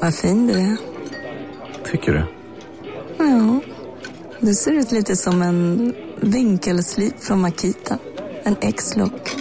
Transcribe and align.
vad 0.00 0.14
fin 0.14 0.46
du 0.46 0.52
är. 0.52 0.76
Tycker 1.90 2.12
du? 2.12 2.24
Ja, 3.18 3.60
du 4.40 4.54
ser 4.54 4.72
ut 4.72 4.92
lite 4.92 5.16
som 5.16 5.42
en 5.42 5.94
vinkelslip 6.20 7.20
från 7.24 7.40
Makita. 7.40 7.98
En 8.44 8.56
X-look. 8.60 9.36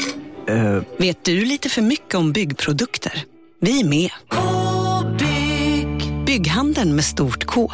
Eh, 0.48 0.82
Vet 0.98 1.26
du 1.26 1.46
lite 1.46 1.70
för 1.70 1.82
mycket 1.82 2.16
om 2.16 2.32
byggprodukter? 2.32 3.24
Vi 3.60 3.80
är 3.82 3.86
med. 3.86 4.10
-bygg. 4.30 6.26
Bygghandeln 6.26 6.96
med 6.96 7.06
stort 7.06 7.46
K. 7.46 7.72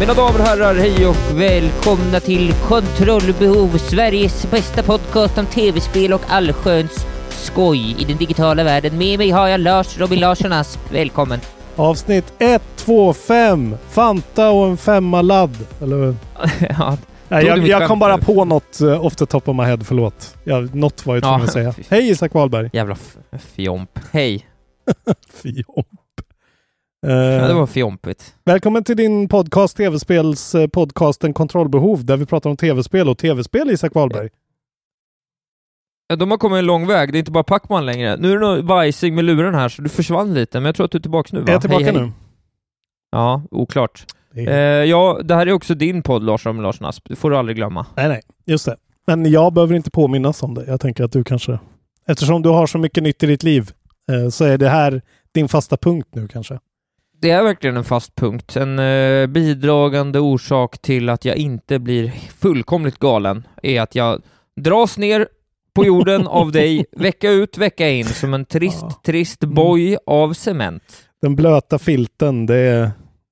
Mina 0.00 0.14
damer 0.14 0.40
och 0.40 0.46
herrar, 0.46 0.74
hej 0.74 1.06
och 1.06 1.40
välkomna 1.40 2.20
till 2.20 2.52
Kontrollbehov, 2.68 3.78
Sveriges 3.78 4.50
bästa 4.50 4.82
podcast 4.82 5.38
om 5.38 5.46
tv-spel 5.46 6.12
och 6.12 6.20
allsköns 6.28 7.06
skoj 7.28 7.96
i 7.98 8.04
den 8.04 8.16
digitala 8.16 8.64
världen. 8.64 8.98
Med 8.98 9.18
mig 9.18 9.30
har 9.30 9.48
jag 9.48 9.60
Lars 9.60 9.98
Robin 9.98 10.20
Larsson 10.20 10.52
Asp. 10.52 10.80
Välkommen! 10.92 11.40
Avsnitt 11.76 12.32
1, 12.38 12.62
2, 12.76 13.12
5. 13.12 13.76
Fanta 13.90 14.50
och 14.50 14.66
en 14.66 14.76
femma 14.76 15.22
ladd. 15.22 15.56
Eller 15.82 16.14
ja, 16.78 16.96
Nej, 17.28 17.46
jag, 17.46 17.68
jag 17.68 17.88
kom 17.88 17.98
bara 17.98 18.18
på 18.18 18.44
något 18.44 18.78
uh, 18.82 19.04
off 19.04 19.16
the 19.16 19.26
top 19.26 19.48
of 19.48 19.56
my 19.56 19.62
head, 19.62 19.78
förlåt. 19.84 20.36
Ja, 20.44 20.60
något 20.60 21.06
var 21.06 21.14
jag 21.14 21.22
tvungen 21.22 21.40
Ja, 21.40 21.44
att 21.44 21.52
säga. 21.52 21.74
Hej 21.88 22.10
Isak 22.10 22.34
Wahlberg. 22.34 22.70
jävla 22.72 22.96
fjomp. 23.56 23.98
Hej! 24.12 24.46
Fjomp. 25.42 25.99
Ja, 27.00 27.08
Eh, 27.12 27.48
det 27.48 27.54
var 27.54 27.66
fjompigt. 27.66 28.34
Välkommen 28.44 28.84
till 28.84 28.96
din 28.96 29.28
podcast, 29.28 29.76
tv-spels 29.76 30.54
eh, 30.54 30.66
podcasten 30.66 31.32
Kontrollbehov, 31.32 32.04
där 32.04 32.16
vi 32.16 32.26
pratar 32.26 32.50
om 32.50 32.56
tv-spel 32.56 33.08
och 33.08 33.18
tv-spel, 33.18 33.70
Isak 33.70 33.94
Wahlberg. 33.94 34.28
Ja, 36.08 36.16
de 36.16 36.30
har 36.30 36.38
kommit 36.38 36.58
en 36.58 36.66
lång 36.66 36.86
väg, 36.86 37.12
det 37.12 37.18
är 37.18 37.20
inte 37.20 37.30
bara 37.30 37.44
Pacman 37.44 37.86
längre. 37.86 38.16
Nu 38.16 38.32
är 38.32 38.38
det 38.38 38.46
nog 38.46 38.64
vajsing 38.64 39.14
med 39.14 39.24
luren 39.24 39.54
här, 39.54 39.68
så 39.68 39.82
du 39.82 39.88
försvann 39.88 40.34
lite, 40.34 40.60
men 40.60 40.66
jag 40.66 40.74
tror 40.74 40.84
att 40.84 40.90
du 40.92 40.98
är 40.98 41.02
tillbaka 41.02 41.28
nu 41.32 41.40
va? 41.40 41.48
Är 41.48 41.52
jag 41.52 41.60
tillbaka 41.60 41.84
hej, 41.84 41.94
hej. 41.94 42.02
nu? 42.02 42.12
Ja, 43.10 43.42
oklart. 43.50 44.04
Är- 44.34 44.84
ja, 44.84 45.20
det 45.24 45.34
här 45.34 45.46
är 45.46 45.52
också 45.52 45.74
din 45.74 46.02
podd 46.02 46.22
Lars 46.22 46.46
Robin 46.46 46.62
Larsson 46.62 46.86
Asp. 46.86 47.08
Det 47.08 47.16
får 47.16 47.30
du 47.30 47.36
aldrig 47.36 47.56
glömma. 47.56 47.86
Nej, 47.96 48.08
nej, 48.08 48.20
just 48.46 48.66
det. 48.66 48.76
Men 49.06 49.30
jag 49.30 49.52
behöver 49.52 49.74
inte 49.74 49.90
påminnas 49.90 50.42
om 50.42 50.54
det. 50.54 50.64
Jag 50.66 50.80
tänker 50.80 51.04
att 51.04 51.12
du 51.12 51.24
kanske... 51.24 51.58
Eftersom 52.06 52.42
du 52.42 52.48
har 52.48 52.66
så 52.66 52.78
mycket 52.78 53.02
nytt 53.02 53.22
i 53.22 53.26
ditt 53.26 53.42
liv 53.42 53.70
eh, 54.12 54.28
så 54.28 54.44
är 54.44 54.58
det 54.58 54.68
här 54.68 55.02
din 55.34 55.48
fasta 55.48 55.76
punkt 55.76 56.08
nu 56.12 56.28
kanske. 56.28 56.58
Det 57.20 57.30
är 57.30 57.42
verkligen 57.42 57.76
en 57.76 57.84
fast 57.84 58.14
punkt, 58.16 58.56
en 58.56 58.78
eh, 58.78 59.26
bidragande 59.26 60.18
orsak 60.20 60.78
till 60.78 61.08
att 61.08 61.24
jag 61.24 61.36
inte 61.36 61.78
blir 61.78 62.08
fullkomligt 62.38 62.98
galen 62.98 63.46
är 63.62 63.80
att 63.80 63.94
jag 63.94 64.22
dras 64.60 64.98
ner 64.98 65.28
på 65.74 65.84
jorden 65.84 66.26
av 66.26 66.52
dig 66.52 66.84
vecka 66.96 67.30
ut, 67.30 67.58
vecka 67.58 67.88
in 67.88 68.04
som 68.04 68.34
en 68.34 68.44
trist, 68.44 68.78
Ja. 68.82 69.00
trist 69.04 69.42
Mm. 69.42 69.54
boj 69.54 69.96
av 70.06 70.32
cement. 70.32 70.82
Den 71.22 71.36
blöta 71.36 71.78
filten, 71.78 72.46
det 72.46 72.56
är, 72.56 72.90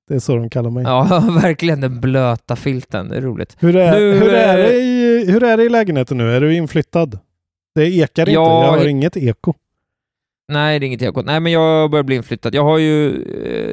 det 0.08 0.14
är 0.14 0.18
så 0.18 0.36
de 0.36 0.50
kallar 0.50 0.70
mig. 0.70 0.82
Ja, 0.84 1.22
verkligen 1.42 1.80
den 1.80 2.00
blöta 2.00 2.56
filten, 2.56 3.08
det 3.08 3.16
är 3.16 3.20
roligt. 3.20 3.56
Hur, 3.58 3.76
är, 3.76 3.92
Nu, 4.00 4.12
hur, 4.18 4.32
är 4.34 4.58
eh, 4.58 4.64
det 4.64 4.74
i, 4.76 5.24
hur 5.30 5.42
är 5.42 5.56
det 5.56 5.62
i 5.64 5.68
lägenheten 5.68 6.18
nu? 6.18 6.32
Är 6.36 6.40
du 6.40 6.54
inflyttad? 6.54 7.18
Det 7.74 7.84
ekar 7.90 8.22
inte. 8.22 8.32
Ja, 8.32 8.64
Jag 8.64 8.78
har 8.78 8.86
inget 8.86 9.16
eko. 9.16 9.54
Nej, 10.52 10.78
det 10.78 10.84
är 10.84 10.86
inget 10.86 11.02
ekot. 11.02 11.26
Nej, 11.26 11.40
men 11.40 11.52
jag 11.52 11.90
börjar 11.90 12.02
bli 12.02 12.16
inflyttad. 12.16 12.54
Jag 12.54 12.64
har 12.64 12.78
ju, 12.78 13.22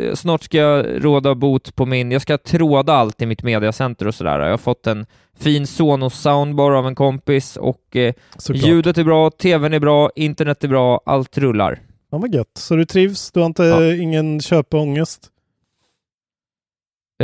eh, 0.09 0.15
snart 0.15 0.43
ska 0.43 0.57
jag 0.57 1.05
råda 1.05 1.35
bot 1.35 1.75
på 1.75 1.85
min, 1.85 2.11
jag 2.11 2.21
ska 2.21 2.37
tråda 2.37 2.93
allt 2.93 3.21
i 3.21 3.25
mitt 3.25 3.43
mediacenter 3.43 4.07
och 4.07 4.15
sådär. 4.15 4.39
Jag 4.39 4.49
har 4.49 4.57
fått 4.57 4.87
en 4.87 5.05
fin 5.39 5.67
Sonos 5.67 6.21
soundbar 6.21 6.71
av 6.71 6.87
en 6.87 6.95
kompis 6.95 7.57
och 7.57 7.95
eh, 7.95 8.13
ljudet 8.53 8.97
är 8.97 9.03
bra, 9.03 9.29
tvn 9.31 9.73
är 9.73 9.79
bra, 9.79 10.09
internet 10.15 10.63
är 10.63 10.67
bra, 10.67 11.01
allt 11.05 11.37
rullar. 11.37 11.79
Ja, 12.11 12.17
vad 12.17 12.33
gött. 12.33 12.51
Så 12.57 12.75
du 12.75 12.85
trivs? 12.85 13.31
Du 13.31 13.39
har 13.39 13.45
inte 13.47 13.63
Ja. 13.63 13.93
ingen 13.93 14.41
köpångest? 14.41 15.29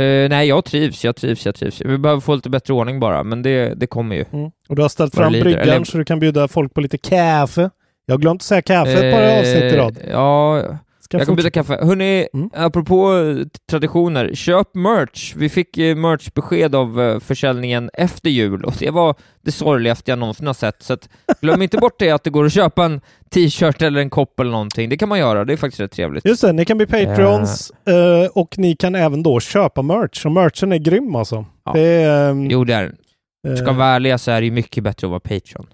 Eh, 0.00 0.28
nej, 0.28 0.48
jag 0.48 0.64
trivs, 0.64 1.04
jag 1.04 1.16
trivs, 1.16 1.46
jag 1.46 1.54
trivs. 1.54 1.80
Vi 1.80 1.98
behöver 1.98 2.20
få 2.20 2.34
lite 2.34 2.50
bättre 2.50 2.74
ordning 2.74 3.00
bara, 3.00 3.24
men 3.24 3.42
det, 3.42 3.74
det 3.74 3.86
kommer 3.86 4.16
ju. 4.16 4.24
Mm. 4.32 4.50
Och 4.68 4.76
du 4.76 4.82
har 4.82 4.88
ställt 4.88 5.14
fram 5.14 5.32
bryggan 5.32 5.84
så 5.84 5.98
du 5.98 6.04
kan 6.04 6.20
bjuda 6.20 6.48
folk 6.48 6.74
på 6.74 6.80
lite 6.80 6.98
kaffe. 6.98 7.70
Jag 8.12 8.16
har 8.18 8.20
glömt 8.22 8.40
att 8.42 8.46
säga 8.46 8.62
kaffe 8.62 8.92
ett 8.92 9.14
par 9.14 9.22
Eh, 9.22 9.38
avsnitt 9.38 9.62
i 9.72 9.76
rad. 9.76 9.98
Ja, 10.10 10.62
Ska 11.00 11.18
jag 11.18 11.26
kan 11.26 11.36
byta 11.36 11.50
kaffe. 11.50 11.78
Hörrni, 11.82 12.28
Mm. 12.34 12.50
apropå 12.54 13.14
eh, 13.16 13.46
traditioner, 13.70 14.34
köp 14.34 14.74
merch. 14.74 15.34
Vi 15.36 15.48
fick 15.48 15.78
eh, 15.78 15.96
merchbesked 15.96 16.74
av 16.74 17.00
eh, 17.00 17.18
försäljningen 17.20 17.90
efter 17.92 18.30
jul 18.30 18.64
och 18.64 18.74
det 18.78 18.90
var 18.90 19.14
det 19.44 19.52
sorgligaste 19.52 20.10
jag 20.10 20.18
någonsin 20.18 20.46
har 20.46 20.54
sett. 20.54 20.82
Så 20.82 20.96
glöm 21.40 21.62
inte 21.62 21.78
bort 21.78 21.94
det 21.98 22.10
att 22.10 22.24
det 22.24 22.30
går 22.30 22.44
att 22.46 22.52
köpa 22.52 22.84
en 22.84 23.00
t-shirt 23.34 23.82
eller 23.82 24.00
en 24.00 24.10
kopp 24.10 24.40
eller 24.40 24.50
någonting. 24.50 24.88
Det 24.88 24.96
kan 24.96 25.08
man 25.08 25.18
göra, 25.18 25.44
det 25.44 25.52
är 25.52 25.56
faktiskt 25.56 25.80
rätt 25.80 25.92
trevligt. 25.92 26.24
Just 26.24 26.42
det, 26.42 26.52
ni 26.52 26.64
kan 26.64 26.76
bli 26.76 26.86
Patreons 26.86 27.72
eh, 27.86 28.30
och 28.34 28.58
ni 28.58 28.76
kan 28.76 28.94
även 28.94 29.22
då 29.22 29.40
köpa 29.40 29.82
merch. 29.82 30.26
Och 30.26 30.32
merchen 30.32 30.72
är 30.72 30.78
grym 30.78 31.16
alltså. 31.16 31.44
Ja. 31.64 31.72
Det 31.72 31.80
är, 31.80 32.30
ehm, 32.30 32.50
Jo, 32.50 32.64
det 32.64 32.74
är 32.74 32.82
den. 32.82 33.56
eh, 33.58 33.62
Ska 33.64 33.72
vara 33.72 33.88
ärliga 33.88 34.18
så 34.18 34.30
är 34.30 34.40
det 34.40 34.44
ju 34.44 34.52
mycket 34.52 34.84
bättre 34.84 35.06
att 35.06 35.10
vara 35.10 35.20
Patreon. 35.20 35.66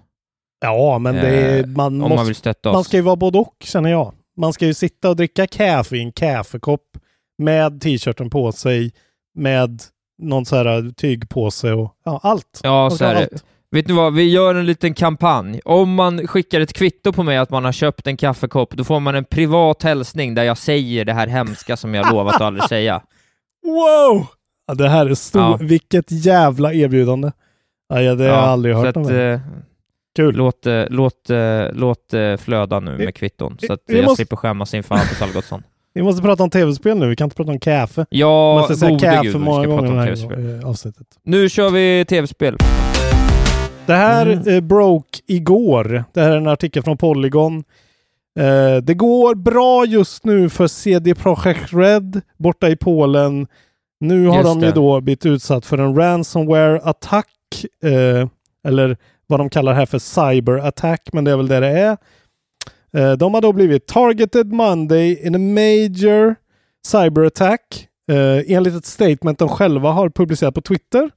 Ja, 0.59 0.99
men 0.99 1.15
det 1.15 1.21
är, 1.29 1.59
Eh, 1.59 1.65
man, 1.65 1.93
Om 1.93 1.99
måste, 1.99 2.15
man 2.15 2.25
vill 2.25 2.35
stötta 2.35 2.69
oss. 2.69 2.73
man 2.73 2.83
ska 2.83 2.97
ju 2.97 3.03
vara 3.03 3.15
både 3.15 3.37
och 3.37 3.55
känner 3.63 3.89
jag. 3.89 4.13
Man 4.37 4.53
ska 4.53 4.65
ju 4.65 4.73
sitta 4.73 5.09
och 5.09 5.15
dricka 5.15 5.47
kaffe 5.47 5.97
i 5.97 6.01
en 6.01 6.11
kaffekopp 6.11 6.85
med 7.37 7.81
t-shirten 7.81 8.29
på 8.29 8.51
sig, 8.51 8.91
med 9.35 9.81
någon 10.21 10.45
så 10.45 10.55
här 10.55 10.91
tygpåse 10.97 11.71
och 11.73 11.93
ja, 12.05 12.19
allt. 12.23 12.59
Ja, 12.63 12.89
så 12.89 13.05
är 13.05 13.15
det. 13.15 13.29
Vet 13.71 13.87
ni 13.87 13.93
vad, 13.93 14.13
vi 14.13 14.23
gör 14.31 14.55
en 14.55 14.65
liten 14.65 14.93
kampanj. 14.93 15.61
Om 15.65 15.93
man 15.93 16.27
skickar 16.27 16.61
ett 16.61 16.73
kvitto 16.73 17.13
på 17.13 17.23
mig 17.23 17.37
att 17.37 17.49
man 17.49 17.65
har 17.65 17.71
köpt 17.71 18.07
en 18.07 18.17
kaffekopp, 18.17 18.73
då 18.73 18.83
får 18.83 18.99
man 18.99 19.15
en 19.15 19.25
privat 19.25 19.83
hälsning 19.83 20.35
där 20.35 20.43
jag 20.43 20.57
säger 20.57 21.05
det 21.05 21.13
här 21.13 21.27
hemska 21.27 21.77
som 21.77 21.93
jag 21.93 22.11
lovat 22.11 22.35
att 22.35 22.41
aldrig 22.41 22.63
säga. 22.63 23.01
Wow! 23.65 24.25
Ja, 24.67 24.73
det 24.73 24.89
här 24.89 25.05
är 25.05 25.15
stort. 25.15 25.41
Ja. 25.41 25.57
Vilket 25.61 26.11
jävla 26.11 26.73
erbjudande. 26.73 27.31
Ja, 27.89 28.15
det 28.15 28.23
har 28.23 28.23
jag 28.23 28.35
aldrig 28.35 28.75
hört 28.75 28.95
om. 28.97 29.03
att, 29.03 29.09
det. 29.09 29.41
Kul. 30.15 30.35
Låt, 30.35 30.65
eh, 30.65 30.83
låt, 30.89 31.29
eh, 31.29 31.63
låt 31.73 32.13
eh, 32.13 32.37
flöda 32.37 32.79
nu 32.79 32.95
Vi- 32.95 33.05
med 33.05 33.15
kvitton, 33.15 33.57
så 33.67 33.73
att 33.73 33.79
vi 33.87 33.95
jag 33.95 34.03
måste- 34.05 34.15
slipper 34.15 34.35
skämmas 34.35 34.73
inför 34.73 34.95
Hampus 34.95 35.21
Algotsson. 35.21 35.63
Vi 35.93 36.03
måste 36.03 36.21
prata 36.21 36.43
om 36.43 36.49
tv-spel 36.49 36.97
nu. 36.97 37.07
Vi 37.09 37.15
kan 37.15 37.25
inte 37.25 37.35
prata 37.35 37.51
om 37.51 37.59
kaffe. 37.59 38.05
Ja, 38.09 38.61
ska 38.65 38.75
säga 38.75 39.21
gud, 39.23 39.33
vi 39.33 39.39
många 39.39 39.63
ska 39.63 39.71
gånger 39.71 39.81
prata 39.89 39.99
om 39.99 40.05
tv-spel. 40.05 40.63
avsnittet. 40.65 41.07
Nu 41.23 41.49
kör 41.49 41.69
vi 41.69 42.05
tv-spel. 42.09 42.57
Det 43.85 43.93
här 43.93 44.27
Mm. 44.27 44.67
broke 44.67 45.19
igår. 45.27 46.03
Det 46.13 46.21
här 46.21 46.31
är 46.31 46.37
en 46.37 46.47
artikel 46.47 46.83
från 46.83 46.97
Polygon. 46.97 47.63
Eh, 48.39 48.77
det 48.83 48.93
går 48.93 49.35
bra 49.35 49.85
just 49.85 50.25
nu 50.25 50.49
för 50.49 50.67
CD 50.67 51.15
Projekt 51.15 51.73
Red 51.73 52.21
borta 52.37 52.69
i 52.69 52.75
Polen. 52.75 53.47
Nu 53.99 54.27
har 54.27 54.35
Just 54.37 54.47
de 54.49 54.59
ju 54.59 54.65
det. 54.65 54.71
då 54.71 55.01
blivit 55.01 55.25
utsatt 55.25 55.65
för 55.65 55.77
en 55.77 55.95
ransomware-attack. 55.95 57.25
Eh, 57.83 58.27
eller 58.67 58.97
vad 59.29 59.39
de 59.39 59.49
kallar 59.49 59.73
här 59.73 59.85
för 59.85 59.97
cyber-attack, 59.99 61.09
men 61.13 61.23
det 61.23 61.31
är 61.31 61.37
väl 61.37 61.47
det 61.47 61.59
det 61.59 61.67
är. 61.79 61.97
Eh, 62.97 63.11
de 63.17 63.33
har 63.33 63.41
då 63.41 63.53
blivit 63.53 63.87
targeted 63.87 64.51
Monday 64.53 65.25
in 65.27 65.35
a 65.35 65.39
major 65.39 66.35
cyber-attack. 66.87 67.87
Eh, 68.11 68.55
enligt 68.55 68.75
ett 68.75 68.85
statement 68.85 69.39
de 69.39 69.49
själva 69.49 69.91
har 69.91 70.09
publicerat 70.09 70.55
på 70.55 70.61
Twitter. 70.61 71.09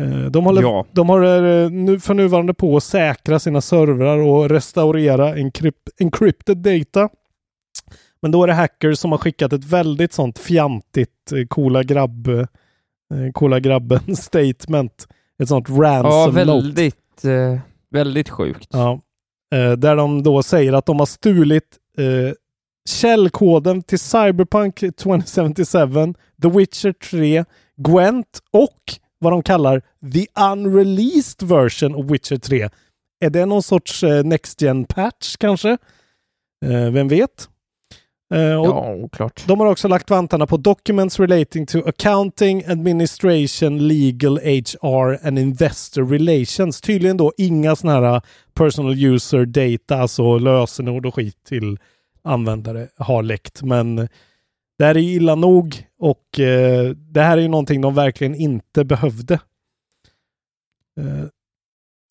Eh, 0.00 0.30
De 0.30 0.44
håller, 0.44 0.62
Ja. 0.62 0.86
de 0.92 1.08
har 1.08 1.22
eh, 1.22 1.70
nu 1.70 2.00
för 2.00 2.14
nuvarande 2.14 2.54
på 2.54 2.76
att 2.76 2.82
säkra 2.82 3.38
sina 3.38 3.60
servrar 3.60 4.18
och 4.18 4.48
restaurera 4.50 5.34
encrypt, 5.36 5.88
encrypted 6.00 6.56
data. 6.58 7.08
Men 8.22 8.30
då 8.30 8.42
är 8.42 8.46
det 8.46 8.52
hackers 8.54 8.98
som 8.98 9.10
har 9.12 9.18
skickat 9.18 9.52
ett 9.52 9.64
väldigt 9.64 10.12
sånt 10.12 10.38
fjantigt 10.38 11.32
coola 11.48 11.82
grabb 11.82 12.28
coola 13.32 13.60
grabben 13.60 14.16
statement. 14.16 15.06
Ett 15.42 15.48
sånt 15.48 15.68
ransom 15.70 16.36
Ja, 16.36 16.44
note 16.44 16.90
väldigt, 17.24 17.54
eh, 17.54 17.60
väldigt 17.90 18.28
sjukt. 18.28 18.68
Ja. 18.72 19.00
Eh, 19.54 19.72
där 19.72 19.96
de 19.96 20.22
då 20.22 20.42
säger 20.42 20.72
att 20.72 20.86
de 20.86 20.98
har 20.98 21.06
stulit 21.06 21.78
eh, 21.98 22.34
källkoden 22.88 23.82
till 23.82 23.98
Cyberpunk 23.98 24.84
2077, 24.96 26.14
The 26.42 26.48
Witcher 26.48 26.92
3, 26.92 27.44
Gwent 27.76 28.42
och 28.50 28.80
vad 29.18 29.32
de 29.32 29.42
kallar 29.42 29.82
the 30.12 30.26
unreleased 30.52 31.48
version 31.48 31.94
of 31.94 32.10
Witcher 32.10 32.36
3. 32.36 32.68
Är 33.24 33.30
det 33.30 33.46
någon 33.46 33.62
sorts 33.62 34.02
eh, 34.02 34.24
Next 34.24 34.62
Gen 34.62 34.84
patch 34.84 35.36
kanske? 35.36 35.70
Eh, 36.64 36.90
vem 36.90 37.08
vet? 37.08 37.48
Eh, 38.32 38.60
och 38.60 38.66
Ja, 38.66 38.94
oklart. 38.94 39.44
de 39.46 39.60
har 39.60 39.66
också 39.66 39.88
lagt 39.88 40.10
vantarna 40.10 40.46
på 40.46 40.56
documents 40.56 41.20
relating 41.20 41.66
to 41.66 41.78
accounting, 41.86 42.64
administration, 42.66 43.88
legal, 43.88 44.38
HR 44.38 45.26
and 45.26 45.38
investor 45.38 46.06
relations. 46.06 46.80
Tydligen 46.80 47.16
då 47.16 47.32
inga 47.36 47.76
sådana 47.76 48.00
här 48.00 48.14
uh, 48.14 48.20
personal 48.54 49.04
user 49.04 49.44
data, 49.46 49.96
alltså 49.96 50.38
lösenord 50.38 51.06
och 51.06 51.14
skit 51.14 51.44
till 51.48 51.78
användare 52.24 52.88
har 52.96 53.22
läckt. 53.22 53.62
Men 53.62 53.96
det 54.78 54.84
här 54.84 54.94
är 54.96 55.00
illa 55.00 55.34
nog 55.34 55.86
och 55.98 56.40
eh, 56.40 56.90
det 56.90 57.20
här 57.22 57.38
är 57.38 57.42
ju 57.42 57.48
någonting 57.48 57.80
de 57.80 57.94
verkligen 57.94 58.34
inte 58.34 58.84
behövde. 58.84 59.34
Eh, 61.00 61.26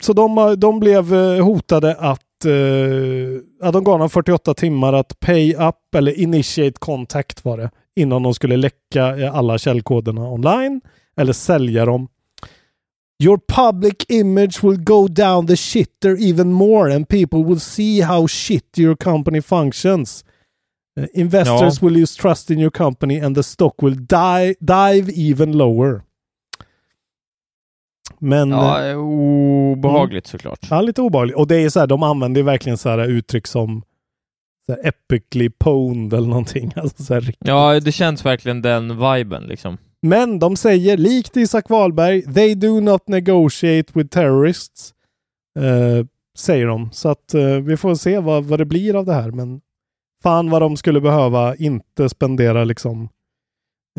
så 0.04 0.14
de, 0.14 0.56
de 0.58 0.80
blev 0.80 1.14
eh, 1.14 1.46
hotade 1.46 1.96
att 1.96 2.22
eh, 2.46 3.42
ja, 3.62 3.72
de 3.72 3.84
gav 3.84 4.00
dem 4.00 4.10
48 4.10 4.54
timmar 4.54 4.94
att 4.94 5.20
pay 5.20 5.56
up 5.56 5.96
eller 5.96 6.20
initiate 6.20 6.80
contact 6.80 7.46
var 7.46 7.58
det 7.58 7.70
innan 7.96 8.24
de 8.24 8.34
skulle 8.34 8.58
läcka 8.58 9.18
eh, 9.18 9.36
alla 9.36 9.58
källkoderna 9.58 10.30
online 10.30 10.82
eller 11.18 11.34
sälja 11.34 11.86
dem. 11.86 12.08
Your 13.24 13.38
public 13.38 13.96
image 14.10 14.64
will 14.64 14.84
go 14.84 15.08
down 15.08 15.48
the 15.48 15.56
shitter 15.56 16.30
even 16.30 16.54
more 16.54 16.96
and 16.96 17.08
people 17.08 17.44
will 17.44 17.60
see 17.60 18.02
how 18.02 18.28
shit 18.28 18.78
your 18.78 18.96
company 18.96 19.42
functions. 19.42 20.26
Eh, 21.00 21.08
investors 21.14 21.82
will 21.82 21.94
lose 21.94 22.22
trust 22.22 22.52
in 22.52 22.60
your 22.60 22.72
company 22.72 23.20
and 23.20 23.36
the 23.36 23.44
stock 23.44 23.82
will 23.82 23.96
die, 23.96 24.56
dive 24.60 25.10
even 25.10 25.52
lower. 25.52 26.04
Men 28.22 28.50
Ja, 28.50 28.84
eh, 28.84 28.92
eh, 28.92 28.98
obehagligt 28.98 30.28
såklart. 30.28 30.68
Ja, 30.70 30.82
lite 30.82 31.02
obehagligt. 31.02 31.38
Och 31.38 31.48
det 31.48 31.56
är 31.56 31.70
så 31.70 31.80
här, 31.80 31.88
de 31.88 32.04
använder 32.04 32.42
ju 32.42 32.46
verkligen 32.46 32.78
så 32.78 32.90
här 32.90 33.00
uttryck 33.00 33.48
som 33.48 33.84
så 34.66 34.72
här 34.72 34.88
epically 34.88 35.50
pwned 35.50 36.14
eller 36.14 36.28
någonting. 36.28 36.74
Alltså 36.76 37.04
så 37.04 37.14
här. 37.14 37.34
Ja, 37.40 37.80
det 37.80 37.92
känns 37.92 38.26
verkligen 38.26 38.62
den 38.62 39.00
viben 39.00 39.44
liksom. 39.44 39.78
Men 40.02 40.40
de 40.40 40.56
säger, 40.56 40.98
likt 40.98 41.38
Isak 41.38 41.70
Wahlberg, 41.70 42.34
they 42.34 42.56
do 42.56 42.80
not 42.80 43.08
negotiate 43.08 43.92
with 43.94 44.10
terrorists. 44.10 44.94
Eh, 45.60 46.06
säger 46.38 46.68
de. 46.68 46.90
Så 46.92 47.10
att 47.10 47.34
eh, 47.34 47.56
vi 47.56 47.78
får 47.78 47.96
se 47.96 48.20
vad, 48.20 48.46
vad 48.46 48.60
det 48.60 48.66
blir 48.66 48.96
av 48.96 49.06
det 49.06 49.14
här. 49.14 49.32
Men 49.32 49.62
fan 50.24 50.50
vad 50.50 50.62
de 50.62 50.78
skulle 50.78 51.02
behöva 51.02 51.56
inte 51.56 52.10
spendera 52.10 52.64
liksom 52.64 53.10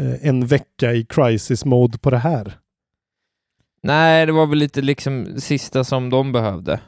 eh, 0.01 0.29
en 0.29 0.47
vecka 0.47 0.93
i 0.93 1.05
crisis 1.05 1.65
mode 1.65 1.99
på 1.99 2.11
det 2.11 2.19
här. 2.19 2.59
Nej, 3.83 4.27
det 4.27 4.33
var 4.33 4.47
väl 4.47 4.59
lite 4.59 4.81
liksom 4.81 5.41
sista 5.41 5.85
som 5.85 6.11
de 6.11 6.33
behövde. 6.33 6.81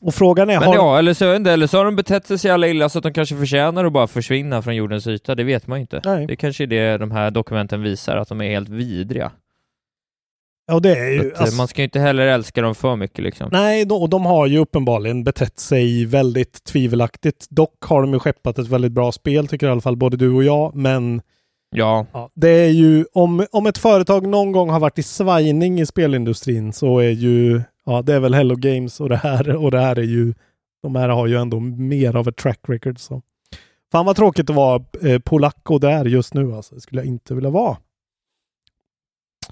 Och 0.00 0.14
frågan 0.14 0.50
är, 0.50 0.60
Men 0.60 0.68
har, 0.68 0.74
ja, 0.74 0.98
eller 0.98 1.14
så, 1.14 1.30
eller 1.30 1.66
så 1.66 1.78
har 1.78 1.84
de 1.84 1.96
betett 1.96 2.26
sig 2.26 2.38
så 2.38 2.46
jävla 2.48 2.68
illa 2.68 2.88
så 2.88 2.98
att 2.98 3.02
de 3.02 3.12
kanske 3.12 3.36
förtjänar 3.36 3.84
att 3.84 3.92
bara 3.92 4.06
försvinna 4.06 4.62
från 4.62 4.76
jordens 4.76 5.06
yta, 5.06 5.34
det 5.34 5.44
vet 5.44 5.66
man 5.66 5.78
ju 5.78 5.80
inte. 5.80 6.00
Nej. 6.04 6.26
Det 6.26 6.36
kanske 6.36 6.64
är 6.64 6.66
det 6.66 6.98
de 6.98 7.10
här 7.10 7.30
dokumenten 7.30 7.82
visar, 7.82 8.16
att 8.16 8.28
de 8.28 8.40
är 8.40 8.50
helt 8.50 8.68
vidriga. 8.68 9.32
ja, 10.66 10.80
det 10.80 10.90
är 10.98 11.10
ju, 11.10 11.18
att, 11.18 11.34
eh, 11.36 11.40
alltså- 11.40 11.56
Man 11.56 11.68
ska 11.68 11.80
ju 11.82 11.84
inte 11.84 12.00
heller 12.00 12.26
älska 12.26 12.62
dem 12.62 12.74
för 12.74 12.96
mycket 12.96 13.24
liksom. 13.24 13.48
Nej, 13.52 13.86
och 13.90 14.08
de 14.08 14.26
har 14.26 14.46
ju 14.46 14.58
uppenbarligen 14.58 15.24
betett 15.24 15.58
sig 15.58 16.04
väldigt 16.06 16.64
tvivelaktigt. 16.64 17.46
Dock 17.50 17.84
har 17.84 18.00
de 18.02 18.12
ju 18.12 18.18
skeppat 18.18 18.58
ett 18.58 18.68
väldigt 18.68 18.92
bra 18.92 19.12
spel, 19.12 19.48
tycker 19.48 19.66
i 19.66 19.70
alla 19.70 19.80
fall 19.80 19.96
både 19.96 20.16
du 20.16 20.30
och 20.32 20.44
jag. 20.44 20.74
Men 20.74 21.22
Ja, 21.76 22.06
ja, 22.12 22.30
det 22.34 22.48
är 22.48 22.70
ju, 22.70 23.04
om, 23.12 23.46
om 23.52 23.66
ett 23.66 23.78
företag 23.78 24.26
någon 24.26 24.52
gång 24.52 24.70
har 24.70 24.80
varit 24.80 24.98
i 24.98 25.02
svajning 25.02 25.80
i 25.80 25.86
spelindustrin 25.86 26.72
så 26.72 26.98
är 26.98 27.10
ju, 27.10 27.62
ja 27.86 28.02
det 28.02 28.14
är 28.14 28.20
väl 28.20 28.34
Hello 28.34 28.54
Games 28.56 29.00
och 29.00 29.08
det 29.08 29.16
här. 29.16 29.56
Och 29.56 29.70
det 29.70 29.80
här 29.80 29.98
är 29.98 30.02
ju, 30.02 30.34
de 30.82 30.96
här 30.96 31.08
har 31.08 31.26
ju 31.26 31.36
ändå 31.36 31.60
mer 31.60 32.16
av 32.16 32.28
ett 32.28 32.36
track 32.36 32.60
record. 32.68 32.98
Så. 32.98 33.22
Fan 33.92 34.06
vad 34.06 34.16
tråkigt 34.16 34.50
att 34.50 34.56
vara 34.56 34.82
eh, 35.02 35.18
polacko 35.18 35.78
där 35.78 36.04
just 36.04 36.34
nu 36.34 36.52
alltså. 36.54 36.74
Det 36.74 36.80
skulle 36.80 37.00
jag 37.00 37.06
inte 37.08 37.34
vilja 37.34 37.50
vara. 37.50 37.76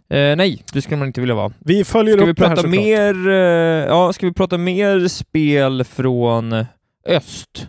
eh, 0.08 0.36
nej, 0.36 0.64
det 0.72 0.82
ska 0.82 0.96
man 0.96 1.06
inte 1.06 1.20
vilja 1.20 1.34
vara. 1.34 1.52
Vi 1.58 1.84
följer 1.84 2.14
Ska 2.16 2.22
upp 2.22 2.28
vi 2.28 2.32
det 2.32 2.48
här 2.48 2.56
prata 2.56 2.62
såklart. 2.62 2.84
mer, 2.84 3.28
eh, 3.28 3.34
ja, 3.86 4.12
ska 4.12 4.26
vi 4.26 4.32
prata 4.32 4.58
mer 4.58 5.08
spel 5.08 5.84
från 5.84 6.64
öst? 7.06 7.68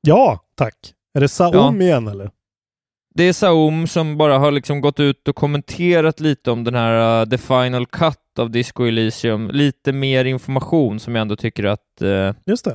Ja, 0.00 0.40
tack. 0.54 0.74
Är 1.14 1.20
det 1.20 1.28
Saum 1.28 1.80
igen 1.82 2.08
eller? 2.08 2.30
Det 3.14 3.24
är 3.24 3.32
Saum 3.32 3.86
som 3.86 4.16
bara 4.16 4.38
har 4.38 4.50
liksom 4.50 4.80
gått 4.80 5.00
ut 5.00 5.28
och 5.28 5.36
kommenterat 5.36 6.20
lite 6.20 6.50
om 6.50 6.64
den 6.64 6.74
här 6.74 7.22
uh, 7.22 7.28
The 7.28 7.38
Final 7.38 7.86
Cut 7.86 8.38
av 8.38 8.50
Disco 8.50 8.84
Elysium. 8.84 9.50
Lite 9.50 9.92
mer 9.92 10.24
information 10.24 11.00
som 11.00 11.14
jag 11.14 11.22
ändå 11.22 11.36
tycker 11.36 11.64
att 11.64 12.02
uh, 12.02 12.32
Just 12.46 12.64
det. 12.64 12.74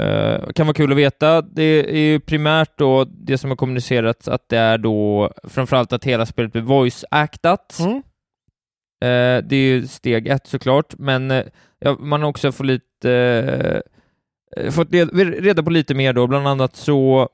uh, 0.00 0.52
kan 0.52 0.66
vara 0.66 0.74
kul 0.74 0.92
att 0.92 0.98
veta. 0.98 1.42
Det 1.42 1.62
är 1.62 1.98
ju 1.98 2.20
primärt 2.20 2.78
då 2.78 3.04
det 3.04 3.38
som 3.38 3.50
har 3.50 3.56
kommunicerats 3.56 4.28
att 4.28 4.48
det 4.48 4.58
är 4.58 4.78
då 4.78 5.32
framförallt 5.44 5.92
att 5.92 6.04
hela 6.04 6.26
spelet 6.26 6.52
blir 6.52 6.62
voice-actat. 6.62 7.80
Mm. 7.80 8.02
Eh, 9.04 9.42
det 9.44 9.56
är 9.56 9.66
ju 9.66 9.86
steg 9.86 10.28
ett 10.28 10.46
såklart, 10.46 10.94
men 10.98 11.30
eh, 11.30 11.44
ja, 11.78 11.96
man 12.00 12.22
har 12.22 12.28
också 12.28 12.52
fått 12.52 12.66
lite 12.66 13.82
eh, 14.56 14.70
fått 14.70 14.92
reda 14.92 15.62
på 15.62 15.70
lite 15.70 15.94
mer 15.94 16.12
då, 16.12 16.26
bland 16.26 16.48
annat 16.48 16.76
så 16.76 17.28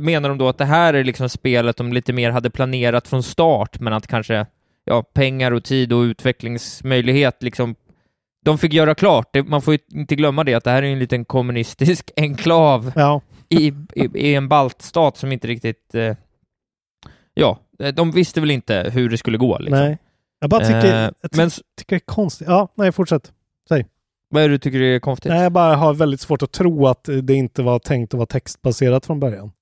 menar 0.00 0.28
de 0.28 0.38
då 0.38 0.48
att 0.48 0.58
det 0.58 0.64
här 0.64 0.94
är 0.94 1.04
liksom 1.04 1.28
spelet 1.28 1.76
de 1.76 1.92
lite 1.92 2.12
mer 2.12 2.30
hade 2.30 2.50
planerat 2.50 3.08
från 3.08 3.22
start, 3.22 3.80
men 3.80 3.92
att 3.92 4.06
kanske 4.06 4.46
ja, 4.84 5.02
pengar 5.02 5.52
och 5.52 5.64
tid 5.64 5.92
och 5.92 6.00
utvecklingsmöjlighet 6.02 7.42
liksom 7.42 7.74
de 8.44 8.58
fick 8.58 8.72
göra 8.72 8.94
klart. 8.94 9.36
Man 9.46 9.62
får 9.62 9.74
ju 9.74 9.78
inte 9.92 10.16
glömma 10.16 10.44
det, 10.44 10.54
att 10.54 10.64
det 10.64 10.70
här 10.70 10.82
är 10.82 10.92
en 10.92 10.98
liten 10.98 11.24
kommunistisk 11.24 12.10
enklav 12.16 12.92
Ja. 12.96 13.20
i, 13.48 13.66
i, 13.94 14.08
i 14.14 14.34
en 14.34 14.48
baltstat 14.48 15.16
som 15.16 15.32
inte 15.32 15.46
riktigt... 15.48 15.94
Eh, 15.94 16.16
ja, 17.34 17.58
de 17.94 18.10
visste 18.10 18.40
väl 18.40 18.50
inte 18.50 18.90
hur 18.94 19.08
det 19.10 19.18
skulle 19.18 19.38
gå. 19.38 19.58
Liksom. 19.58 19.78
Nej. 19.78 19.98
Jag 20.40 20.50
bara 20.50 20.60
tycker, 20.64 20.94
Eh, 20.94 21.10
jag 21.20 21.36
men 21.36 21.50
tycker 21.50 21.96
det 21.96 21.96
är 21.96 22.06
konstigt. 22.06 22.48
Ja, 22.48 22.68
nej, 22.74 22.92
fortsätt. 22.92 23.32
Säg. 23.68 23.86
vad 24.30 24.42
är 24.42 24.48
det 24.48 24.54
du 24.54 24.58
tycker 24.58 24.80
är 24.80 24.98
konstigt? 25.00 25.30
Nej, 25.32 25.42
jag 25.42 25.52
bara 25.52 25.76
har 25.76 25.94
väldigt 25.94 26.20
svårt 26.20 26.42
att 26.42 26.52
tro 26.52 26.86
att 26.86 27.08
det 27.22 27.34
inte 27.34 27.62
var 27.62 27.78
tänkt 27.78 28.14
att 28.14 28.18
vara 28.18 28.26
textbaserat 28.26 29.06
från 29.06 29.20
början. 29.20 29.52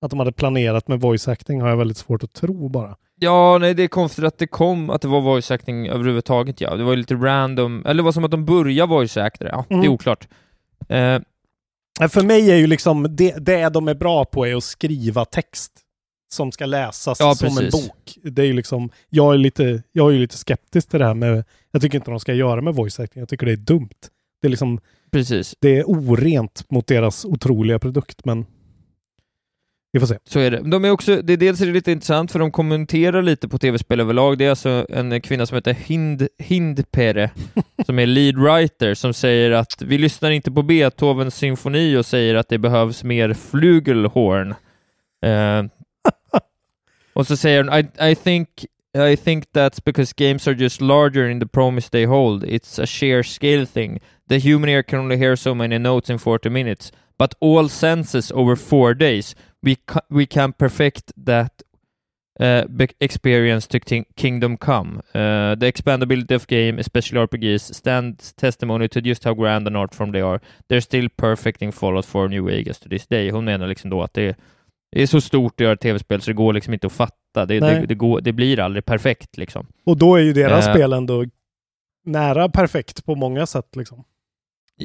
Att 0.00 0.10
de 0.10 0.18
hade 0.18 0.32
planerat 0.32 0.88
med 0.88 1.00
voice 1.00 1.28
acting 1.28 1.60
har 1.60 1.68
jag 1.68 1.76
väldigt 1.76 1.96
svårt 1.96 2.22
att 2.24 2.32
tro 2.32 2.68
bara. 2.68 2.96
Ja, 3.20 3.58
nej, 3.58 3.74
det 3.74 3.82
är 3.82 3.88
konstigt 3.88 4.24
att 4.24 4.38
det 4.38 4.46
kom, 4.46 4.90
att 4.90 5.02
det 5.02 5.08
var 5.08 5.20
voice 5.20 5.50
acting 5.50 5.88
överhuvudtaget, 5.88 6.60
ja. 6.60 6.76
Det 6.76 6.84
var 6.84 6.90
ju 6.90 6.96
lite 6.96 7.14
random, 7.14 7.82
eller 7.86 7.94
det 7.94 8.02
var 8.02 8.12
som 8.12 8.24
att 8.24 8.30
de 8.30 8.44
började 8.44 8.90
voice 8.90 9.16
acta 9.16 9.48
ja, 9.48 9.64
det 9.68 9.74
är 9.74 9.78
Mm. 9.78 9.92
oklart. 9.92 10.28
Eh, 10.88 11.18
För 12.08 12.22
mig 12.22 12.50
är 12.50 12.56
ju 12.56 12.66
liksom 12.66 13.06
det, 13.16 13.36
det 13.46 13.68
de 13.68 13.88
är 13.88 13.94
bra 13.94 14.24
på 14.24 14.46
är 14.46 14.54
att 14.56 14.64
skriva 14.64 15.24
text 15.24 15.72
som 16.32 16.52
ska 16.52 16.66
läsas 16.66 17.20
Ja, 17.20 17.34
som 17.34 17.48
en 17.48 17.54
precis. 17.56 17.72
bok. 17.88 18.18
Det 18.22 18.42
är 18.42 18.46
ju 18.46 18.52
liksom, 18.52 18.90
jag 19.08 19.34
är 19.34 19.38
lite, 19.38 19.82
jag 19.92 20.14
är 20.14 20.18
lite 20.18 20.36
skeptisk 20.38 20.88
till 20.88 20.98
det 20.98 21.06
här 21.06 21.14
med, 21.14 21.44
jag 21.70 21.82
tycker 21.82 21.98
inte 21.98 22.10
de 22.10 22.20
ska 22.20 22.34
göra 22.34 22.60
med 22.60 22.74
voice 22.74 23.00
acting. 23.00 23.20
Jag 23.20 23.28
tycker 23.28 23.46
det 23.46 23.52
är 23.52 23.56
dumt. 23.56 23.88
Det 24.42 24.48
är 24.48 24.50
liksom, 24.50 24.80
precis, 25.12 25.54
det 25.60 25.76
är 25.78 25.84
orent 25.84 26.64
mot 26.70 26.86
deras 26.86 27.24
otroliga 27.24 27.78
produkt, 27.78 28.24
men 28.24 28.46
vi 29.92 30.00
får 30.00 30.06
se. 30.06 30.18
så 30.24 30.40
är 30.40 30.50
det. 30.50 30.70
De 30.70 30.84
är 30.84 30.90
också, 30.90 31.22
det 31.22 31.32
är 31.32 31.36
dels 31.36 31.60
är 31.60 31.66
det 31.66 31.72
lite 31.72 31.92
intressant 31.92 32.32
för 32.32 32.38
de 32.38 32.50
kommenterar 32.50 33.22
lite 33.22 33.48
på 33.48 33.58
tv-spel 33.58 34.00
överlag. 34.00 34.38
Det 34.38 34.44
är 34.44 34.50
alltså 34.50 34.86
en 34.88 35.20
kvinna 35.20 35.46
som 35.46 35.54
heter 35.54 35.72
Hind, 35.72 36.28
Hindpere, 36.38 37.30
som 37.86 37.98
är 37.98 38.06
lead 38.06 38.38
writer, 38.38 38.94
som 38.94 39.14
säger 39.14 39.50
att 39.50 39.82
vi 39.82 39.98
lyssnar 39.98 40.30
inte 40.30 40.50
på 40.50 40.62
Beethovens 40.62 41.34
symfoni 41.36 41.96
och 41.96 42.06
säger 42.06 42.34
att 42.34 42.48
det 42.48 42.58
behövs 42.58 43.04
mer 43.04 43.34
flugelhorn. 43.34 44.54
Eh, 45.24 45.62
och 47.12 47.26
så 47.26 47.36
säger 47.36 47.64
hon, 47.64 47.74
I, 47.74 48.10
I 48.10 48.14
think 48.14 48.48
I 48.94 49.16
think 49.16 49.52
that's 49.52 49.80
because 49.84 50.12
games 50.12 50.48
are 50.48 50.54
just 50.54 50.80
larger 50.80 51.28
in 51.28 51.40
the 51.40 51.46
promise 51.46 51.90
they 51.90 52.06
hold. 52.06 52.44
It's 52.44 52.78
a 52.78 52.86
sheer 52.86 53.22
scale 53.22 53.66
thing. 53.66 54.00
The 54.28 54.38
human 54.38 54.68
ear 54.68 54.82
can 54.82 54.98
only 54.98 55.16
hear 55.16 55.36
so 55.36 55.54
many 55.54 55.78
notes 55.78 56.10
in 56.10 56.18
40 56.18 56.48
minutes, 56.48 56.92
but 57.18 57.34
all 57.40 57.68
senses 57.68 58.32
over 58.32 58.56
four 58.56 58.94
days. 58.94 59.34
We 59.62 59.76
ca- 59.86 60.06
we 60.10 60.26
can 60.26 60.52
perfect 60.52 61.12
that 61.26 61.62
uh, 62.40 62.86
experience 63.00 63.66
to 63.68 63.80
king- 63.80 64.06
Kingdom 64.16 64.56
Come. 64.56 65.00
Uh, 65.14 65.54
the 65.60 65.66
expandability 65.66 66.34
of 66.36 66.46
game, 66.46 66.78
especially 66.80 67.20
RPGs, 67.26 67.74
stands 67.74 68.32
testimony 68.32 68.88
to 68.88 69.00
just 69.00 69.24
how 69.24 69.34
grand 69.34 69.66
an 69.68 69.76
art 69.76 69.94
form 69.94 70.12
they 70.12 70.20
are. 70.22 70.40
They're 70.68 70.80
still 70.80 71.08
perfecting 71.16 71.72
Fallout 71.72 72.04
4 72.06 72.28
New 72.28 72.44
Vegas 72.46 72.78
to 72.80 72.88
this 72.88 73.06
day. 73.06 73.30
Hon 73.30 73.44
menar 73.44 73.66
liksom 73.66 73.90
då 73.90 74.02
att 74.02 74.14
det 74.14 74.36
Det 74.92 75.02
är 75.02 75.06
så 75.06 75.20
stort 75.20 75.52
att 75.60 75.60
göra 75.64 75.76
tv-spel 75.76 76.20
så 76.20 76.30
det 76.30 76.34
går 76.34 76.52
liksom 76.52 76.74
inte 76.74 76.86
att 76.86 76.92
fatta. 76.92 77.46
Det, 77.46 77.60
det, 77.60 77.86
det, 77.86 77.94
går, 77.94 78.20
det 78.20 78.32
blir 78.32 78.60
aldrig 78.60 78.84
perfekt 78.84 79.36
liksom. 79.36 79.66
Och 79.84 79.96
då 79.98 80.16
är 80.16 80.22
ju 80.22 80.32
deras 80.32 80.66
Eh. 80.66 80.74
spel 80.74 80.92
ändå 80.92 81.24
nära 82.04 82.48
perfekt 82.48 83.04
på 83.04 83.14
många 83.14 83.46
sätt 83.46 83.76
liksom. 83.76 84.04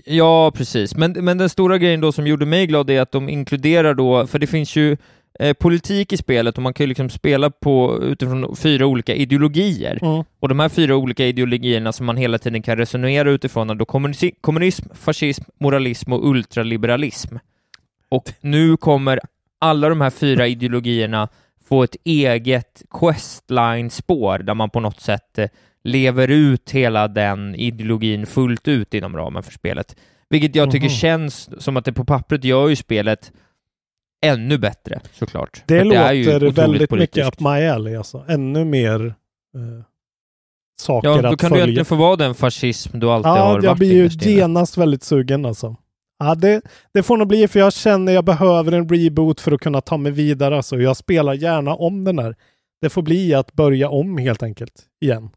Ja, 0.05 0.51
precis. 0.51 0.95
Men, 0.95 1.11
men 1.11 1.37
den 1.37 1.49
stora 1.49 1.77
grejen 1.77 2.01
då 2.01 2.11
som 2.11 2.27
gjorde 2.27 2.45
mig 2.45 2.67
glad 2.67 2.89
är 2.89 3.01
att 3.01 3.11
de 3.11 3.29
inkluderar 3.29 3.93
då, 3.93 4.27
för 4.27 4.39
det 4.39 4.47
finns 4.47 4.75
ju 4.75 4.97
eh, 5.39 5.53
politik 5.53 6.13
i 6.13 6.17
spelet 6.17 6.57
och 6.57 6.63
man 6.63 6.73
kan 6.73 6.83
ju 6.83 6.87
liksom 6.87 7.09
spela 7.09 7.49
på 7.49 7.99
utifrån 8.03 8.55
fyra 8.55 8.85
olika 8.85 9.15
ideologier. 9.15 9.99
Mm. 10.01 10.23
Och 10.39 10.49
de 10.49 10.59
här 10.59 10.69
fyra 10.69 10.95
olika 10.95 11.25
ideologierna 11.25 11.91
som 11.91 12.05
man 12.05 12.17
hela 12.17 12.37
tiden 12.37 12.61
kan 12.61 12.77
resonera 12.77 13.31
utifrån 13.31 13.69
är 13.69 13.75
då 13.75 13.85
kommunis- 13.85 14.35
kommunism, 14.41 14.85
fascism, 14.93 15.43
moralism 15.59 16.13
och 16.13 16.29
ultraliberalism. 16.29 17.35
Och 18.09 18.33
nu 18.41 18.77
kommer 18.77 19.19
alla 19.59 19.89
de 19.89 20.01
här 20.01 20.09
fyra 20.09 20.47
ideologierna 20.47 21.29
få 21.69 21.83
ett 21.83 21.95
eget 22.03 22.81
questline-spår 22.91 24.39
där 24.39 24.53
man 24.53 24.69
på 24.69 24.79
något 24.79 25.01
sätt 25.01 25.37
eh, 25.37 25.49
lever 25.83 26.27
ut 26.31 26.71
hela 26.71 27.07
den 27.07 27.55
ideologin 27.55 28.25
fullt 28.25 28.67
ut 28.67 28.93
inom 28.93 29.17
ramen 29.17 29.43
för 29.43 29.51
spelet. 29.51 29.95
Vilket 30.29 30.55
jag 30.55 30.71
tycker 30.71 30.87
Mhm. 30.87 30.95
känns 30.95 31.63
som 31.63 31.77
att 31.77 31.85
det 31.85 31.93
på 31.93 32.05
pappret 32.05 32.43
gör 32.43 32.67
ju 32.69 32.75
spelet 32.75 33.31
ännu 34.25 34.57
bättre, 34.57 34.99
såklart. 35.13 35.63
Det 35.67 35.79
att 36.09 36.15
ju 36.15 36.23
låter 36.39 36.51
väldigt 36.51 36.89
politiskt. 36.89 37.15
mycket 37.15 37.27
up 37.33 37.39
my 37.39 37.67
alley 37.67 37.95
alltså. 37.95 38.25
Ännu 38.27 38.65
mer 38.65 39.05
eh, 39.05 39.83
saker 40.81 41.07
Ja, 41.09 41.21
då 41.21 41.27
att 41.27 41.39
kan 41.39 41.49
du 41.49 41.53
följa. 41.55 41.63
egentligen 41.63 41.85
få 41.85 41.95
vara 41.95 42.15
den 42.15 42.35
fascism 42.35 42.99
du 42.99 43.09
alltid 43.09 43.27
har 43.29 43.37
Ja, 43.37 43.45
varit 43.53 43.63
jag 43.63 43.77
blir 43.77 43.93
ju 43.93 44.09
genast 44.31 44.77
väldigt 44.77 45.03
sugen 45.03 45.45
alltså. 45.45 45.75
Ja, 46.19 46.35
det, 46.35 46.61
det 46.93 47.03
får 47.03 47.17
nog 47.17 47.27
bli 47.27 47.47
för 47.47 47.59
jag 47.59 47.73
känner 47.73 48.13
jag 48.13 48.25
behöver 48.25 48.71
en 48.71 48.89
reboot 48.89 49.39
för 49.41 49.51
att 49.51 49.61
kunna 49.61 49.81
ta 49.81 49.97
mig 49.97 50.11
vidare. 50.11 50.55
Alltså. 50.55 50.77
Jag 50.77 50.97
spelar 50.97 51.33
gärna 51.33 51.75
om 51.75 52.03
den 52.03 52.15
där. 52.15 52.35
Det 52.81 52.89
får 52.89 53.01
bli 53.01 53.33
att 53.33 53.53
börja 53.53 53.89
om 53.89 54.17
helt 54.17 54.43
enkelt 54.43 54.73
igen. 55.01 55.29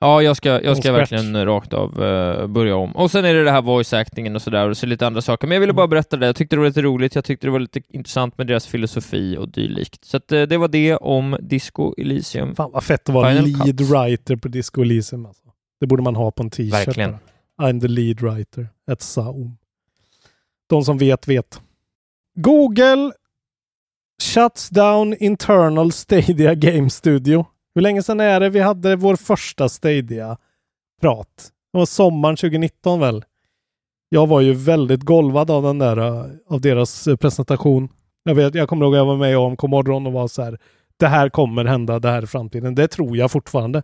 Ja, 0.00 0.22
jag 0.22 0.36
ska, 0.36 0.62
jag 0.62 0.76
ska 0.76 0.92
verkligen 0.92 1.44
rakt 1.46 1.72
av 1.72 2.02
eh, 2.04 2.46
börja 2.46 2.76
om. 2.76 2.96
Och 2.96 3.10
sen 3.10 3.24
är 3.24 3.34
det 3.34 3.44
det 3.44 3.50
här 3.50 3.62
voice 3.62 3.92
actingen 3.92 4.34
och 4.36 4.42
sådär 4.42 4.68
och 4.68 4.76
så 4.76 4.86
lite 4.86 5.06
andra 5.06 5.22
saker. 5.22 5.46
Men 5.48 5.54
jag 5.54 5.60
ville 5.60 5.70
Mm. 5.70 5.76
bara 5.76 5.86
berätta 5.86 6.16
det. 6.16 6.26
Jag 6.26 6.36
tyckte 6.36 6.56
det 6.56 6.60
var 6.60 6.66
lite 6.66 6.82
roligt. 6.82 7.14
Jag 7.14 7.24
tyckte 7.24 7.46
det 7.46 7.50
var 7.50 7.60
lite 7.60 7.80
intressant 7.88 8.38
med 8.38 8.46
deras 8.46 8.66
filosofi 8.66 9.36
och 9.36 9.48
dylikt. 9.48 10.04
Så 10.04 10.16
att, 10.16 10.32
eh, 10.32 10.42
det 10.42 10.56
var 10.56 10.68
det 10.68 10.96
om 10.96 11.36
Disco 11.40 11.94
Elysium. 11.98 12.54
Fan 12.56 12.70
vad 12.72 12.84
fett 12.84 13.08
att 13.08 13.14
vara 13.14 13.32
lead 13.32 13.78
Cut. 13.78 13.80
writer 13.90 14.36
på 14.36 14.48
Disco 14.48 14.82
Elysium. 14.82 15.26
Alltså. 15.26 15.42
Det 15.80 15.86
borde 15.86 16.02
man 16.02 16.16
ha 16.16 16.30
på 16.30 16.42
en 16.42 16.50
t-shirt. 16.50 16.72
Verkligen. 16.88 17.10
bara. 17.56 17.68
I'm 17.70 17.80
the 17.80 17.88
lead 17.88 18.20
writer. 18.20 18.68
Ett 18.90 19.02
saum. 19.02 19.56
De 20.68 20.84
som 20.84 20.98
vet, 20.98 21.28
vet. 21.28 21.60
Google 22.34 23.12
shuts 24.22 24.68
down 24.70 25.14
internal 25.20 25.92
Stadia 25.92 26.54
Game 26.54 26.90
Studio. 26.90 27.46
Hur 27.76 27.82
länge 27.82 28.02
sedan 28.02 28.20
är 28.20 28.40
det 28.40 28.48
vi 28.48 28.60
hade 28.60 28.96
vår 28.96 29.16
första 29.16 29.68
Stadia-prat? 29.68 31.50
Det 31.72 31.78
var 31.78 31.86
sommaren 31.86 32.36
2019 32.36 33.00
väl? 33.00 33.24
Jag 34.08 34.26
var 34.26 34.40
ju 34.40 34.52
väldigt 34.52 35.00
golvad 35.02 35.50
av 35.50 35.62
den 35.62 35.78
där, 35.78 35.96
eh, 35.96 36.24
av 36.48 36.60
deras 36.60 37.06
eh, 37.06 37.16
presentation. 37.16 37.88
Jag, 38.24 38.34
vet, 38.34 38.54
jag 38.54 38.68
kommer 38.68 38.84
ihåg 38.86 38.94
att 38.94 38.98
jag 38.98 39.06
var 39.06 39.16
med 39.16 39.38
om 39.38 39.56
Commodron 39.56 40.06
och 40.06 40.12
var 40.12 40.28
så 40.28 40.42
här, 40.42 40.58
det 40.96 41.06
här 41.06 41.28
kommer 41.28 41.64
hända, 41.64 41.98
det 41.98 42.08
här 42.08 42.22
är 42.22 42.26
framtiden. 42.26 42.74
Det 42.74 42.88
tror 42.88 43.16
jag 43.16 43.30
fortfarande. 43.30 43.82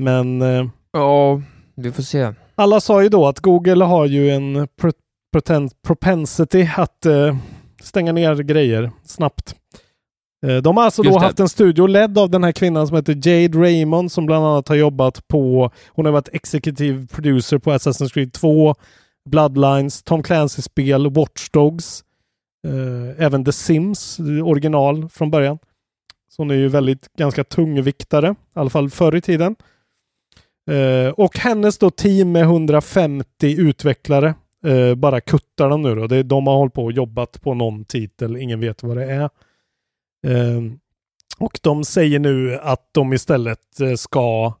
Men 0.00 0.42
eh, 0.42 0.66
Ja, 0.92 1.42
vi 1.74 1.92
får 1.92 2.02
se. 2.02 2.32
alla 2.54 2.80
sa 2.80 3.02
ju 3.02 3.08
då 3.08 3.26
att 3.26 3.40
Google 3.40 3.84
har 3.84 4.06
ju 4.06 4.30
en 4.30 4.68
pro- 4.80 5.68
propensity 5.86 6.68
att 6.76 7.06
eh, 7.06 7.36
stänga 7.82 8.12
ner 8.12 8.34
grejer 8.36 8.90
snabbt. 9.04 9.56
Eh, 10.46 10.56
de 10.56 10.76
har 10.76 10.84
alltså 10.84 11.02
då 11.02 11.08
Just 11.08 11.20
det. 11.20 11.26
haft 11.26 11.40
en 11.40 11.48
studio 11.48 11.86
ledd 11.86 12.18
av 12.18 12.30
den 12.30 12.44
här 12.44 12.52
kvinnan 12.52 12.86
som 12.86 12.96
heter 12.96 13.28
Jade 13.28 13.58
Raymond 13.58 14.12
som 14.12 14.26
bland 14.26 14.44
annat 14.44 14.68
har 14.68 14.76
jobbat 14.76 15.28
på, 15.28 15.70
hon 15.88 16.04
har 16.04 16.12
varit 16.12 16.28
executive 16.32 17.06
producer 17.06 17.58
på 17.58 17.70
Assassin's 17.70 18.12
Creed 18.12 18.32
2, 18.32 18.74
Bloodlines, 19.30 20.02
Tom 20.02 20.22
Clancy-spel, 20.22 21.10
Watch 21.10 21.50
Dogs, 21.50 22.04
eh, 22.66 23.24
även 23.24 23.44
The 23.44 23.52
Sims, 23.52 24.18
original 24.44 25.08
från 25.08 25.30
början. 25.30 25.58
Så 26.28 26.42
hon 26.42 26.50
är 26.50 26.54
ju 26.54 26.68
väldigt 26.68 27.12
ganska 27.18 27.44
tungviktare, 27.44 28.30
i 28.30 28.58
alla 28.58 28.70
fall 28.70 28.90
förr 28.90 29.16
i 29.16 29.20
tiden. 29.20 29.56
Eh, 30.70 31.12
och 31.12 31.38
hennes 31.38 31.78
då 31.78 31.90
team 31.90 32.32
med 32.32 32.42
150 32.42 33.26
utvecklare 33.58 34.34
eh, 34.66 34.94
bara 34.94 35.20
kuttar 35.20 35.70
dem 35.70 35.82
nu 35.82 35.94
då. 35.94 36.06
Det, 36.06 36.22
de 36.22 36.46
har 36.46 36.56
hållit 36.56 36.74
på 36.74 36.84
och 36.84 36.92
jobbat 36.92 37.40
på 37.40 37.54
någon 37.54 37.84
titel, 37.84 38.36
ingen 38.36 38.60
vet 38.60 38.82
vad 38.82 38.96
det 38.96 39.12
är. 39.12 39.30
Eh, 40.26 40.60
och 41.38 41.60
de 41.62 41.84
säger 41.84 42.18
nu 42.18 42.58
att 42.58 42.88
de 42.92 43.12
istället 43.12 43.80
eh, 43.80 43.94
ska 43.94 44.54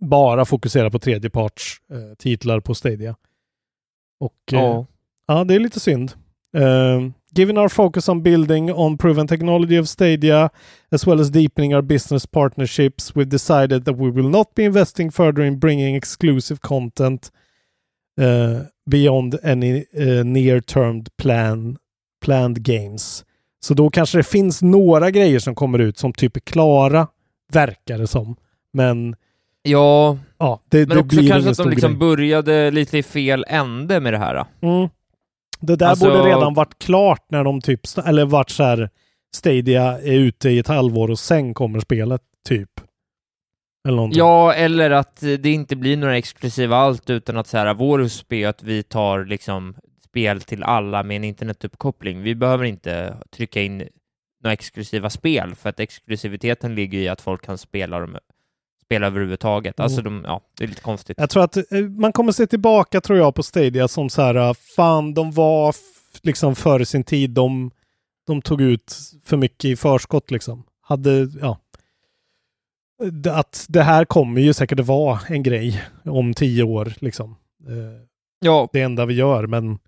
bara 0.00 0.44
fokusera 0.44 0.90
på 0.90 0.98
tredjeparts 0.98 1.76
eh, 1.90 2.60
på 2.60 2.74
Stadia. 2.74 3.16
Och 4.20 4.52
eh, 4.52 4.58
Ja. 4.58 4.86
Ja, 5.26 5.44
det 5.44 5.54
är 5.54 5.60
lite 5.60 5.80
synd. 5.80 6.12
Uh, 6.56 7.10
given 7.34 7.58
our 7.58 7.68
focus 7.68 8.08
on 8.08 8.22
building 8.22 8.72
on 8.72 8.98
proven 8.98 9.28
technology 9.28 9.78
of 9.78 9.88
Stadia, 9.88 10.50
as 10.90 11.06
well 11.06 11.20
as 11.20 11.30
deepening 11.30 11.74
our 11.74 11.82
business 11.82 12.26
partnerships, 12.26 13.14
we've 13.14 13.28
decided 13.28 13.84
that 13.84 13.96
we 13.96 14.10
will 14.10 14.28
not 14.28 14.54
be 14.54 14.64
investing 14.64 15.10
further 15.10 15.42
in 15.42 15.58
bringing 15.58 15.94
exclusive 15.94 16.60
content 16.60 17.30
uh, 18.18 18.62
beyond 18.90 19.38
any 19.42 19.84
uh, 19.94 20.24
near-term 20.24 21.04
plan, 21.18 21.76
planned 22.20 22.62
games. 22.62 23.24
Så 23.68 23.74
då 23.74 23.90
kanske 23.90 24.18
det 24.18 24.22
finns 24.24 24.62
några 24.62 25.10
grejer 25.10 25.38
som 25.38 25.54
kommer 25.54 25.78
ut 25.78 25.98
som 25.98 26.12
typ 26.12 26.36
är 26.36 26.40
klara, 26.40 27.06
verkar 27.52 27.98
det 27.98 28.06
som. 28.06 28.36
Men 28.72 29.16
Ja, 29.62 30.18
ja, 30.38 30.60
det, 30.70 30.78
men 30.78 30.88
det 30.88 31.00
också 31.02 31.16
blir 31.16 31.28
kanske 31.30 31.50
att 31.50 31.56
de 31.56 31.70
liksom 31.70 31.90
grej. 31.90 31.98
började 31.98 32.70
lite 32.70 32.98
i 32.98 33.02
fel 33.02 33.44
ände 33.48 34.00
med 34.00 34.12
det 34.12 34.18
här. 34.18 34.44
Mm. 34.62 34.88
Det 35.60 35.76
där 35.76 35.86
Alltså- 35.86 36.04
borde 36.04 36.22
redan 36.22 36.54
varit 36.54 36.78
klart 36.78 37.26
när 37.30 37.44
de 37.44 37.60
typ, 37.60 37.80
eller 38.06 38.24
varit 38.24 38.50
så 38.50 38.62
här, 38.62 38.90
Stadia 39.36 39.82
är 40.00 40.14
ute 40.18 40.48
i 40.50 40.58
ett 40.58 40.68
halvår 40.68 41.10
och 41.10 41.18
sen 41.18 41.54
kommer 41.54 41.80
spelet, 41.80 42.20
typ. 42.48 42.70
Eller 43.88 43.96
någonting. 43.96 44.18
Ja, 44.18 44.52
eller 44.54 44.90
att 44.90 45.20
det 45.20 45.46
inte 45.50 45.76
blir 45.76 45.96
några 45.96 46.16
exklusiva 46.18 46.76
allt, 46.76 47.10
utan 47.10 47.36
att 47.36 47.46
så 47.46 47.58
här, 47.58 47.74
vår 47.74 48.00
USP 48.02 48.32
är 48.32 48.48
att 48.48 48.62
vi 48.62 48.82
tar 48.82 49.24
liksom 49.24 49.74
spel 50.08 50.40
till 50.40 50.62
alla 50.62 51.02
med 51.02 51.16
en 51.16 51.24
internetuppkoppling. 51.24 52.22
Vi 52.22 52.34
behöver 52.34 52.64
inte 52.64 53.16
trycka 53.30 53.62
in 53.62 53.88
några 54.42 54.52
exklusiva 54.52 55.10
spel, 55.10 55.54
för 55.54 55.68
att 55.68 55.80
exklusiviteten 55.80 56.74
ligger 56.74 56.98
i 56.98 57.08
att 57.08 57.20
folk 57.20 57.44
kan 57.44 57.58
spela 57.58 57.98
dem 57.98 58.18
spela 58.84 59.06
överhuvudtaget. 59.06 59.78
Mm. 59.78 59.84
Alltså, 59.84 60.02
de, 60.02 60.22
ja, 60.26 60.40
det 60.58 60.64
är 60.64 60.68
lite 60.68 60.80
konstigt. 60.80 61.18
Jag 61.20 61.30
tror 61.30 61.44
att 61.44 61.56
eh, 61.56 61.80
man 61.98 62.12
kommer 62.12 62.32
se 62.32 62.46
tillbaka, 62.46 63.00
tror 63.00 63.18
jag, 63.18 63.34
på 63.34 63.42
Stadia 63.42 63.88
som 63.88 64.10
så 64.10 64.22
här, 64.22 64.34
eh, 64.34 64.54
fan, 64.76 65.14
de 65.14 65.32
var 65.32 65.74
liksom 66.22 66.56
före 66.56 66.86
sin 66.86 67.04
tid. 67.04 67.30
De, 67.30 67.70
de 68.26 68.42
tog 68.42 68.60
ut 68.60 68.94
för 69.24 69.36
mycket 69.36 69.64
i 69.64 69.76
förskott 69.76 70.30
liksom. 70.30 70.64
Hade, 70.80 71.28
ja. 71.40 71.58
Att 73.30 73.66
det 73.68 73.82
här 73.82 74.04
kommer 74.04 74.40
ju 74.40 74.52
säkert 74.52 74.80
vara 74.80 75.20
en 75.28 75.42
grej 75.42 75.82
om 76.04 76.34
tio 76.34 76.62
år 76.62 76.92
liksom. 76.98 77.36
Eh, 77.68 78.08
Ja, 78.40 78.68
Det 78.72 78.80
enda 78.80 79.06
vi 79.06 79.14
gör, 79.14 79.46
men 79.46 79.78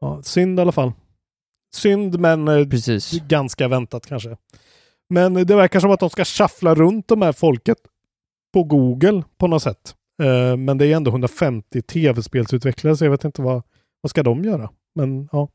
ja, 0.00 0.22
synd 0.22 0.58
i 0.58 0.62
alla 0.62 0.72
fall. 0.72 0.92
Synd, 1.74 2.20
men 2.20 2.48
eh, 2.48 2.68
precis. 2.68 3.10
ganska 3.10 3.68
väntat 3.68 4.06
kanske. 4.06 4.36
Men 5.08 5.34
det 5.34 5.56
verkar 5.56 5.80
som 5.80 5.90
att 5.90 6.00
de 6.00 6.10
ska 6.10 6.24
shuffla 6.24 6.74
runt 6.74 7.08
de 7.08 7.22
här 7.22 7.32
folket 7.32 7.78
på 8.52 8.64
Google 8.64 9.22
på 9.38 9.46
något 9.46 9.62
sätt. 9.62 9.94
Eh, 10.22 10.56
men 10.56 10.78
det 10.78 10.86
är 10.86 10.96
ändå 10.96 11.10
150 11.10 11.82
tv-spelsutvecklare 11.82 12.96
så 12.96 13.04
jag 13.04 13.10
vet 13.10 13.24
inte 13.24 13.42
vad, 13.42 13.62
vad 14.00 14.10
ska 14.10 14.22
de 14.22 14.44
göra. 14.44 14.70
Men 14.94 15.28
ja, 15.32 15.48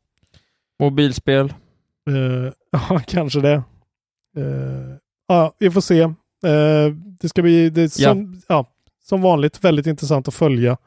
Mobilspel. 0.79 1.53
eh, 2.09 2.53
ja 2.71 3.01
kanske 3.07 3.41
det. 3.41 3.63
Eh, 4.37 4.95
ja, 5.27 5.55
vi 5.59 5.71
får 5.71 5.81
se. 5.81 6.01
Eh, 6.01 6.93
det 7.21 7.29
ska 7.29 7.41
bli, 7.41 7.69
det 7.69 7.89
som, 7.89 8.41
ja. 8.47 8.65
som 9.03 9.21
vanligt, 9.21 9.63
väldigt 9.63 9.87
intressant 9.87 10.27
att 10.27 10.33
följa 10.33 10.77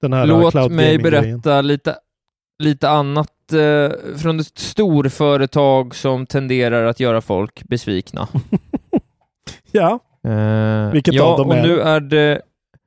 den 0.00 0.12
här 0.12 0.26
Låt 0.26 0.70
mig 0.70 0.98
berätta 0.98 1.60
lite, 1.60 1.96
lite 2.58 2.88
annat 2.90 3.52
eh, 3.52 4.16
från 4.16 4.40
ett 4.40 4.58
storföretag 4.58 5.94
som 5.94 6.26
tenderar 6.26 6.84
att 6.86 7.00
göra 7.00 7.20
folk 7.20 7.62
besvikna. 7.64 8.28
Ja, 9.72 9.98
Eh, 10.24 10.90
Vilket 10.92 11.14
ja, 11.14 11.24
av 11.24 11.38
dem 11.38 11.48
och 11.48 11.56
är 11.56 11.62
nu 11.62 11.80
är 11.80 12.00
det 12.00 12.40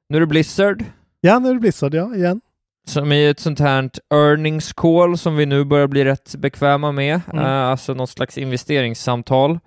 nu 0.09 0.17
är 0.17 0.19
det 0.21 0.27
Blizzard 0.27 0.83
ja 1.21 1.39
nu 1.39 1.49
är 1.49 1.53
det 1.53 1.59
Blizzard, 1.59 1.93
ja, 1.93 2.15
igen. 2.15 2.41
som 2.87 3.11
i 3.11 3.27
ett 3.27 3.39
sånt 3.39 3.59
här 3.59 3.89
earnings 4.13 4.73
call 4.73 5.17
som 5.17 5.35
vi 5.35 5.45
nu 5.45 5.63
börjar 5.63 5.87
bli 5.87 6.05
rätt 6.05 6.35
bekväma 6.35 6.91
med, 6.91 7.21
Mm. 7.33 7.45
eh, 7.45 7.51
alltså 7.51 7.93
något 7.93 8.09
slags 8.09 8.37
investeringssamtal. 8.37 9.59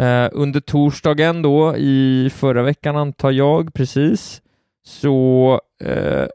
Eh, 0.00 0.28
under 0.32 0.60
torsdagen 0.60 1.42
då 1.42 1.76
i 1.76 2.30
förra 2.34 2.62
veckan 2.62 2.96
antar 2.96 3.30
jag, 3.30 3.74
precis, 3.74 4.42
så 4.86 5.60
eh, 5.84 6.26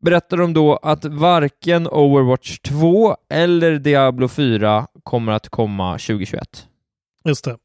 berättar 0.00 0.36
de 0.36 0.52
då 0.54 0.76
att 0.76 1.04
varken 1.04 1.86
Overwatch 1.88 2.58
2 2.58 3.16
eller 3.30 3.78
Diablo 3.78 4.28
4 4.28 4.86
kommer 5.02 5.32
att 5.32 5.48
komma 5.48 5.92
2021. 5.92 6.66
Just 7.24 7.44
det. 7.44 7.56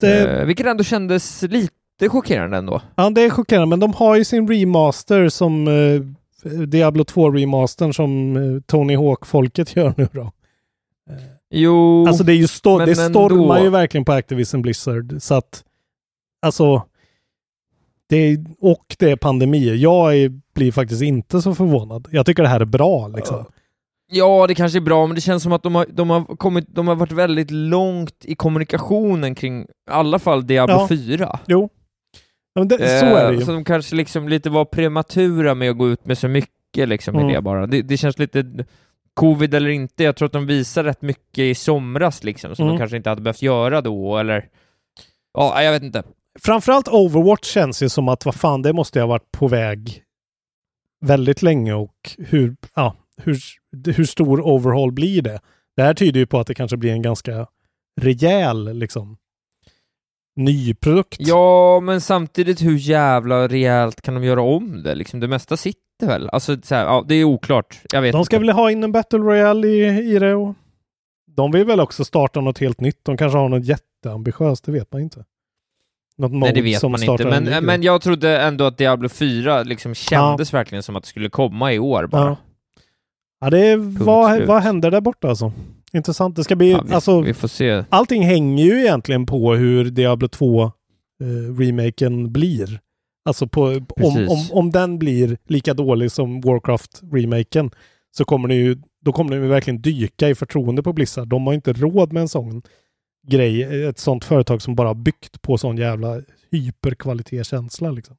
det 0.00 0.40
Eh, 0.40 0.46
vilket 0.46 0.66
ändå 0.66 0.84
kändes 0.84 1.42
lite 1.42 2.08
chockerande 2.08 2.56
ändå. 2.56 2.82
Ja, 2.96 3.10
det 3.10 3.22
är 3.22 3.30
chockerande, 3.30 3.66
men 3.66 3.80
de 3.80 3.92
har 3.92 4.16
ju 4.16 4.24
sin 4.24 4.48
remaster 4.48 5.28
som 5.28 5.68
eh, 5.68 6.00
Diablo 6.66 7.04
2-remastern 7.04 7.92
som 7.92 8.36
eh, 8.36 8.60
Tony 8.66 8.96
Hawk-folket 8.96 9.76
gör 9.76 9.94
nu 9.96 10.08
då. 10.12 10.32
Jo, 11.50 12.06
Alltså 12.08 12.24
det 12.24 12.32
är 12.32 12.36
ju 12.36 12.46
sto- 12.46 12.78
men 12.78 12.88
det 12.88 12.94
stormar 12.96 13.54
ändå. 13.56 13.64
ju 13.64 13.70
verkligen 13.70 14.04
på 14.04 14.12
Activision 14.12 14.62
Blizzard. 14.62 15.14
Så 15.20 15.34
att, 15.34 15.64
alltså, 16.42 16.82
det 18.08 18.16
är, 18.16 18.44
och 18.60 18.96
det 18.98 19.10
är 19.10 19.16
pandemi. 19.16 19.76
Jag 19.76 20.16
är, 20.16 20.32
blir 20.54 20.72
faktiskt 20.72 21.02
inte 21.02 21.42
så 21.42 21.54
förvånad. 21.54 22.08
Jag 22.10 22.26
tycker 22.26 22.42
det 22.42 22.48
här 22.48 22.60
är 22.60 22.64
bra 22.64 23.08
liksom. 23.08 23.44
Ja, 24.12 24.46
det 24.46 24.54
kanske 24.54 24.78
är 24.78 24.80
bra, 24.80 25.06
men 25.06 25.14
det 25.14 25.20
känns 25.20 25.42
som 25.42 25.52
att 25.52 25.62
de 25.62 25.74
har, 25.74 25.86
de 25.92 26.10
har, 26.10 26.36
kommit, 26.36 26.64
de 26.68 26.88
har 26.88 26.94
varit 26.94 27.12
väldigt 27.12 27.50
långt 27.50 28.24
i 28.24 28.34
kommunikationen 28.34 29.34
kring, 29.34 29.62
i 29.62 29.66
alla 29.90 30.18
fall 30.18 30.46
Diablo 30.46 30.74
Ja. 30.74 30.88
4. 30.88 31.38
Jo. 31.46 31.68
Ja, 32.54 32.64
det, 32.64 32.78
så 32.78 33.06
är 33.06 33.22
det 33.24 33.28
Eh, 33.28 33.38
ju. 33.38 33.44
Så 33.44 33.52
de 33.52 33.64
kanske 33.64 33.96
liksom 33.96 34.28
lite 34.28 34.50
var 34.50 34.64
prematura 34.64 35.54
med 35.54 35.70
att 35.70 35.78
gå 35.78 35.88
ut 35.88 36.06
med 36.06 36.18
så 36.18 36.28
mycket 36.28 36.88
liksom 36.88 37.14
Mm. 37.16 37.30
i 37.30 37.34
det 37.34 37.40
bara. 37.42 37.66
Det, 37.66 37.82
det 37.82 37.96
känns 37.96 38.18
lite, 38.18 38.64
covid 39.14 39.54
eller 39.54 39.68
inte, 39.70 40.04
jag 40.04 40.16
tror 40.16 40.26
att 40.26 40.32
de 40.32 40.46
visar 40.46 40.84
rätt 40.84 41.02
mycket 41.02 41.38
i 41.38 41.54
somras 41.54 42.24
liksom, 42.24 42.56
som 42.56 42.62
Mm. 42.64 42.74
de 42.74 42.78
kanske 42.78 42.96
inte 42.96 43.08
hade 43.08 43.22
behövt 43.22 43.42
göra 43.42 43.80
då, 43.80 44.18
eller... 44.18 44.48
Ja, 45.34 45.62
jag 45.62 45.72
vet 45.72 45.82
inte. 45.82 46.02
Framförallt 46.42 46.88
Overwatch 46.88 47.46
känns 47.46 47.82
ju 47.82 47.88
som 47.88 48.08
att 48.08 48.24
vad 48.24 48.34
fan, 48.34 48.62
det 48.62 48.72
måste 48.72 49.00
ha 49.00 49.06
varit 49.06 49.32
på 49.32 49.48
väg 49.48 50.02
väldigt 51.00 51.42
länge 51.42 51.74
och 51.74 51.94
hur, 52.18 52.56
ja, 52.74 52.96
hur, 53.16 53.38
hur 53.96 54.04
stor 54.04 54.40
overhaul 54.40 54.92
blir 54.92 55.22
det? 55.22 55.40
Det 55.76 55.82
här 55.82 55.94
tyder 55.94 56.20
ju 56.20 56.26
på 56.26 56.38
att 56.40 56.46
det 56.46 56.54
kanske 56.54 56.76
blir 56.76 56.92
en 56.92 57.02
ganska 57.02 57.46
rejäl 58.00 58.78
liksom 58.78 59.16
ny 60.36 60.74
produkt. 60.74 61.16
Ja, 61.20 61.80
men 61.80 62.00
samtidigt 62.00 62.62
hur 62.62 62.76
jävla 62.76 63.48
rejält 63.48 64.02
kan 64.02 64.14
de 64.14 64.24
göra 64.24 64.42
om 64.42 64.82
det? 64.82 64.94
Liksom, 64.94 65.20
det 65.20 65.28
mesta 65.28 65.56
sitter 65.56 66.06
väl? 66.06 66.28
Alltså, 66.28 66.56
så 66.62 66.74
här, 66.74 66.84
ja, 66.84 67.04
det 67.08 67.14
är 67.14 67.24
oklart. 67.24 67.80
Jag 67.92 68.02
vet 68.02 68.12
De 68.12 68.24
ska 68.24 68.36
inte. 68.36 68.46
väl 68.46 68.54
ha 68.56 68.70
in 68.70 68.84
en 68.84 68.92
Battle 68.92 69.18
Royale 69.18 69.68
i, 69.68 70.14
i 70.14 70.18
det 70.18 70.34
och 70.34 70.54
de 71.26 71.52
vill 71.52 71.64
väl 71.64 71.80
också 71.80 72.04
starta 72.04 72.40
något 72.40 72.58
helt 72.58 72.80
nytt. 72.80 73.04
De 73.04 73.16
kanske 73.16 73.38
har 73.38 73.48
något 73.48 73.64
jätteambitiöst, 73.64 74.64
det 74.64 74.72
vet 74.72 74.92
man 74.92 75.00
inte. 75.02 75.24
Något 76.18 76.32
Nej, 76.32 76.52
det 76.52 76.62
vet 76.62 76.82
man 76.82 77.02
inte, 77.02 77.24
men, 77.24 77.44
grej. 77.44 77.60
men 77.60 77.82
jag 77.82 78.02
trodde 78.02 78.38
ändå 78.42 78.64
att 78.64 78.78
Diablo 78.78 79.08
4 79.08 79.62
liksom 79.62 79.94
kändes 79.94 80.54
verkligen 80.54 80.82
som 80.82 80.96
att 80.96 81.02
det 81.02 81.08
skulle 81.08 81.28
komma 81.28 81.72
i 81.72 81.78
år 81.78 82.06
bara. 82.06 82.24
Ja. 82.26 82.36
Ja, 83.40 83.50
det 83.50 83.66
är, 83.66 83.76
vad, 84.04 84.36
slut. 84.36 84.48
vad 84.48 84.62
händer 84.62 84.90
där 84.90 85.00
borta 85.00 85.28
alltså? 85.28 85.52
Intressant. 85.92 86.36
Det 86.36 86.44
ska 86.44 86.56
bli, 86.56 86.70
Ja, 86.70 86.82
vi, 86.88 86.94
alltså, 86.94 87.20
vi 87.20 87.34
får 87.34 87.48
se. 87.48 87.84
allting 87.88 88.22
hänger 88.22 88.64
ju 88.64 88.80
egentligen 88.80 89.26
på 89.26 89.54
hur 89.54 89.84
Diablo 89.84 90.28
2 90.28 90.62
eh, 90.62 90.70
remaken 91.58 92.32
blir. 92.32 92.80
Alltså 93.28 93.46
på, 93.48 93.62
om, 94.02 94.28
om, 94.28 94.46
om 94.52 94.70
den 94.70 94.98
blir 94.98 95.36
lika 95.48 95.74
dålig 95.74 96.12
som 96.12 96.40
Warcraft 96.40 97.00
remaken 97.12 97.70
så 98.16 98.24
kommer 98.24 98.48
det 98.48 98.54
ju, 98.54 98.76
då 99.04 99.12
kommer 99.12 99.36
det 99.36 99.42
ju 99.42 99.48
verkligen 99.48 99.82
dyka 99.82 100.28
i 100.28 100.34
förtroende 100.34 100.82
på 100.82 100.92
Blizzard. 100.92 101.28
De 101.28 101.46
har 101.46 101.54
inte 101.54 101.72
råd 101.72 102.12
med 102.12 102.20
en 102.20 102.28
sån 102.28 102.62
grej, 103.26 103.84
ett 103.84 103.98
sånt 103.98 104.24
företag 104.24 104.62
som 104.62 104.74
bara 104.74 104.94
byggt 104.94 105.42
på 105.42 105.58
sån 105.58 105.76
jävla 105.76 106.20
hyperkvalitetskänsla 106.50 107.90
liksom. 107.90 108.16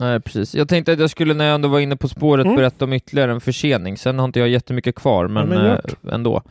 Nej, 0.00 0.20
precis. 0.20 0.54
Jag 0.54 0.68
tänkte 0.68 0.92
att 0.92 0.98
jag 1.00 1.10
skulle, 1.10 1.34
när 1.34 1.44
jag 1.44 1.54
ändå 1.54 1.68
var 1.68 1.80
inne 1.80 1.96
på 1.96 2.08
spåret, 2.08 2.44
Mm. 2.44 2.56
berätta 2.56 2.84
om 2.84 2.92
ytterligare 2.92 3.32
en 3.32 3.40
försening. 3.40 3.96
Sen 3.96 4.18
har 4.18 4.24
inte 4.26 4.38
jag 4.38 4.48
jättemycket 4.48 4.94
kvar, 4.94 5.28
men, 5.28 5.48
men 5.48 5.64
gör 5.64 5.80
eh, 6.08 6.14
ändå. 6.14 6.42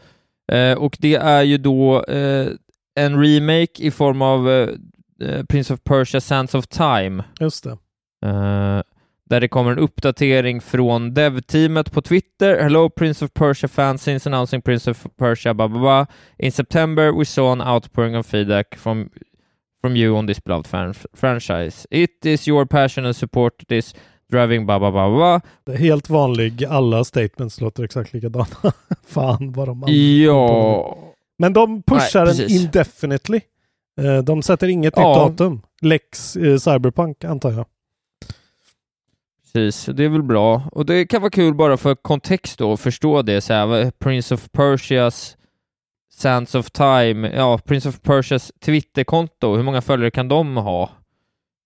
Eh, 0.51 0.73
och 0.77 0.97
det 0.99 1.15
är 1.15 1.41
ju 1.43 1.57
då 1.57 2.03
eh, 2.03 2.47
en 2.99 3.21
remake 3.23 3.71
i 3.83 3.91
form 3.91 4.21
av 4.21 4.49
eh, 4.51 4.69
eh, 5.21 5.45
Prince 5.45 5.73
of 5.73 5.79
Persia 5.83 6.21
Sands 6.21 6.55
of 6.55 6.67
Time. 6.67 7.23
Just 7.39 7.63
det. 7.63 7.77
Där 9.29 9.41
det 9.41 9.47
kommer 9.47 9.71
en 9.71 9.79
uppdatering 9.79 10.61
från 10.61 11.13
dev-teamet 11.13 11.91
på 11.91 12.01
Twitter. 12.01 12.63
Hello 12.63 12.89
Prince 12.89 13.25
of 13.25 13.33
Persia 13.33 13.67
fans, 13.69 14.03
since 14.03 14.29
announcing 14.29 14.61
Prince 14.61 14.91
of 14.91 15.05
Persia, 15.17 15.53
blah, 15.53 15.67
blah, 15.67 15.81
blah. 15.81 16.05
In 16.37 16.51
September 16.51 17.11
we 17.19 17.25
saw 17.25 17.51
an 17.51 17.61
outpouring 17.61 18.17
of 18.17 18.25
feedback 18.25 18.75
from 18.77 19.09
from 19.81 19.95
you 19.95 20.17
on 20.17 20.27
this 20.27 20.43
beloved 20.43 20.67
fan- 20.67 20.93
franchise. 21.13 21.87
It 21.91 22.25
is 22.25 22.47
your 22.47 22.65
passion 22.65 23.05
and 23.05 23.15
support 23.15 23.53
that 23.57 23.71
is 23.75 23.95
driving 24.31 24.65
blah, 24.65 24.79
blah, 24.79 24.91
blah, 24.91 25.09
blah. 25.65 25.75
Helt 25.75 26.09
vanlig, 26.09 26.65
alla 26.65 27.03
statements 27.03 27.61
låter 27.61 27.83
exakt 27.83 28.13
likadana. 28.13 28.45
Fan 29.07 29.51
vad 29.51 29.67
de 29.67 29.83
Ja, 30.23 30.97
Men 31.37 31.53
de 31.53 31.83
pushar 31.83 32.25
Nej, 32.25 32.35
den 32.37 32.49
indefinitely. 32.51 33.41
Eh, 34.01 34.17
de 34.23 34.41
sätter 34.43 34.67
inget 34.67 34.93
Ja. 34.97 35.27
nytt 35.27 35.37
datum. 35.37 35.61
Lex 35.81 36.35
eh, 36.35 36.57
Cyberpunk 36.57 37.23
antar 37.23 37.51
jag. 37.51 37.65
Precis. 39.55 39.85
Det 39.95 40.03
är 40.05 40.09
väl 40.09 40.23
bra. 40.23 40.61
Och 40.71 40.85
det 40.85 41.05
kan 41.05 41.21
vara 41.21 41.29
kul 41.31 41.53
bara 41.53 41.77
för 41.77 41.95
kontext 41.95 42.59
då, 42.59 42.73
att 42.73 42.79
förstå 42.79 43.21
det. 43.21 43.41
Så 43.41 43.53
här, 43.53 43.91
Prince 43.99 44.33
of 44.35 44.49
Persias 44.51 45.37
Sands 46.13 46.55
of 46.55 46.71
Time, 46.71 47.31
ja, 47.35 47.57
Prince 47.57 47.89
of 47.89 48.01
Persias 48.01 48.51
Twitterkonto, 48.65 49.55
hur 49.55 49.63
många 49.63 49.81
följare 49.81 50.11
kan 50.11 50.27
de 50.27 50.57
ha? 50.57 50.83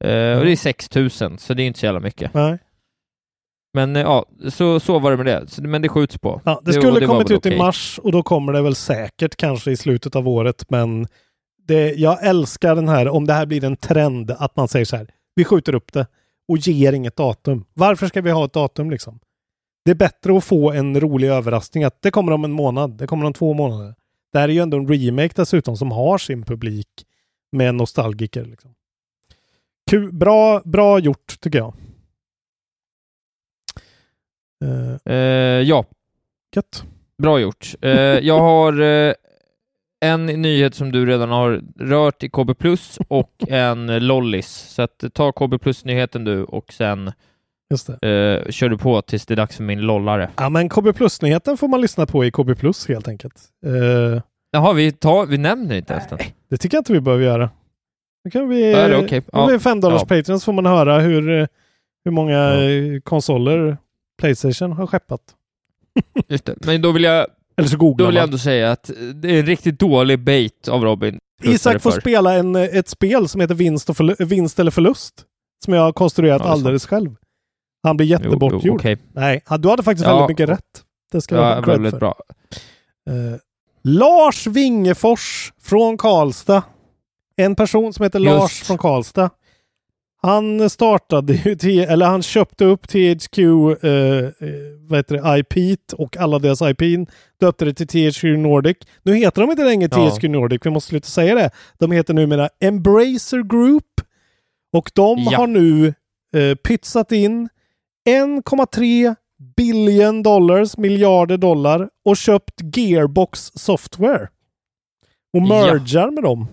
Eh, 0.04 0.38
och 0.40 0.46
det 0.46 0.52
är 0.52 0.56
6000, 0.56 1.38
så 1.38 1.54
det 1.54 1.64
är 1.64 1.68
inte 1.68 1.80
så 1.80 1.86
jävla 1.86 2.00
mycket. 2.00 2.34
Nej. 2.34 2.58
Men 3.74 3.96
eh, 3.96 4.02
ja, 4.02 4.26
så, 4.50 4.80
så 4.80 5.00
var 5.00 5.12
det 5.12 5.18
med 5.18 5.26
det. 5.26 5.48
Så, 5.48 5.62
men 5.64 5.82
det 5.82 5.90
skjuts 5.90 6.18
på. 6.18 6.42
Ja, 6.46 6.62
det 6.66 6.72
Det- 6.72 6.74
skulle 6.82 7.00
det 7.00 7.08
var 7.08 7.16
kommit 7.16 7.32
ut 7.32 7.46
i 7.46 7.50
okej. 7.50 7.58
mars 7.58 8.00
och 8.04 8.12
då 8.12 8.24
kommer 8.24 8.54
det 8.54 8.62
väl 8.62 8.76
säkert 8.76 9.36
kanske 9.36 9.72
i 9.72 9.78
slutet 9.78 10.16
av 10.16 10.28
året. 10.28 10.66
Men 10.70 11.08
det, 11.68 11.94
jag 11.94 12.26
älskar 12.26 12.76
den 12.76 12.90
här, 12.90 13.10
om 13.10 13.26
det 13.28 13.34
här 13.34 13.46
blir 13.46 13.64
en 13.64 13.76
trend, 13.78 14.32
att 14.32 14.56
man 14.56 14.68
säger 14.68 14.86
så 14.86 14.96
här. 14.98 15.08
Vi 15.36 15.46
skjuter 15.46 15.76
upp 15.76 15.94
det 15.94 16.08
och 16.50 16.58
ger 16.58 16.94
inget 16.94 17.16
datum. 17.16 17.66
Varför 17.74 18.08
ska 18.08 18.22
vi 18.22 18.32
ha 18.32 18.46
ett 18.46 18.54
datum 18.54 18.92
liksom? 18.92 19.20
Det 19.86 19.92
är 19.92 19.96
bättre 19.96 20.38
att 20.38 20.44
få 20.44 20.72
en 20.72 21.00
rolig 21.00 21.28
överraskning 21.28 21.84
att 21.84 22.02
det 22.02 22.12
kommer 22.12 22.32
om 22.32 22.44
en 22.44 22.52
månad, 22.52 22.92
det 22.92 23.08
kommer 23.08 23.26
om 23.26 23.34
två 23.34 23.54
månader. 23.54 23.96
Det 24.34 24.40
här 24.40 24.50
är 24.50 24.54
ju 24.54 24.60
ändå 24.60 24.78
en 24.78 24.88
remake 24.88 25.34
dessutom 25.36 25.78
som 25.78 25.92
har 25.92 26.18
sin 26.18 26.44
publik 26.44 26.88
med 27.52 27.76
nostalgiker. 27.76 28.46
Liksom. 28.46 28.74
Kul, 29.90 30.14
bra, 30.14 30.62
bra 30.66 31.00
gjort 31.00 31.40
tycker 31.40 31.60
jag. 31.60 31.74
Uh, 34.66 35.14
Eh, 35.14 35.16
ja, 35.62 35.86
gött. 36.56 36.84
bra 37.18 37.40
gjort. 37.40 37.76
Eh, 37.82 37.92
jag 37.92 38.40
har 38.40 38.74
en 40.06 40.26
nyhet 40.26 40.76
som 40.76 40.92
du 40.92 41.06
redan 41.06 41.30
har 41.30 41.62
rört 41.80 42.24
i 42.24 42.30
KB 42.30 42.54
Plus 42.60 43.00
och 43.08 43.32
en 43.48 44.08
Lollis. 44.08 44.48
Så 44.48 44.82
att, 44.82 45.04
ta 45.14 45.32
KB 45.32 45.62
Plus-nyheten 45.62 46.24
du 46.24 46.44
och 46.44 46.74
sen 46.74 47.12
Just 47.72 47.90
det. 48.02 48.42
eh, 48.46 48.52
kör 48.52 48.70
du 48.70 48.78
på 48.78 49.02
tills 49.02 49.26
det 49.26 49.34
är 49.34 49.36
dags 49.36 49.56
för 49.56 49.64
min 49.64 49.82
lollare. 49.82 50.30
Ja, 50.38 50.50
men 50.50 50.70
KB 50.70 50.94
Plus-nyheten 50.96 51.58
får 51.58 51.68
man 51.68 51.82
lyssna 51.82 52.06
på 52.06 52.26
i 52.26 52.32
KB 52.32 52.56
Plus 52.60 52.88
helt 52.88 53.08
enkelt. 53.08 53.36
Eh, 53.66 54.22
Jaha, 54.52 54.74
vi, 54.74 54.92
tar, 54.92 55.26
vi 55.26 55.38
nämner 55.38 55.76
inte 55.76 55.94
ens 55.94 56.08
den. 56.10 56.20
det 56.50 56.58
tycker 56.58 56.78
jag 56.78 56.82
inte 56.82 56.94
vi 56.94 57.02
behöver 57.02 57.24
göra. 57.26 57.50
Då 58.24 58.30
kan 58.32 58.50
vi... 58.50 58.72
Ja, 58.72 58.78
är 58.78 58.90
det 58.90 58.98
okej? 58.98 59.22
Om 59.32 59.48
vi 59.48 59.54
är 59.54 59.56
Ja. 59.56 59.60
5 59.60 59.80
dollars 59.82 60.02
Ja. 60.10 60.16
Patreon 60.18 60.40
så 60.40 60.46
får 60.46 60.54
man 60.54 60.66
höra 60.66 61.00
hur, 61.00 61.48
hur 62.06 62.12
många 62.12 62.38
Ja. 62.56 63.02
konsoler 63.04 63.78
Playstation 64.22 64.72
har 64.72 64.88
skeppat. 64.88 65.22
Just 66.28 66.46
det. 66.46 66.56
Men 66.66 66.82
då 66.82 66.92
vill 66.92 67.04
jag, 67.04 67.28
Eller 67.60 67.70
så 67.70 67.76
då 67.78 67.86
googlar 67.86 68.08
vill 68.08 68.16
jag 68.16 68.24
ändå 68.24 68.38
säga 68.38 68.72
att 68.72 68.92
det 69.16 69.36
är 69.36 69.40
en 69.40 69.46
riktigt 69.46 69.80
dålig 69.80 70.20
bait 70.24 70.68
av 70.68 70.84
Robin. 70.84 71.20
Isak 71.44 71.82
får 71.82 71.92
spela 71.92 72.34
en, 72.34 72.56
eh, 72.56 72.64
ett 72.64 72.88
spel 72.88 73.28
som 73.28 73.42
heter 73.42 73.56
vinst, 73.56 73.90
och 73.90 73.96
förlu- 73.96 74.26
vinst 74.26 74.60
eller 74.60 74.72
förlust. 74.72 75.14
Som 75.66 75.74
jag 75.74 75.82
har 75.82 75.92
konstruerat 75.94 76.42
Ja, 76.46 76.50
alldeles 76.52 76.86
själv. 76.86 77.16
Han 77.84 77.98
blir 77.98 78.08
Jo, 78.08 78.18
jo, 78.20 78.26
jättebortgjord. 78.30 78.76
okej. 78.80 78.98
Nej, 79.14 79.44
du 79.60 79.70
hade 79.70 79.84
faktiskt 79.84 80.06
Ja. 80.08 80.12
väldigt 80.14 80.30
mycket 80.30 80.50
rätt. 80.50 80.84
Det 81.12 81.22
ska 81.22 81.36
jag 81.36 81.44
Ja, 81.44 81.56
ha 81.56 81.62
cred 81.64 81.74
väldigt 81.76 81.92
för. 81.92 82.00
bra. 82.00 82.16
Eh, 83.10 83.40
Lars 83.84 84.48
Wingefors 84.48 85.54
från 85.62 85.98
Karlstad. 85.98 86.64
En 87.36 87.56
person 87.56 87.94
som 87.94 88.04
heter 88.04 88.20
Just. 88.20 88.30
Lars 88.32 88.62
från 88.64 88.78
Karlstad. 88.78 89.30
Han 90.22 90.70
startade 90.70 91.34
ju, 91.34 91.82
eller 91.82 92.06
han 92.06 92.22
köpte 92.22 92.66
upp 92.66 92.88
THQ, 92.88 93.38
eh, 93.40 93.90
eh, 93.90 94.32
vad 94.90 95.00
heter 95.00 95.16
det, 95.18 95.40
IP 95.40 95.78
och 95.94 96.18
alla 96.18 96.40
deras 96.40 96.62
IP, 96.62 97.08
döpte 97.40 97.66
det 97.66 97.74
till 97.74 97.88
THQ 98.14 98.24
Nordic. 98.24 98.78
Nu 99.04 99.16
heter 99.16 99.42
de 99.42 99.52
inte 99.52 99.64
längre 99.66 99.90
Ja. 99.92 100.10
THQ 100.10 100.24
Nordic, 100.24 100.62
vi 100.66 100.70
måste 100.70 100.90
sluta 100.90 101.08
säga 101.08 101.36
det. 101.36 101.52
De 101.80 101.92
heter 101.92 102.14
numera 102.14 102.50
Embracer 102.60 103.44
Group 103.44 104.02
och 104.74 104.92
de 104.96 105.20
Ja. 105.20 105.38
har 105.38 105.48
nu 105.48 105.88
eh, 106.36 106.56
pytsat 106.56 107.12
in 107.12 107.50
1,3 108.10 109.16
billion 109.58 110.24
dollars, 110.24 110.78
miljarder 110.78 111.38
dollar 111.38 111.90
och 112.06 112.18
köpt 112.18 112.76
Gearbox 112.78 113.52
Software. 113.56 114.28
Och 115.34 115.40
Ja. 115.40 115.48
mergar 115.48 116.12
med 116.12 116.24
dem. 116.24 116.48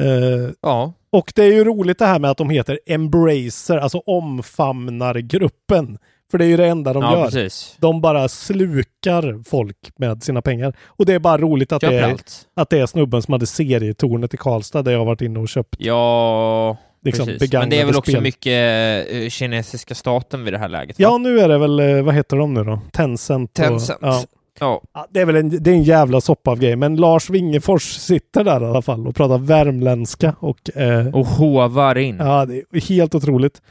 Eh, 0.00 0.50
Ja, 0.62 0.92
och 1.10 1.32
det 1.34 1.42
är 1.44 1.52
ju 1.52 1.64
roligt 1.64 1.98
det 1.98 2.06
här 2.06 2.18
med 2.18 2.30
att 2.30 2.36
de 2.38 2.50
heter 2.50 2.78
Embracer, 2.86 3.76
alltså 3.78 3.98
omfamnargruppen. 4.06 5.98
För 6.30 6.38
det 6.38 6.44
är 6.44 6.48
ju 6.48 6.56
det 6.56 6.66
enda 6.66 6.92
de 6.92 7.02
Ja, 7.02 7.18
gör. 7.18 7.24
precis. 7.24 7.76
De 7.80 8.00
bara 8.00 8.28
slukar 8.28 9.42
folk 9.48 9.76
med 9.98 10.22
sina 10.22 10.42
pengar. 10.42 10.72
Och 10.86 11.06
det 11.06 11.14
är 11.14 11.18
bara 11.18 11.38
roligt 11.38 11.72
att, 11.72 11.80
det 11.80 11.98
är, 11.98 12.02
allt. 12.10 12.46
att 12.56 12.70
det 12.70 12.78
är 12.78 12.86
snubben 12.86 13.22
som 13.22 13.32
hade 13.32 13.46
serietornet 13.46 14.34
i 14.34 14.36
Karlstad 14.36 14.82
där 14.82 14.92
jag 14.92 15.04
varit 15.04 15.20
inne 15.22 15.38
och 15.38 15.48
köpt 15.48 15.76
Ja, 15.78 16.76
liksom, 17.04 17.26
precis. 17.26 17.52
Men 17.52 17.70
det 17.70 17.80
är 17.80 17.86
väl 17.86 17.96
också 17.96 18.10
spel. 18.10 18.22
mycket 18.22 19.12
eh, 19.12 19.28
kinesiska 19.28 19.94
staten 19.94 20.44
vid 20.44 20.52
det 20.54 20.58
här 20.58 20.68
läget? 20.68 20.98
va? 20.98 21.02
Ja, 21.02 21.18
nu 21.18 21.40
är 21.40 21.48
det 21.48 21.58
väl, 21.58 21.80
eh, 21.80 22.02
vad 22.02 22.14
heter 22.14 22.36
de 22.36 22.54
nu 22.54 22.64
då? 22.64 22.80
Tencent. 22.92 23.54
Tencent. 23.54 24.02
Och, 24.02 24.08
ja. 24.08 24.22
Ja. 24.60 24.82
Ja, 24.94 25.06
det 25.10 25.20
är 25.20 25.24
väl 25.26 25.36
en, 25.36 25.48
det 25.62 25.70
är 25.70 25.74
en 25.74 25.82
jävla 25.82 26.20
soppa 26.20 26.50
av 26.50 26.58
grej, 26.58 26.76
men 26.76 26.96
Lars 26.96 27.30
Wingefors 27.30 27.82
sitter 27.82 28.44
där 28.44 28.60
i 28.60 28.64
alla 28.64 28.82
fall 28.82 29.06
och 29.06 29.14
pratar 29.16 29.38
värmländska 29.38 30.34
och... 30.40 30.76
Eh, 30.76 31.06
Och 31.14 31.26
hovar 31.26 31.98
in. 31.98 32.16
ja, 32.18 32.46
det 32.46 32.62
är 32.72 32.80
helt 32.88 33.14
otroligt. 33.14 33.62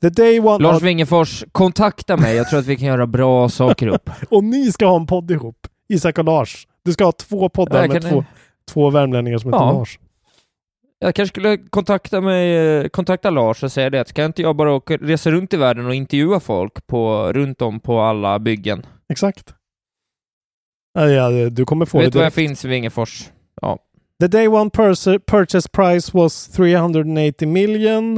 The 0.00 0.08
day 0.08 0.40
one... 0.40 0.58
Lars 0.64 0.82
Wingefors, 0.82 1.44
kontakta 1.52 2.16
mig. 2.16 2.36
Jag 2.36 2.48
tror 2.50 2.60
att 2.60 2.66
vi 2.66 2.76
kan 2.76 2.86
göra 2.88 3.06
bra 3.06 3.48
saker 3.48 3.86
upp. 3.86 4.10
och 4.30 4.44
ni 4.44 4.72
ska 4.72 4.86
ha 4.86 4.96
en 4.96 5.06
podd 5.06 5.30
ihop. 5.30 5.66
Isak 5.88 6.18
och 6.18 6.24
Lars. 6.24 6.66
Du 6.84 6.92
ska 6.92 7.04
ha 7.04 7.12
två 7.12 7.48
poddar 7.48 7.80
Jag 7.82 7.92
med 7.92 8.02
kan- 8.02 8.10
två, 8.10 8.24
två 8.70 8.90
värmlänningar 8.90 9.38
som 9.38 9.52
heter 9.52 9.64
Ja. 9.64 9.72
Lars. 9.72 9.98
Jag 11.00 11.14
kanske 11.14 11.32
skulle 11.32 11.56
kontakta 11.56 12.20
mig, 12.20 12.56
eh, 12.56 12.88
kontakta 12.88 13.30
Lars 13.30 13.62
och 13.62 13.72
säga 13.72 13.90
det 13.90 14.00
att 14.00 14.08
ska 14.08 14.24
inte 14.24 14.42
jag 14.42 14.56
bara 14.56 14.72
åka, 14.72 14.96
resa 14.96 15.30
runt 15.30 15.54
i 15.54 15.56
världen 15.56 15.86
och 15.86 15.94
intervjua 15.94 16.40
folk 16.40 16.86
på, 16.86 17.32
runt 17.32 17.62
om 17.62 17.80
på 17.80 18.00
alla 18.00 18.38
byggen? 18.38 18.86
Exakt. 19.12 19.54
Ja, 20.94 21.30
du 21.50 21.64
kommer 21.64 21.86
få 21.86 21.98
Vet 21.98 22.12
det 22.12 22.18
direkt. 22.18 22.34
finns 22.34 22.64
i 22.64 22.68
Wingefors? 22.68 23.30
Ja. 23.62 23.78
The 24.20 24.26
day 24.26 24.48
one 24.48 24.70
purchase 25.26 25.68
price 25.68 26.10
was 26.14 26.48
380 26.48 27.48
million. 27.48 28.16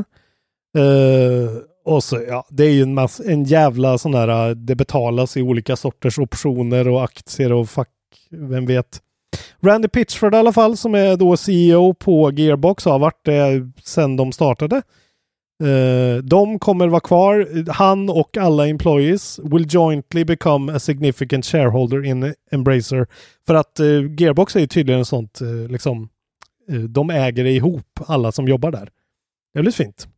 Eh, 0.79 1.51
och 1.85 2.05
så, 2.05 2.23
ja, 2.29 2.47
det 2.51 2.65
är 2.65 2.71
ju 2.71 2.83
en, 2.83 2.95
mass, 2.95 3.21
en 3.21 3.45
jävla 3.45 3.99
sån 3.99 4.13
där, 4.13 4.49
eh, 4.49 4.55
det 4.55 4.75
betalas 4.75 5.37
i 5.37 5.43
olika 5.43 5.77
sorters 5.77 6.19
optioner 6.19 6.89
och 6.89 7.05
aktier 7.05 7.53
och 7.53 7.71
fuck, 7.71 7.89
vem 8.31 8.67
vet. 8.67 9.01
Randy 9.63 9.89
Pitchford 9.89 10.35
i 10.35 10.37
alla 10.37 10.53
fall, 10.53 10.77
som 10.77 10.95
är 10.95 11.17
då 11.17 11.37
CEO 11.37 11.95
på 11.95 12.33
Gearbox, 12.33 12.85
har 12.85 12.99
varit 12.99 13.25
det 13.25 13.71
sedan 13.85 14.17
de 14.17 14.33
startade. 14.33 14.83
Eh, 15.61 16.23
de 16.23 16.59
kommer 16.59 16.89
vara 16.89 17.01
kvar. 17.01 17.49
Han 17.73 18.11
och 18.11 18.37
alla 18.37 18.69
employees 18.69 19.41
will 19.43 19.67
jointly 19.69 20.25
become 20.25 20.73
a 20.73 20.79
significant 20.79 21.47
shareholder 21.47 22.05
in 22.05 22.35
Embracer. 22.51 23.07
För 23.47 23.55
att 23.55 23.81
eh, 23.81 23.87
Gearbox 24.19 24.57
är 24.57 24.61
ju 24.61 24.67
tydligen 24.67 25.05
sånt, 25.05 25.41
eh, 25.41 25.71
liksom, 25.71 26.09
de 26.89 27.11
äger 27.11 27.45
det 27.45 27.51
ihop, 27.51 28.01
alla 28.07 28.33
som 28.33 28.49
jobbar 28.49 28.71
där. 28.71 28.91
Det 29.53 29.59
är 29.59 29.59
väldigt 29.59 29.75
fint. 29.75 30.09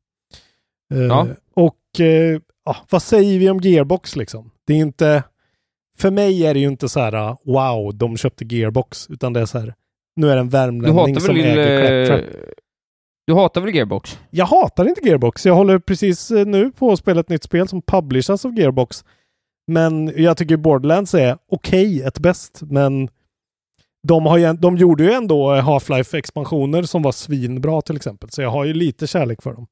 Ja. 1.09 1.27
Och 1.55 1.79
ja, 2.65 2.77
vad 2.91 3.03
säger 3.03 3.39
vi 3.39 3.51
om 3.51 3.61
Gearbox 3.61 4.17
liksom? 4.17 4.51
Det 4.67 4.73
är 4.73 4.79
inte, 4.79 5.23
för 5.99 6.11
mig 6.11 6.47
är 6.47 6.55
det 6.55 6.61
ju 6.61 6.67
inte 6.67 6.89
så 6.89 7.01
här 7.01 7.15
ah, 7.15 7.39
wow, 7.45 7.95
de 7.95 8.17
köpte 8.17 8.45
Gearbox, 8.45 9.11
utan 9.11 9.33
det 9.33 9.41
är 9.41 9.47
så 9.47 9.59
här, 9.59 9.75
nu 10.17 10.31
är 10.31 10.35
det 10.35 10.41
en 10.41 10.49
värmlänning 10.49 11.21
som 11.21 11.35
väl... 11.35 11.45
äger 11.45 12.07
Claptrap. 12.07 12.35
Du 13.27 13.35
hatar 13.35 13.61
väl 13.61 13.75
Gearbox? 13.75 14.19
Jag 14.31 14.47
hatar 14.47 14.89
inte 14.89 15.09
Gearbox. 15.09 15.47
Jag 15.47 15.55
håller 15.55 15.79
precis 15.79 16.31
eh, 16.31 16.47
nu 16.47 16.71
på 16.71 16.93
att 16.93 16.99
spela 16.99 17.21
ett 17.21 17.29
nytt 17.29 17.43
spel 17.43 17.69
som 17.69 17.83
publiceras 17.83 18.45
av 18.45 18.59
Gearbox. 18.59 19.05
Men 19.67 20.13
jag 20.23 20.37
tycker 20.37 20.57
Borderlands 20.57 21.15
är 21.15 21.39
okej, 21.51 22.03
ett 22.03 22.19
bäst. 22.19 22.61
Men 22.63 23.09
de, 24.09 24.27
har 24.27 24.39
ju, 24.39 24.53
de 24.53 24.77
gjorde 24.77 25.05
ju 25.05 25.13
ändå 25.13 25.55
Half-Life-expansioner 25.55 26.83
som 26.83 27.03
var 27.03 27.13
svinbra 27.13 27.83
till 27.83 27.97
exempel. 27.97 28.31
Så 28.31 28.43
jag 28.43 28.51
har 28.51 28.65
ju 28.65 28.73
lite 28.75 29.07
kärlek 29.07 29.43
för 29.43 29.53
dem. 29.53 29.67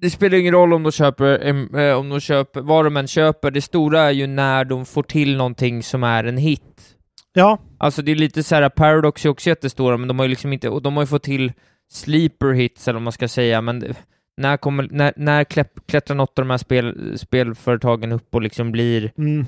Det 0.00 0.10
spelar 0.10 0.38
ingen 0.38 0.54
roll 0.54 0.72
om 0.72 0.82
de 0.82 0.92
köper, 0.92 1.46
eh, 1.78 1.98
om 1.98 2.08
de 2.08 2.20
köper, 2.20 2.60
vad 2.60 2.84
de 2.84 2.96
än 2.96 3.06
köper. 3.06 3.50
Det 3.50 3.60
stora 3.60 4.00
är 4.00 4.10
ju 4.10 4.26
när 4.26 4.64
de 4.64 4.86
får 4.86 5.02
till 5.02 5.36
någonting 5.36 5.82
som 5.82 6.04
är 6.04 6.24
en 6.24 6.36
hit. 6.36 6.96
Ja, 7.32 7.58
Alltså 7.78 8.02
det 8.02 8.12
är 8.12 8.16
lite 8.16 8.42
så 8.42 8.54
här, 8.54 8.68
Paradox 8.68 9.24
är 9.24 9.28
också 9.28 9.48
jättestora, 9.48 9.96
men 9.96 10.08
de 10.08 10.18
har 10.18 10.26
ju 10.26 10.30
liksom 10.30 10.52
inte, 10.52 10.68
och 10.68 10.82
de 10.82 10.96
har 10.96 11.02
ju 11.02 11.06
fått 11.06 11.22
till 11.22 11.52
sleeper 11.90 12.52
hits, 12.52 12.88
eller 12.88 12.94
vad 12.98 13.02
man 13.02 13.12
ska 13.12 13.28
säga, 13.28 13.60
men 13.60 13.94
när, 14.36 14.56
kommer, 14.56 14.88
när, 14.90 15.12
när 15.16 15.44
klättrar 15.86 16.14
något 16.14 16.38
av 16.38 16.44
de 16.44 16.50
här 16.50 16.58
spel, 16.58 17.18
spelföretagen 17.18 18.12
upp 18.12 18.34
och 18.34 18.42
liksom 18.42 18.72
blir, 18.72 19.12
mm, 19.18 19.46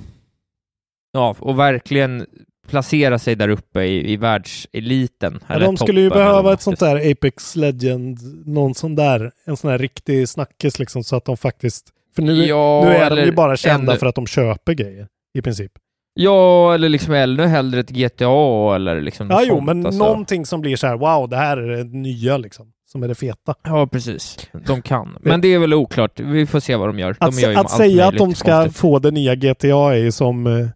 ja, 1.13 1.37
och 1.39 1.59
verkligen 1.59 2.27
placera 2.69 3.19
sig 3.19 3.35
där 3.35 3.49
uppe 3.49 3.83
i, 3.83 4.13
i 4.13 4.17
världseliten. 4.17 5.41
ja 5.49 5.59
de 5.59 5.77
skulle 5.77 6.01
ju 6.01 6.11
behöva 6.11 6.53
ett 6.53 6.63
sånt 6.63 6.81
där 6.81 7.11
Apex 7.11 7.57
Legend, 7.57 8.19
någon 8.47 8.75
sån 8.75 8.95
där, 8.95 9.33
en 9.45 9.57
sån 9.57 9.71
här 9.71 9.79
riktig 9.79 10.29
snackis 10.29 10.79
liksom 10.79 11.05
så 11.05 11.17
att 11.17 11.25
de 11.25 11.37
faktiskt, 11.37 11.89
för 12.17 12.23
nu, 12.23 12.47
Ja, 12.47 12.83
nu 12.85 12.91
är 12.91 13.11
de 13.11 13.23
ju 13.23 13.33
bara 13.33 13.57
kända 13.57 13.93
ännu- 13.93 13.99
för 13.99 14.07
att 14.07 14.15
de 14.15 14.27
köper 14.27 14.73
grejer 14.73 15.07
i 15.35 15.43
princip. 15.43 15.73
Ja, 16.15 16.75
eller 16.75 16.89
liksom 16.89 17.15
ännu 17.15 17.47
hellre 17.47 17.81
ett 17.81 17.91
GTA 17.91 18.75
eller 18.75 19.01
liksom 19.01 19.31
Ja, 19.31 19.43
jo, 19.43 19.55
sånt, 19.55 19.67
men 19.67 19.87
alltså. 19.87 20.05
någonting 20.05 20.47
som 20.47 20.61
blir 20.61 20.77
så 20.77 20.87
här, 20.87 20.97
wow, 20.97 21.29
det 21.29 21.37
här 21.37 21.57
är 21.57 21.77
det 21.77 21.85
nya 21.85 22.37
liksom, 22.37 22.73
som 22.93 23.03
är 23.03 23.09
det 23.09 23.15
feta. 23.15 23.55
Ja, 23.63 23.87
precis. 23.87 24.49
De 24.67 24.83
kan. 24.83 25.17
Men 25.23 25.41
det 25.41 25.49
är 25.49 25.59
väl 25.59 25.75
oklart. 25.75 26.21
Vi 26.21 26.47
får 26.47 26.61
se 26.61 26.77
vad 26.77 26.89
de 26.89 26.99
gör. 26.99 27.17
De 27.21 27.27
Att, 27.27 27.43
gör 27.43 27.55
att 27.55 27.71
säga 27.71 28.09
att 28.09 28.17
de 28.19 28.35
ska 28.35 28.61
konstigt. 28.63 28.77
få 28.81 28.99
det 28.99 29.11
nya 29.11 29.35
GTA 29.35 29.93
är 29.93 29.97
ju 29.97 30.13
som 30.13 30.47
eh, 30.47 30.67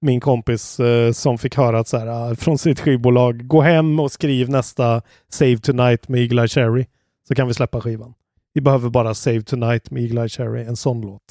min 0.00 0.20
kompis 0.20 0.80
eh, 0.80 1.12
som 1.12 1.38
fick 1.38 1.56
höra 1.56 1.78
att 1.78 1.88
så 1.88 1.98
här, 1.98 2.06
ah, 2.06 2.34
från 2.34 2.58
sitt 2.58 2.80
skivbolag, 2.80 3.46
gå 3.48 3.60
hem 3.60 4.00
och 4.00 4.12
skriv 4.12 4.48
nästa 4.50 5.02
Save 5.28 5.58
Tonight 5.58 6.08
med 6.08 6.20
Eagle 6.20 6.42
Eye 6.42 6.48
Cherry, 6.48 6.86
så 7.28 7.34
kan 7.34 7.48
vi 7.48 7.54
släppa 7.54 7.80
skivan. 7.80 8.14
Vi 8.54 8.60
behöver 8.60 8.88
bara 8.90 9.14
Save 9.14 9.42
Tonight 9.42 9.90
med 9.90 10.02
Eagle 10.02 10.20
Eye 10.20 10.28
Cherry, 10.28 10.64
en 10.64 10.76
sån 10.76 11.00
låt. 11.00 11.22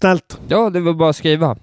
Snällt, 0.00 0.40
Ja, 0.48 0.70
det 0.70 0.80
var 0.80 0.92
bara 0.92 1.10
att 1.10 1.16
skriva. 1.16 1.56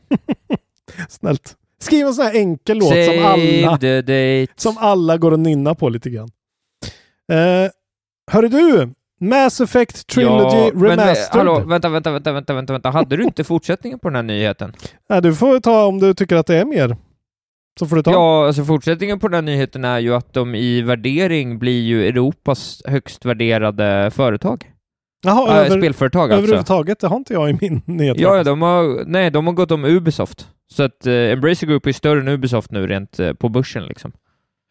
snällt. 1.09 1.55
Skriv 1.81 2.07
en 2.07 2.13
sån 2.13 2.25
här 2.25 2.35
enkel 2.35 2.77
låt 2.77 2.89
Save 2.89 3.05
som 3.05 3.25
alla, 3.25 3.77
the 3.77 4.01
date. 4.01 4.53
som 4.55 4.77
alla 4.77 5.17
går 5.17 5.31
och 5.31 5.39
nynna 5.39 5.75
på 5.75 5.89
lite 5.89 6.09
grann. 6.09 6.29
Eh, 7.31 7.71
hörru 8.31 8.47
du, 8.47 8.89
Mass 9.19 9.61
Effect 9.61 10.07
Trilogy 10.07 10.57
ja, 10.57 10.71
men, 10.73 10.85
eh, 10.85 10.89
Remastered. 10.89 11.27
hallå, 11.47 11.59
vänta, 11.59 11.89
vänta, 11.89 12.11
vänta, 12.11 12.31
vänta, 12.31 12.53
vänta, 12.53 12.73
vänta. 12.73 12.89
Hade 12.89 13.17
du 13.17 13.23
inte 13.23 13.43
fortsättningen 13.43 13.99
på 13.99 14.09
den 14.09 14.15
här 14.15 14.23
nyheten? 14.23 14.73
Ja, 15.07 15.21
du 15.21 15.35
får 15.35 15.59
ta 15.59 15.85
om 15.85 15.99
du 15.99 16.13
tycker 16.13 16.35
att 16.35 16.47
det 16.47 16.55
är 16.55 16.65
mer. 16.65 16.97
Så 17.79 17.87
får 17.87 17.95
du 17.95 18.03
ta. 18.03 18.11
Ja, 18.11 18.47
alltså 18.47 18.63
fortsättningen 18.63 19.19
på 19.19 19.27
den 19.27 19.33
här 19.35 19.41
nyheten 19.41 19.85
är 19.85 19.99
ju 19.99 20.15
att 20.15 20.33
de 20.33 20.55
i 20.55 20.81
värdering 20.81 21.59
blir 21.59 21.81
ju 21.81 22.07
Europas 22.07 22.81
högst 22.85 23.25
värderade 23.25 24.11
företag. 24.13 24.72
Jaha, 25.23 25.53
över, 25.65 25.77
spelföretag 25.77 26.21
alltså. 26.21 26.37
överhuvudtaget. 26.37 26.99
Det 26.99 27.07
har 27.07 27.15
inte 27.17 27.33
jag 27.33 27.49
i 27.49 27.57
min 27.61 27.81
nyhet. 27.97 28.19
Ja, 28.19 28.37
ja, 28.37 28.43
de 28.43 28.61
har, 28.61 29.03
nej, 29.05 29.31
de 29.31 29.45
har 29.47 29.53
gått 29.53 29.71
om 29.71 29.85
Ubisoft. 29.85 30.47
Så 30.71 30.83
att 30.83 31.07
eh, 31.07 31.13
Embracer 31.13 31.67
Group 31.67 31.85
är 31.85 31.91
större 31.91 32.19
än 32.19 32.27
Ubisoft 32.27 32.71
nu 32.71 32.87
rent 32.87 33.19
eh, 33.19 33.33
på 33.33 33.49
börsen 33.49 33.85
liksom. 33.85 34.11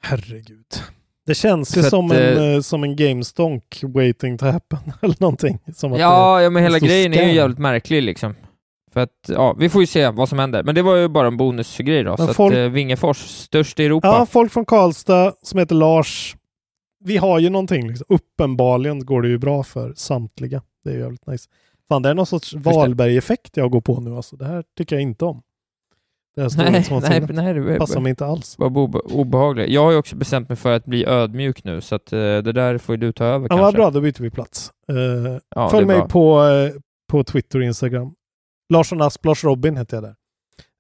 Herregud. 0.03 0.67
Det 1.27 1.35
känns 1.35 1.77
ju 1.77 1.83
som, 1.83 2.07
att, 2.11 2.17
en, 2.17 2.37
eh, 2.39 2.55
eh, 2.55 2.61
som 2.61 2.85
en 2.85 2.97
GameStonk 2.97 3.81
waiting 3.83 4.39
to 4.39 4.47
happen 4.47 4.79
eller 5.03 5.17
någonting. 5.19 5.59
Som 5.75 5.93
att 5.93 5.99
det- 5.99 6.03
Ja, 6.03 6.43
ja, 6.43 6.51
men 6.51 6.63
hela 6.63 6.79
grejen 6.79 7.15
är 7.15 7.27
ju 7.27 7.33
jävligt 7.35 7.59
märklig 7.59 8.03
liksom. 8.03 8.35
För 8.93 9.01
att, 9.01 9.11
ja, 9.29 9.57
vi 9.59 9.69
får 9.69 9.81
ju 9.83 9.87
se 9.87 10.09
vad 10.11 10.29
som 10.29 10.39
händer. 10.39 10.63
Men 10.63 10.75
det 10.75 10.83
var 10.83 10.97
ju 10.97 11.09
bara 11.09 11.27
en 11.27 11.37
bonusgrej 11.37 12.03
då. 12.05 12.15
Men 12.19 12.27
så 12.27 12.35
folk- 12.35 12.53
att 12.55 12.59
eh, 12.59 12.65
Vingefors, 12.69 13.17
störst 13.19 13.81
i 13.81 13.85
Europa. 13.85 14.07
ja, 14.09 14.27
folk 14.27 14.53
från 14.53 14.65
Karlstad 14.65 15.33
som 15.43 15.59
heter 15.59 15.75
Lars. 15.75 16.37
Vi 17.05 17.17
har 17.17 17.39
ju 17.39 17.51
någonting. 17.51 17.89
Liksom. 17.89 18.07
Uppenbarligen 18.09 19.07
går 19.07 19.23
det 19.23 19.29
ju 19.29 19.39
bra 19.39 19.63
för 19.63 19.93
samtliga. 19.97 20.63
Det 20.85 20.91
är 20.91 20.95
ju 20.95 21.01
jävligt 21.01 21.27
nice. 21.27 21.49
Fan, 21.89 22.03
det 22.03 22.09
är 22.09 22.15
någon 22.15 22.27
sorts 22.27 22.55
Wahlberg-effekt 22.55 23.57
jag 23.57 23.71
går 23.71 23.81
på 23.81 24.01
nu 24.01 24.17
alltså. 24.17 24.37
Det 24.37 24.45
här 24.45 24.65
tycker 24.79 24.97
jag 24.97 25.03
inte 25.03 25.25
om. 25.25 25.43
Det 26.35 26.43
här 26.43 26.51
nej, 26.57 26.71
nej, 26.71 26.85
storhetsvansinnet 26.85 27.31
nej, 27.45 27.55
det 27.55 27.79
passar 27.79 28.01
mig 28.01 28.11
inte 28.11 28.27
alls. 28.27 28.57
obe 28.59 28.99
obehagligt. 28.99 29.71
Jag 29.71 29.85
har 29.85 29.91
ju 29.93 29.97
också 29.99 30.17
bestämt 30.17 30.49
mig 30.49 30.57
för 30.57 30.73
att 30.77 30.85
bli 30.85 31.07
ödmjuk 31.07 31.65
nu, 31.65 31.81
så 31.81 31.95
att 31.95 32.13
eh, 32.13 32.19
det 32.19 32.53
där 32.53 32.79
får 32.79 32.97
du 32.97 33.13
ta 33.13 33.25
över 33.25 33.45
Ja, 33.45 33.49
kanske. 33.49 33.63
vad 33.65 33.75
bra, 33.75 33.91
då 33.91 34.01
byter 34.01 34.23
vi 34.23 34.31
plats. 34.31 34.71
Eh, 34.89 35.39
Ja, 35.55 35.69
Följ 35.71 35.87
mig 35.87 35.99
bra. 35.99 36.09
på, 36.09 36.43
eh, 36.45 36.73
på 37.11 37.25
Twitter 37.25 37.59
och 37.59 37.65
Instagram. 37.65 38.15
Larsson 38.73 39.03
Asp, 39.03 39.25
Lars 39.25 39.45
Robin 39.45 39.77
heter 39.77 39.97
jag 39.97 40.05
där. 40.05 40.15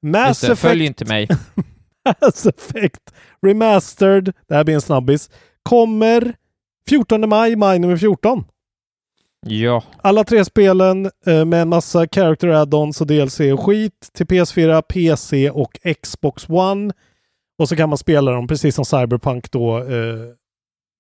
Mass 0.03 0.41
det, 0.41 0.47
Effect, 0.47 0.61
Följ 0.61 0.85
inte 0.87 1.05
mig. 1.05 1.29
Mass 2.21 2.47
Effect 2.47 3.13
Remastered, 3.47 4.33
det 4.49 4.55
här 4.55 4.65
blir 4.65 4.75
en 4.75 4.81
snabbis, 4.81 5.31
kommer 5.62 6.35
14 6.88 7.29
maj, 7.29 7.57
maj 7.57 7.79
nummer 7.79 7.96
14. 7.96 8.44
Ja, 9.46 9.83
Alla 9.96 10.25
tre 10.25 10.44
spelen 10.44 11.11
eh, 11.27 11.44
med 11.44 11.62
en 11.62 11.68
massa 11.68 12.07
character 12.09 12.48
add-ons 12.48 13.01
och 13.01 13.07
DLC 13.07 13.40
och 13.40 13.61
skit 13.61 14.11
till 14.12 14.27
PS4, 14.27 14.83
PC 14.83 15.51
och 15.51 15.79
Xbox 16.03 16.48
One. 16.48 16.92
Och 17.59 17.68
så 17.68 17.77
kan 17.77 17.88
man 17.88 17.98
spela 17.98 18.31
dem 18.31 18.46
precis 18.46 18.75
som 18.75 18.85
Cyberpunk 18.85 19.51
då. 19.51 19.79
Eh, 19.79 20.16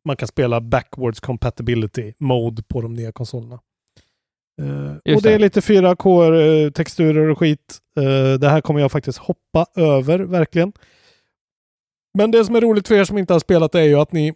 man 0.04 0.16
kan 0.16 0.28
spela 0.28 0.60
backwards 0.60 1.20
compatibility 1.20 2.12
mode 2.18 2.62
på 2.62 2.80
de 2.80 2.94
nya 2.94 3.12
konsolerna. 3.12 3.60
Eh, 4.62 5.14
och 5.16 5.22
det 5.22 5.32
är 5.32 5.38
lite 5.38 5.60
4K-texturer 5.60 7.30
och 7.30 7.38
skit. 7.38 7.78
Eh, 7.96 8.38
det 8.38 8.48
här 8.48 8.60
kommer 8.60 8.80
jag 8.80 8.92
faktiskt 8.92 9.18
hoppa 9.18 9.66
över, 9.76 10.18
verkligen. 10.18 10.72
Men 12.18 12.30
det 12.30 12.44
som 12.44 12.56
är 12.56 12.60
roligt 12.60 12.88
för 12.88 12.94
er 12.94 13.04
som 13.04 13.18
inte 13.18 13.32
har 13.32 13.40
spelat 13.40 13.74
är 13.74 13.82
ju 13.82 13.94
att 13.94 14.12
ni 14.12 14.34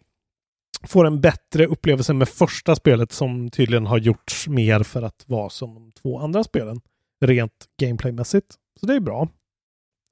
får 0.87 1.07
en 1.07 1.20
bättre 1.20 1.66
upplevelse 1.66 2.14
med 2.14 2.29
första 2.29 2.77
spelet 2.77 3.12
som 3.12 3.51
tydligen 3.51 3.87
har 3.87 3.99
gjorts 3.99 4.49
mer 4.49 4.83
för 4.83 5.03
att 5.03 5.25
vara 5.27 5.51
som 5.51 5.75
de 5.75 5.92
två 5.92 6.18
andra 6.18 6.44
spelen. 6.44 6.81
rent 7.25 7.66
gameplaymässigt. 7.81 8.55
Så 8.81 8.87
det 8.87 8.94
är 8.94 9.01
bra. 9.01 9.29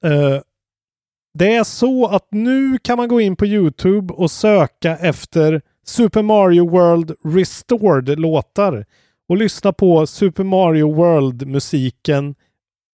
Uh, 0.07 0.41
det 1.39 1.55
är 1.55 1.65
så 1.65 2.07
att 2.07 2.29
nu 2.31 2.79
kan 2.79 2.97
man 2.97 3.09
gå 3.09 3.21
in 3.21 3.37
på 3.37 3.47
Youtube 3.47 4.15
och 4.15 4.31
söka 4.31 4.97
efter 4.97 5.63
Super 5.87 6.23
Mario 6.23 6.71
World 6.71 7.15
Restored 7.25 8.19
låtar 8.19 8.87
och 9.29 9.37
lyssna 9.37 9.73
på 9.73 10.07
Super 10.07 10.45
Mario 10.45 10.95
World-musiken 10.95 12.35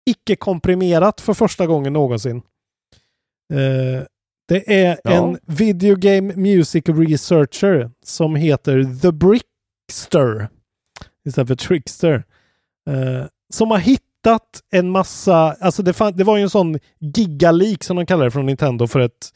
icke 0.07 0.37
komprimerat 0.37 1.21
för 1.21 1.35
första 1.35 1.67
gången 1.67 1.93
någonsin. 1.93 2.43
Uh, 3.53 4.03
det 4.49 4.83
är 4.85 4.99
Ja. 5.05 5.11
en 5.13 5.39
video 5.47 5.97
game 5.97 6.33
music 6.37 6.85
researcher 6.87 7.91
som 8.05 8.37
heter 8.37 9.01
The 9.03 9.13
Brickster 9.13 10.49
istället 11.27 11.49
för 11.49 11.55
Trickster. 11.57 12.25
Eh, 12.91 13.27
som 13.55 13.71
har 13.71 13.79
hittat 13.79 14.63
en 14.73 14.91
massa, 14.91 15.53
alltså 15.61 15.83
det, 15.83 15.93
fan, 15.93 16.13
det 16.17 16.25
var 16.25 16.37
ju 16.37 16.43
en 16.43 16.51
sån 16.51 16.79
gigalik 17.01 17.85
som 17.85 17.97
de 17.97 18.07
kallar 18.07 18.25
det 18.25 18.31
från 18.31 18.47
Nintendo 18.47 18.87
för 18.87 19.01
ett, 19.01 19.29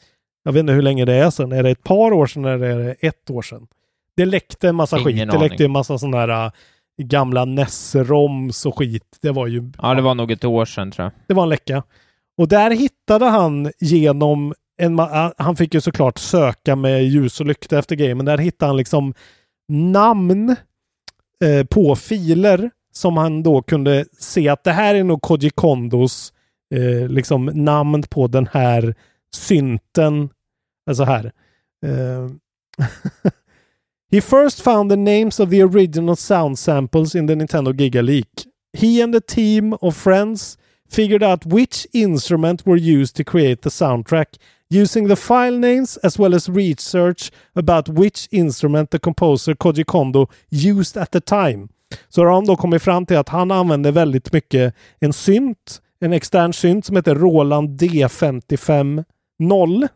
jag 0.43 0.51
vet 0.51 0.59
inte 0.59 0.73
hur 0.73 0.81
länge 0.81 1.05
det 1.05 1.13
är 1.13 1.29
sedan, 1.29 1.51
är 1.51 1.63
det 1.63 1.69
ett 1.69 1.83
par 1.83 2.11
år 2.11 2.27
sedan 2.27 2.45
eller 2.45 2.69
är 2.69 2.77
det 2.83 2.93
ett 3.07 3.29
år 3.29 3.41
sedan? 3.41 3.67
Det 4.15 4.25
läckte 4.25 4.69
en 4.69 4.75
massa 4.75 4.95
Ingen 4.97 5.05
skit, 5.07 5.17
det 5.17 5.37
aning. 5.37 5.49
läckte 5.49 5.65
en 5.65 5.71
massa 5.71 5.97
sådana 5.97 6.17
här 6.17 6.45
äh, 6.45 6.51
gamla 7.03 7.45
NES-roms 7.45 8.65
och 8.65 8.77
skit. 8.77 9.17
Det 9.21 9.31
var 9.31 9.47
ju, 9.47 9.71
Ja, 9.81 9.93
det 9.93 10.01
var 10.01 10.15
nog 10.15 10.31
ett 10.31 10.45
år 10.45 10.65
sedan 10.65 10.91
tror 10.91 11.03
jag. 11.03 11.11
det 11.27 11.33
var 11.33 11.43
en 11.43 11.49
läcka. 11.49 11.83
Och 12.37 12.47
där 12.47 12.71
hittade 12.71 13.25
han 13.25 13.71
genom 13.79 14.53
han 15.37 15.55
fick 15.55 15.73
ju 15.73 15.81
såklart 15.81 16.17
söka 16.17 16.75
med 16.75 17.03
ljus 17.03 17.39
och 17.39 17.45
lykta 17.45 17.79
efter 17.79 17.95
grejer, 17.95 18.15
men 18.15 18.25
där 18.25 18.37
hittade 18.37 18.69
han 18.69 18.77
liksom 18.77 19.13
namn 19.67 20.55
eh, 21.43 21.65
på 21.65 21.95
filer 21.95 22.71
som 22.93 23.17
han 23.17 23.43
då 23.43 23.61
kunde 23.61 24.05
se 24.19 24.49
att 24.49 24.63
det 24.63 24.71
här 24.71 24.95
är 24.95 25.03
nog 25.03 25.21
Koji 25.21 25.49
Kondos 25.49 26.33
eh, 26.75 27.09
liksom 27.09 27.45
namn 27.45 28.03
på 28.03 28.27
den 28.27 28.47
här 28.51 28.95
synten. 29.35 30.29
Alltså 30.89 31.03
här. 31.03 31.31
Eh, 31.85 32.29
He 34.11 34.21
first 34.21 34.61
found 34.61 34.89
the 34.89 34.97
names 34.97 35.39
of 35.39 35.49
the 35.49 35.63
original 35.63 36.15
sound 36.15 36.59
samples 36.59 37.15
in 37.15 37.27
the 37.27 37.35
Nintendo 37.35 37.73
Giga 37.73 38.01
Leak. 38.01 38.27
He 38.73 39.03
and 39.03 39.15
a 39.15 39.21
team 39.21 39.73
of 39.81 39.95
friends 39.95 40.57
figured 40.89 41.23
out 41.23 41.45
which 41.45 41.87
instrument 41.93 42.65
were 42.65 42.77
used 42.77 43.15
to 43.15 43.23
create 43.23 43.61
the 43.61 43.69
soundtrack 43.69 44.39
using 44.69 45.09
the 45.09 45.15
file 45.15 45.59
names 45.59 45.97
as 46.03 46.19
well 46.19 46.35
as 46.35 46.49
research 46.49 47.31
about 47.55 47.89
which 47.89 48.27
instrument 48.31 48.91
the 48.91 48.99
composer 48.99 49.53
Koji 49.53 49.83
Kondo 49.83 50.27
used 50.49 50.97
at 50.97 51.11
the 51.11 51.21
time. 51.21 51.67
Så 52.09 52.21
har 52.21 52.31
de 52.31 52.45
då 52.45 52.55
kommit 52.55 52.81
fram 52.81 53.05
till 53.05 53.17
att 53.17 53.29
han 53.29 53.51
använde 53.51 53.91
väldigt 53.91 54.33
mycket 54.33 54.75
en 54.99 55.13
synt, 55.13 55.81
en 55.99 56.13
extern 56.13 56.53
synt 56.53 56.85
som 56.85 56.95
heter 56.95 57.15
Roland 57.15 57.81
D550. 57.81 59.87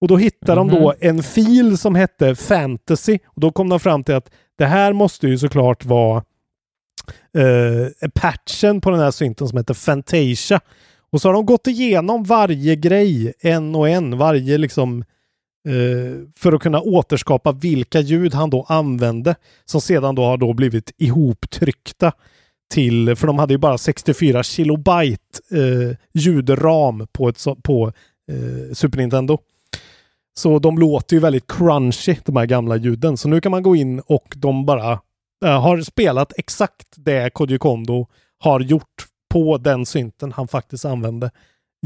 Och 0.00 0.08
då 0.08 0.16
hittade 0.16 0.60
de 0.60 0.68
då 0.68 0.94
en 1.00 1.22
fil 1.22 1.78
som 1.78 1.94
hette 1.94 2.34
Fantasy. 2.34 3.18
Och 3.24 3.40
då 3.40 3.52
kom 3.52 3.68
de 3.68 3.80
fram 3.80 4.04
till 4.04 4.14
att 4.14 4.30
det 4.58 4.66
här 4.66 4.92
måste 4.92 5.28
ju 5.28 5.38
såklart 5.38 5.84
vara 5.84 6.24
eh, 7.36 8.08
patchen 8.14 8.80
på 8.80 8.90
den 8.90 9.00
här 9.00 9.10
synten 9.10 9.48
som 9.48 9.58
heter 9.58 9.74
Fantasia. 9.74 10.60
Och 11.12 11.20
så 11.20 11.28
har 11.28 11.32
de 11.32 11.46
gått 11.46 11.66
igenom 11.66 12.24
varje 12.24 12.76
grej 12.76 13.32
en 13.40 13.74
och 13.74 13.88
en, 13.88 14.18
varje 14.18 14.58
liksom 14.58 15.04
eh, 15.68 16.28
för 16.36 16.52
att 16.52 16.62
kunna 16.62 16.80
återskapa 16.80 17.52
vilka 17.52 18.00
ljud 18.00 18.34
han 18.34 18.50
då 18.50 18.66
använde 18.68 19.34
som 19.64 19.80
sedan 19.80 20.14
då 20.14 20.22
har 20.22 20.36
då 20.36 20.52
blivit 20.52 20.92
ihoptryckta 20.98 22.12
till, 22.70 23.16
för 23.16 23.26
de 23.26 23.38
hade 23.38 23.54
ju 23.54 23.58
bara 23.58 23.78
64 23.78 24.42
kilobyte 24.42 25.40
eh, 25.50 25.96
ljudram 26.14 27.06
på, 27.12 27.28
ett, 27.28 27.44
på 27.62 27.92
eh, 28.32 28.74
Super 28.74 28.98
Nintendo. 28.98 29.38
Så 30.38 30.58
de 30.58 30.78
låter 30.78 31.16
ju 31.16 31.20
väldigt 31.20 31.46
crunchy, 31.46 32.16
de 32.24 32.36
här 32.36 32.46
gamla 32.46 32.76
ljuden. 32.76 33.16
Så 33.16 33.28
nu 33.28 33.40
kan 33.40 33.50
man 33.50 33.62
gå 33.62 33.76
in 33.76 34.00
och 34.00 34.34
de 34.36 34.66
bara 34.66 34.92
eh, 35.44 35.60
har 35.60 35.80
spelat 35.80 36.32
exakt 36.36 36.86
det 36.96 37.30
Kodjo 37.30 37.58
Kondo 37.58 38.06
har 38.38 38.60
gjort 38.60 39.06
på 39.30 39.58
den 39.58 39.86
synten 39.86 40.32
han 40.32 40.48
faktiskt 40.48 40.84
använde 40.84 41.30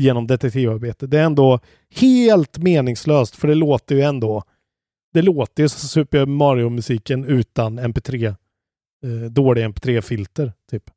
genom 0.00 0.26
detektivarbete. 0.26 1.07
Det 1.07 1.18
är 1.18 1.24
ändå 1.24 1.61
helt 1.90 2.59
meningslöst 2.59 3.37
för 3.37 3.48
det 3.48 3.54
låter 3.54 3.94
ju 3.94 4.02
ändå 4.02 4.44
det 5.14 5.22
låter 5.22 5.62
ju 5.62 5.68
som 5.68 5.88
Super 5.88 6.26
Mario-musiken 6.26 7.24
utan 7.24 7.80
MP3 7.80 8.26
eh, 9.04 9.30
dåliga 9.30 9.68
MP3-filter 9.68 10.52
typ. 10.70 10.90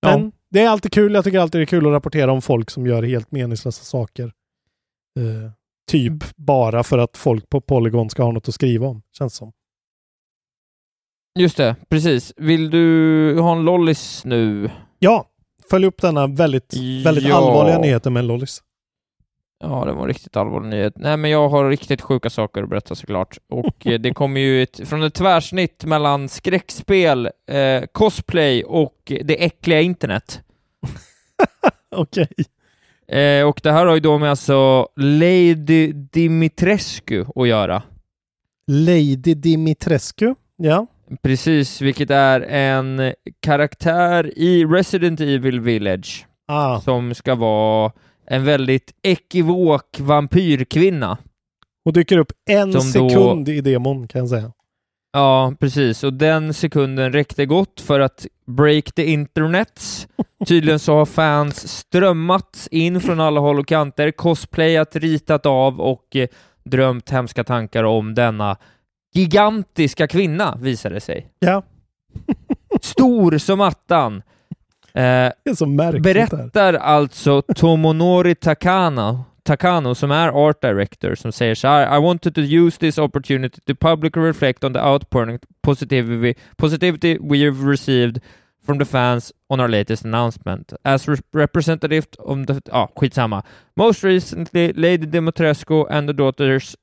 Ja. 0.00 0.18
Men 0.18 0.32
det 0.50 0.60
är 0.60 0.68
alltid 0.68 0.92
kul. 0.92 1.14
Jag 1.14 1.24
tycker 1.24 1.38
alltid 1.38 1.60
det 1.60 1.64
är 1.64 1.66
kul 1.66 1.86
att 1.86 1.92
rapportera 1.92 2.32
om 2.32 2.42
folk 2.42 2.70
som 2.70 2.86
gör 2.86 3.02
helt 3.02 3.32
meningslösa 3.32 3.84
saker. 3.84 4.32
Eh, 5.18 5.50
typ 5.90 6.36
bara 6.36 6.82
för 6.82 6.98
att 6.98 7.16
folk 7.16 7.48
på 7.48 7.60
Polygon 7.60 8.10
ska 8.10 8.22
ha 8.22 8.32
något 8.32 8.48
att 8.48 8.54
skriva 8.54 8.86
om, 8.86 9.02
känns 9.18 9.34
som. 9.34 9.52
Just 11.38 11.56
det, 11.56 11.76
precis. 11.88 12.32
Vill 12.36 12.70
du 12.70 13.38
ha 13.40 13.56
en 13.56 13.64
lollis 13.64 14.24
nu? 14.24 14.70
Ja, 15.04 15.26
följ 15.70 15.86
upp 15.86 16.00
denna 16.02 16.26
väldigt, 16.26 16.74
väldigt 17.04 17.24
Ja. 17.24 17.36
allvarliga 17.36 17.78
nyheten 17.78 18.12
med 18.12 18.24
lollis. 18.24 18.62
Ja, 19.60 19.84
det 19.84 19.92
var 19.92 20.02
en 20.02 20.08
riktigt 20.08 20.36
allvarlig 20.36 20.68
nyhet. 20.68 20.92
Nej, 20.96 21.16
men 21.16 21.30
jag 21.30 21.48
har 21.48 21.68
riktigt 21.68 22.00
sjuka 22.00 22.30
saker 22.30 22.62
att 22.62 22.68
berätta 22.68 22.94
såklart. 22.94 23.38
Och 23.48 23.86
eh, 23.86 24.00
det 24.00 24.14
kommer 24.14 24.40
ju 24.40 24.62
ett, 24.62 24.88
från 24.88 25.02
ett 25.02 25.14
tvärsnitt 25.14 25.84
mellan 25.84 26.28
skräckspel, 26.28 27.26
eh, 27.50 27.82
cosplay 27.92 28.64
och 28.64 29.12
det 29.24 29.44
äckliga 29.44 29.80
internet. 29.80 30.40
Okej. 31.96 32.28
Eh, 33.08 33.46
och 33.48 33.60
det 33.62 33.72
här 33.72 33.86
har 33.86 33.94
ju 33.94 34.00
då 34.00 34.18
med 34.18 34.30
alltså 34.30 34.88
Lady 34.96 35.92
Dimitrescu 35.92 37.24
att 37.36 37.48
göra. 37.48 37.82
Lady 38.66 39.16
Dimitrescu. 39.34 40.34
Ja. 40.56 40.86
Precis, 41.22 41.80
vilket 41.80 42.10
är 42.10 42.40
en 42.40 43.12
karaktär 43.40 44.38
i 44.38 44.64
Resident 44.64 45.20
Evil 45.20 45.60
Village 45.60 46.26
Ah, 46.48 46.80
som 46.80 47.14
ska 47.14 47.34
vara 47.34 47.92
en 48.26 48.44
väldigt 48.44 48.92
ekivok 49.02 50.00
vampyrkvinna. 50.00 51.18
och 51.84 51.92
dyker 51.92 52.18
upp 52.18 52.32
en 52.50 52.72
Som 52.72 53.02
då- 53.02 53.08
sekund 53.10 53.48
i 53.48 53.60
demon 53.60 54.08
kan 54.08 54.18
jag 54.18 54.28
säga. 54.28 54.52
Ja, 55.12 55.54
precis. 55.60 56.04
Och 56.04 56.12
den 56.12 56.54
sekunden 56.54 57.12
räckte 57.12 57.46
gott 57.46 57.80
för 57.80 58.00
att 58.00 58.26
break 58.46 58.92
the 58.92 59.04
internets. 59.06 60.08
Tydligen 60.46 60.78
så 60.78 60.94
har 60.94 61.06
fans 61.06 61.68
strömmat 61.78 62.68
in 62.70 63.00
från 63.00 63.20
alla 63.20 63.40
håll 63.40 63.58
och 63.58 63.66
kanter, 63.66 64.10
cosplayat, 64.10 64.96
ritat 64.96 65.46
av 65.46 65.80
och 65.80 66.16
eh, 66.16 66.28
drömt 66.64 67.10
hemska 67.10 67.44
tankar 67.44 67.84
om 67.84 68.14
denna 68.14 68.56
gigantiska 69.12 70.06
kvinna, 70.06 70.58
visade 70.60 71.00
sig. 71.00 71.26
Ja, 71.38 71.62
Stor 72.80 73.38
som 73.38 73.60
attan. 73.60 74.22
Eh, 74.94 75.32
berättar 76.02 76.74
alltså 76.74 77.42
Tomonori 77.42 78.34
Takano, 78.34 79.24
Takano 79.42 79.94
som 79.94 80.10
är 80.10 80.28
art 80.28 80.62
director 80.62 81.14
som 81.14 81.32
säger 81.32 81.54
så 81.54 81.68
här 81.68 81.96
I 81.96 82.00
wanted 82.00 82.34
to 82.34 82.40
use 82.40 82.78
this 82.78 82.98
opportunity 82.98 83.60
to 83.66 83.74
publicly 83.74 84.22
reflect 84.22 84.64
on 84.64 84.72
the 84.72 84.80
outpouring 84.80 85.38
positivity, 85.62 86.34
positivity 86.56 87.18
we 87.20 87.44
have 87.44 87.70
received 87.70 88.20
from 88.66 88.78
the 88.78 88.84
fans 88.84 89.32
on 89.48 89.60
our 89.60 89.68
latest 89.68 90.04
announcement. 90.04 90.72
As 90.84 91.08
re- 91.08 91.22
representative 91.32 92.06
of 92.18 92.46
the... 92.46 92.60
Ja, 92.64 92.88
skitsamma. 92.96 93.42
Most 93.76 94.04
recently, 94.04 94.72
Lady 94.72 95.06
Dimitrescu 95.06 95.86
and 95.90 96.08
the 96.08 96.12
daughters 96.12 96.76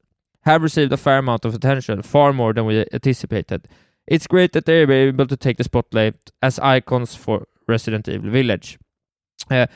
have 0.49 0.63
received 0.63 0.91
a 0.91 0.97
fair 0.97 1.19
amount 1.19 1.45
of 1.45 1.53
attention, 1.53 2.01
far 2.01 2.33
more 2.33 2.53
than 2.53 2.65
we 2.65 2.85
anticipated. 2.91 3.67
It's 4.07 4.25
great 4.25 4.53
that 4.53 4.65
they're 4.65 4.91
able 4.91 5.27
to 5.27 5.37
take 5.37 5.57
the 5.57 5.63
spotlight 5.63 6.15
as 6.41 6.57
icons 6.57 7.13
for 7.13 7.47
Resident 7.67 8.09
Evil 8.09 8.31
Village. 8.31 8.79
Uh, 9.51 9.67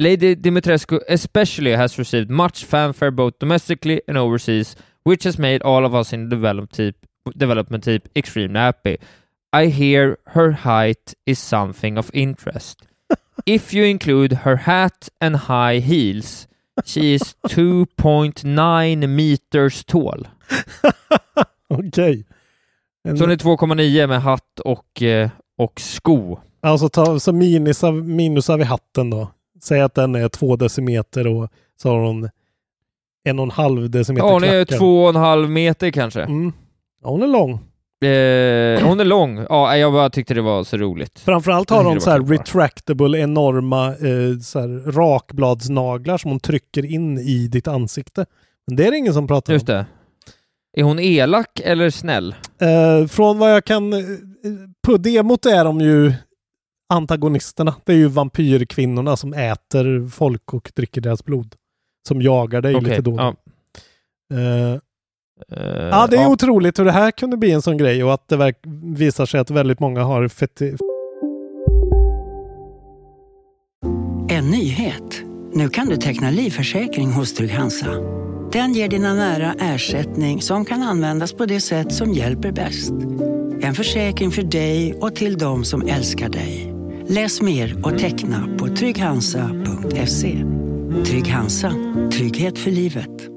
Lady 0.00 0.34
Dimitrescu 0.34 1.00
especially 1.08 1.72
has 1.72 1.96
received 1.96 2.28
much 2.28 2.64
fanfare 2.64 3.12
both 3.12 3.38
domestically 3.38 4.02
and 4.08 4.18
overseas, 4.18 4.74
which 5.04 5.22
has 5.22 5.38
made 5.38 5.62
all 5.62 5.86
of 5.86 5.94
us 5.94 6.12
in 6.12 6.24
the 6.24 6.36
develop 6.36 6.72
team, 6.72 6.92
development 7.36 7.84
team 7.84 8.00
extremely 8.16 8.58
happy. 8.58 8.98
I 9.52 9.66
hear 9.66 10.18
her 10.26 10.50
height 10.52 11.14
is 11.24 11.38
something 11.38 11.96
of 11.96 12.10
interest. 12.12 12.82
if 13.46 13.72
you 13.72 13.84
include 13.84 14.32
her 14.44 14.56
hat 14.56 15.08
and 15.20 15.36
high 15.36 15.78
heels, 15.78 16.48
she 16.84 17.00
is 17.14 17.36
2.9 17.48 19.06
meters 19.06 19.84
tall. 19.84 20.28
Okej. 21.68 22.26
En- 23.08 23.16
Så 23.18 23.24
hon 23.24 23.30
är 23.30 23.36
2,9 23.36 24.06
med 24.06 24.22
hatt 24.22 24.60
och, 24.64 25.02
eh, 25.02 25.30
och 25.58 25.80
sko. 25.80 26.38
Alltså 26.60 26.88
ta, 26.88 27.20
så 27.20 27.32
minusar, 27.32 27.92
minusar 27.92 28.56
vi 28.58 28.64
hatten 28.64 29.10
då. 29.10 29.28
Säg 29.62 29.80
att 29.80 29.94
den 29.94 30.14
är 30.14 30.28
två 30.28 30.56
decimeter 30.56 31.26
och 31.26 31.48
så 31.82 31.88
har 31.90 31.98
hon 32.06 32.28
en 33.24 33.38
och 33.38 33.42
en 33.42 33.50
halv 33.50 33.90
decimeter 33.90 34.26
Ja, 34.26 34.32
hon 34.32 34.44
är 34.44 34.64
klackar. 34.64 34.78
två 34.78 35.02
och 35.02 35.08
en 35.08 35.16
halv 35.16 35.50
meter 35.50 35.90
kanske. 35.90 36.22
Mm. 36.22 36.52
Ja, 37.02 37.08
hon 37.10 37.22
är 37.22 37.26
lång. 37.26 37.58
Eh, 38.04 38.86
hon 38.88 39.00
är 39.00 39.04
lång. 39.04 39.46
Ja, 39.48 39.76
jag 39.76 39.92
bara 39.92 40.10
tyckte 40.10 40.34
det 40.34 40.42
var 40.42 40.64
så 40.64 40.76
roligt. 40.76 41.18
Framförallt 41.20 41.70
har 41.70 41.84
hon 41.84 42.00
så 42.00 42.10
här 42.10 42.20
retractable 42.20 43.18
enorma 43.18 43.86
eh, 43.86 44.38
så 44.42 44.60
här, 44.60 44.92
rakbladsnaglar 44.92 46.18
som 46.18 46.30
hon 46.30 46.40
trycker 46.40 46.84
in 46.84 47.18
i 47.18 47.48
ditt 47.48 47.68
ansikte. 47.68 48.26
Men 48.66 48.76
det 48.76 48.86
är 48.86 48.90
det 48.90 48.96
ingen 48.96 49.14
som 49.14 49.26
pratar 49.26 49.52
Just 49.52 49.68
om. 49.68 49.74
det. 49.74 49.86
Är 50.76 50.82
hon 50.82 50.98
elak 51.00 51.60
eller 51.64 51.90
snäll? 51.90 52.34
Eh, 52.60 53.06
från 53.06 53.38
vad 53.38 53.52
jag 53.52 53.64
kan... 53.64 53.92
Eh, 53.92 54.00
på 54.86 54.96
demot 54.96 55.46
är 55.46 55.64
de 55.64 55.80
ju 55.80 56.12
antagonisterna. 56.94 57.74
Det 57.84 57.92
är 57.92 57.96
ju 57.96 58.08
vampyrkvinnorna 58.08 59.16
som 59.16 59.34
äter 59.34 60.08
folk 60.08 60.54
och 60.54 60.72
dricker 60.76 61.00
deras 61.00 61.24
blod. 61.24 61.54
Som 62.08 62.22
jagar 62.22 62.60
dig 62.60 62.76
Okej, 62.76 62.88
lite 62.90 63.02
då. 63.02 63.16
ja. 63.16 63.34
Eh, 64.36 64.78
Eh, 65.52 65.62
ja, 65.90 66.06
det 66.10 66.16
är 66.16 66.26
otroligt 66.28 66.78
hur 66.78 66.84
det 66.84 66.92
här 66.92 67.10
kunde 67.10 67.36
bli 67.36 67.50
en 67.52 67.62
sån 67.62 67.76
grej 67.76 68.04
och 68.04 68.14
att 68.14 68.28
det 68.28 68.36
verk- 68.36 68.64
visar 68.82 69.26
sig 69.26 69.40
att 69.40 69.50
väldigt 69.50 69.80
många 69.80 70.02
har 70.02 70.28
feti- 70.28 70.76
En 74.28 74.50
nyhet. 74.50 75.22
Nu 75.52 75.68
kan 75.68 75.86
du 75.88 75.96
teckna 75.96 76.30
livförsäkring 76.30 77.12
hos 77.12 77.34
Trygg-Hansa. 77.34 77.86
Den 78.52 78.72
ger 78.72 78.88
dina 78.88 79.14
nära 79.14 79.54
ersättning 79.60 80.42
som 80.42 80.64
kan 80.64 80.82
användas 80.82 81.32
på 81.32 81.46
det 81.46 81.60
sätt 81.60 81.92
som 81.92 82.12
hjälper 82.12 82.52
bäst. 82.52 82.92
En 83.60 83.74
försäkring 83.74 84.30
för 84.30 84.42
dig 84.42 84.94
och 85.00 85.14
till 85.14 85.38
de 85.38 85.64
som 85.64 85.82
älskar 85.88 86.28
dig. 86.28 86.74
Läs 87.08 87.42
mer 87.42 87.86
och 87.86 87.98
teckna 87.98 88.48
på 88.58 88.66
trygghansa.se. 88.68 90.44
Trygg 91.06 91.28
Hansa. 91.28 91.72
Trygghet 92.12 92.58
för 92.58 92.70
livet. 92.70 93.35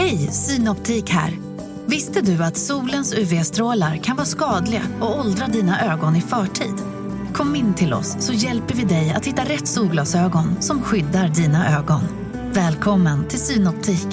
Hej, 0.00 0.18
Synoptik 0.32 1.10
här. 1.10 1.38
Visste 1.86 2.20
du 2.20 2.44
att 2.44 2.56
solens 2.56 3.14
UV-strålar 3.14 3.96
kan 3.96 4.16
vara 4.16 4.26
skadliga 4.26 4.82
och 5.00 5.18
åldra 5.18 5.46
dina 5.46 5.92
ögon 5.92 6.16
i 6.16 6.20
förtid? 6.20 6.74
Kom 7.34 7.56
in 7.56 7.74
till 7.74 7.94
oss 7.94 8.16
så 8.20 8.32
hjälper 8.32 8.74
vi 8.74 8.84
dig 8.84 9.10
att 9.10 9.26
hitta 9.26 9.44
rätt 9.44 9.68
solglasögon 9.68 10.62
som 10.62 10.82
skyddar 10.82 11.28
dina 11.28 11.78
ögon. 11.78 12.00
Välkommen 12.52 13.28
till 13.28 13.38
Synoptik. 13.38 14.06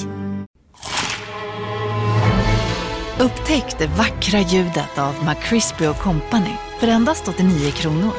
Upptäck 3.19 3.75
det 3.77 3.87
vackra 3.87 4.39
ljudet 4.39 4.97
av 4.97 5.13
McCrispy 5.25 5.85
Company 5.93 6.53
för 6.79 6.87
endast 6.87 7.27
89 7.27 7.71
kronor. 7.71 8.13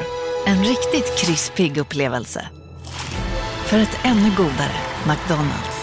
En 0.45 0.63
riktigt 0.63 1.17
krispig 1.17 1.77
upplevelse. 1.77 2.47
För 3.65 3.77
ett 3.79 3.99
ännu 4.03 4.31
godare 4.37 4.75
McDonalds. 5.07 5.78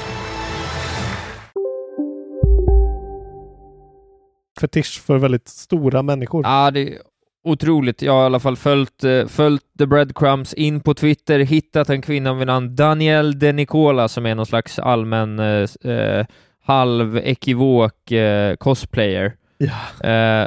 Fetisch 4.61 5.01
för 5.07 5.19
väldigt 5.19 5.49
stora 5.49 6.03
människor. 6.03 6.45
Ja, 6.45 6.71
det 6.71 6.81
är 6.81 6.99
otroligt. 7.45 8.03
Jag 8.03 8.13
har 8.13 8.23
i 8.23 8.27
alla 8.27 8.41
fall 8.41 8.57
följt, 8.57 9.05
eh, 9.05 9.27
följt 9.27 9.63
The 9.79 9.87
Breadcrumbs 9.87 10.55
in 10.55 10.81
på 10.81 10.95
Twitter, 10.95 11.39
hittat 11.39 11.91
en 11.91 12.03
kvinna 12.03 12.35
vid 12.35 12.47
namn 12.47 12.77
Danielle 12.77 13.33
De 13.33 13.53
Nicola 13.53 14.09
som 14.09 14.27
är 14.27 14.35
någon 14.35 14.47
slags 14.47 14.79
allmän 14.79 15.39
eh, 15.39 15.91
eh, 15.93 16.27
halv-ekivok 16.65 18.13
eh, 18.13 18.57
cosplayer. 18.57 19.33
Ja. 19.59 20.09
Eh, 20.11 20.47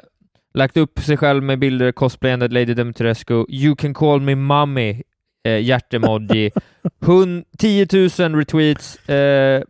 lagt 0.54 0.78
upp 0.78 1.00
sig 1.00 1.18
själv 1.18 1.44
med 1.44 1.60
bilder 1.60 1.92
cosplayande 1.92 2.48
Lady 2.48 2.74
Dimitrescu. 2.74 3.46
You 3.50 3.76
can 3.76 3.94
call 3.94 4.22
me 4.22 4.36
mommy, 4.36 5.02
eh, 5.44 5.60
hjärtemoji. 5.62 6.52
Hun- 7.00 7.44
10 7.58 7.88
000 8.20 8.36
retweets, 8.36 9.10
eh, 9.10 9.64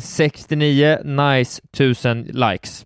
69 0.00 0.98
nice, 1.04 1.62
1000 1.72 2.22
likes. 2.22 2.84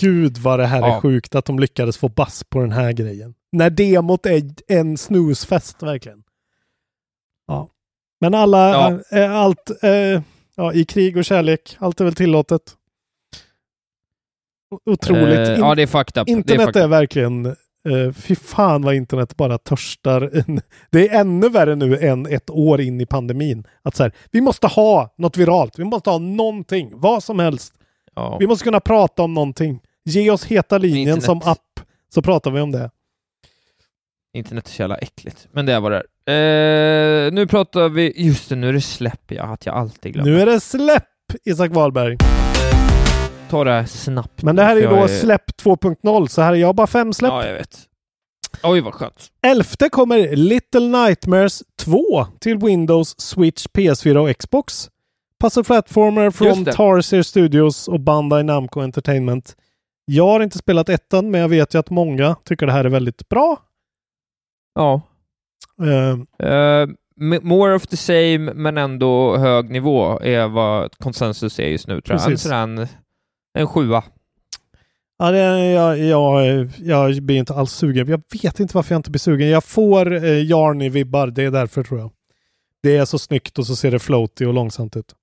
Gud 0.00 0.38
vad 0.38 0.58
det 0.58 0.66
här 0.66 0.82
är 0.82 0.86
Ja. 0.88 1.00
sjukt 1.00 1.34
att 1.34 1.44
de 1.44 1.58
lyckades 1.58 1.96
få 1.98 2.08
bass 2.08 2.44
på 2.44 2.60
den 2.60 2.72
här 2.72 2.92
grejen. 2.92 3.34
När 3.52 3.70
demot 3.70 4.26
är 4.26 4.42
en 4.68 4.96
snusfest 4.98 5.82
verkligen. 5.82 6.22
Ja. 7.46 7.68
Men 8.20 8.34
alla, 8.34 8.68
Ja. 9.10 9.18
eh, 9.18 9.32
allt, 9.36 9.70
eh, 9.82 10.22
ja, 10.56 10.72
i 10.72 10.84
krig 10.84 11.16
och 11.16 11.24
kärlek, 11.24 11.76
allt 11.78 12.00
är 12.00 12.04
väl 12.04 12.14
tillåtet. 12.14 12.62
Otroligt. 14.90 15.48
In- 15.48 15.54
ja, 15.60 15.74
det 15.74 15.82
är 15.82 15.86
fucked 15.86 16.22
up. 16.22 16.28
är 16.28 16.32
internet 16.32 16.76
är, 16.76 16.84
up. 16.84 16.90
verkligen, 16.90 17.46
eh, 17.46 18.12
fy 18.14 18.34
fan 18.34 18.82
vad 18.82 18.94
internet 18.94 19.36
bara 19.36 19.58
törstar. 19.58 20.30
Det 20.90 21.08
är 21.08 21.20
ännu 21.20 21.48
värre 21.48 21.74
nu 21.74 21.98
än 21.98 22.26
ett 22.26 22.50
år 22.50 22.80
in 22.80 23.00
i 23.00 23.06
pandemin. 23.06 23.66
Att 23.82 23.96
så 23.96 24.02
här, 24.02 24.12
vi 24.30 24.40
måste 24.40 24.66
ha 24.66 25.14
något 25.18 25.36
viralt, 25.36 25.78
vi 25.78 25.84
måste 25.84 26.10
ha 26.10 26.18
någonting, 26.18 26.90
vad 26.94 27.22
som 27.24 27.38
helst. 27.38 27.74
Ja. 28.14 28.36
Vi 28.40 28.46
måste 28.46 28.64
kunna 28.64 28.80
prata 28.80 29.22
om 29.22 29.34
någonting. 29.34 29.80
Ge 30.08 30.30
oss 30.30 30.44
heta 30.44 30.78
linjen 30.78 30.98
Internet. 30.98 31.24
som 31.24 31.42
app, 31.44 31.80
så 32.14 32.22
pratar 32.22 32.50
vi 32.50 32.60
om 32.60 32.72
det. 32.72 32.90
Internet 34.34 34.66
är 34.66 34.70
så 34.70 34.82
jävla 34.82 34.96
äckligt, 34.96 35.48
men 35.52 35.66
det 35.66 35.72
är 35.72 35.80
vad 35.80 35.92
det 35.92 35.96
är. 35.96 37.26
Eh, 37.26 37.32
nu 37.32 37.46
pratar 37.46 37.88
vi, 37.88 38.12
just 38.16 38.48
det, 38.48 38.56
nu 38.56 38.68
är 38.68 38.72
det 38.72 38.80
släpp 38.80 39.32
ja, 39.32 39.42
att 39.42 39.66
jag 39.66 39.74
alltid 39.74 40.12
glömmer. 40.12 40.30
Nu 40.30 40.40
är 40.40 40.46
det 40.46 40.60
släpp, 40.60 41.04
Isak 41.44 41.70
Wahlberg. 41.70 42.16
Ta 43.50 43.64
det 43.64 43.70
här 43.70 43.84
snabbt. 43.86 44.42
Men 44.42 44.56
det 44.56 44.62
här 44.62 44.76
är 44.76 44.80
ju 44.80 44.86
då 44.86 45.08
släpp 45.08 45.50
2.0, 45.62 46.26
så 46.26 46.42
här 46.42 46.52
är 46.52 46.56
jag 46.56 46.74
bara 46.74 46.86
fem 46.86 47.12
släpp. 47.12 47.32
Ja, 47.32 47.46
jag 47.46 47.54
vet. 47.54 47.78
Oj, 48.62 48.80
vad 48.80 48.94
skönt. 48.94 49.26
Elfte 49.42 49.88
kommer 49.88 50.36
Little 50.36 50.80
Nightmares 50.80 51.62
2 51.78 52.26
till 52.40 52.58
Windows, 52.58 53.20
Switch, 53.20 53.66
PS4 53.66 54.16
och 54.16 54.36
Xbox. 54.38 54.90
Puzzle 55.40 55.64
Platformer 55.64 56.30
från. 56.30 56.64
Tarsier 56.64 57.22
Studios 57.22 57.88
och 57.88 58.00
Bandai 58.00 58.42
Namco 58.42 58.80
Entertainment. 58.80 59.56
Jag 60.10 60.26
har 60.26 60.40
inte 60.40 60.58
spelat 60.58 60.88
ettan, 60.88 61.30
men 61.30 61.40
jag 61.40 61.48
vet 61.48 61.74
ju 61.74 61.78
att 61.78 61.90
många 61.90 62.36
tycker 62.44 62.66
det 62.66 62.72
här 62.72 62.84
är 62.84 62.88
väldigt 62.88 63.28
bra. 63.28 63.56
Ja. 64.74 65.00
Eh, 66.42 66.82
m- 67.20 67.40
more 67.42 67.74
of 67.74 67.86
the 67.86 67.96
same, 67.96 68.38
men 68.38 68.78
ändå 68.78 69.36
hög 69.36 69.70
nivå 69.70 70.20
är 70.20 70.48
vad 70.48 70.98
konsensus 70.98 71.58
är 71.58 71.66
just 71.68 71.88
nu, 71.88 72.00
tror 72.00 72.14
jag. 72.18 72.24
En, 72.24 72.30
Precis. 72.30 72.42
sådär 72.42 72.62
en, 72.62 72.86
en 73.58 73.66
sjua. 73.66 74.04
Ja, 75.18 75.30
det, 75.30 75.38
jag, 75.70 75.98
jag, 75.98 76.68
jag 76.78 77.22
blir 77.22 77.36
inte 77.38 77.54
alls 77.54 77.72
sugen. 77.72 78.08
Jag 78.08 78.22
vet 78.42 78.60
inte 78.60 78.76
varför 78.76 78.94
jag 78.94 78.98
inte 78.98 79.10
blir 79.10 79.18
sugen. 79.18 79.48
Jag 79.48 79.64
får 79.64 80.12
eh, 80.14 80.22
Jarny-vibbar, 80.44 81.26
det 81.30 81.42
är 81.44 81.50
därför 81.50 81.82
tror 81.82 82.00
jag. 82.00 82.10
Det 82.82 82.96
är 82.96 83.04
så 83.04 83.18
snyggt 83.18 83.58
och 83.58 83.66
så 83.66 83.76
ser 83.76 83.90
det 83.90 83.98
floaty 83.98 84.46
och 84.46 84.54
långsamt 84.54 84.96
ut. 84.96 85.14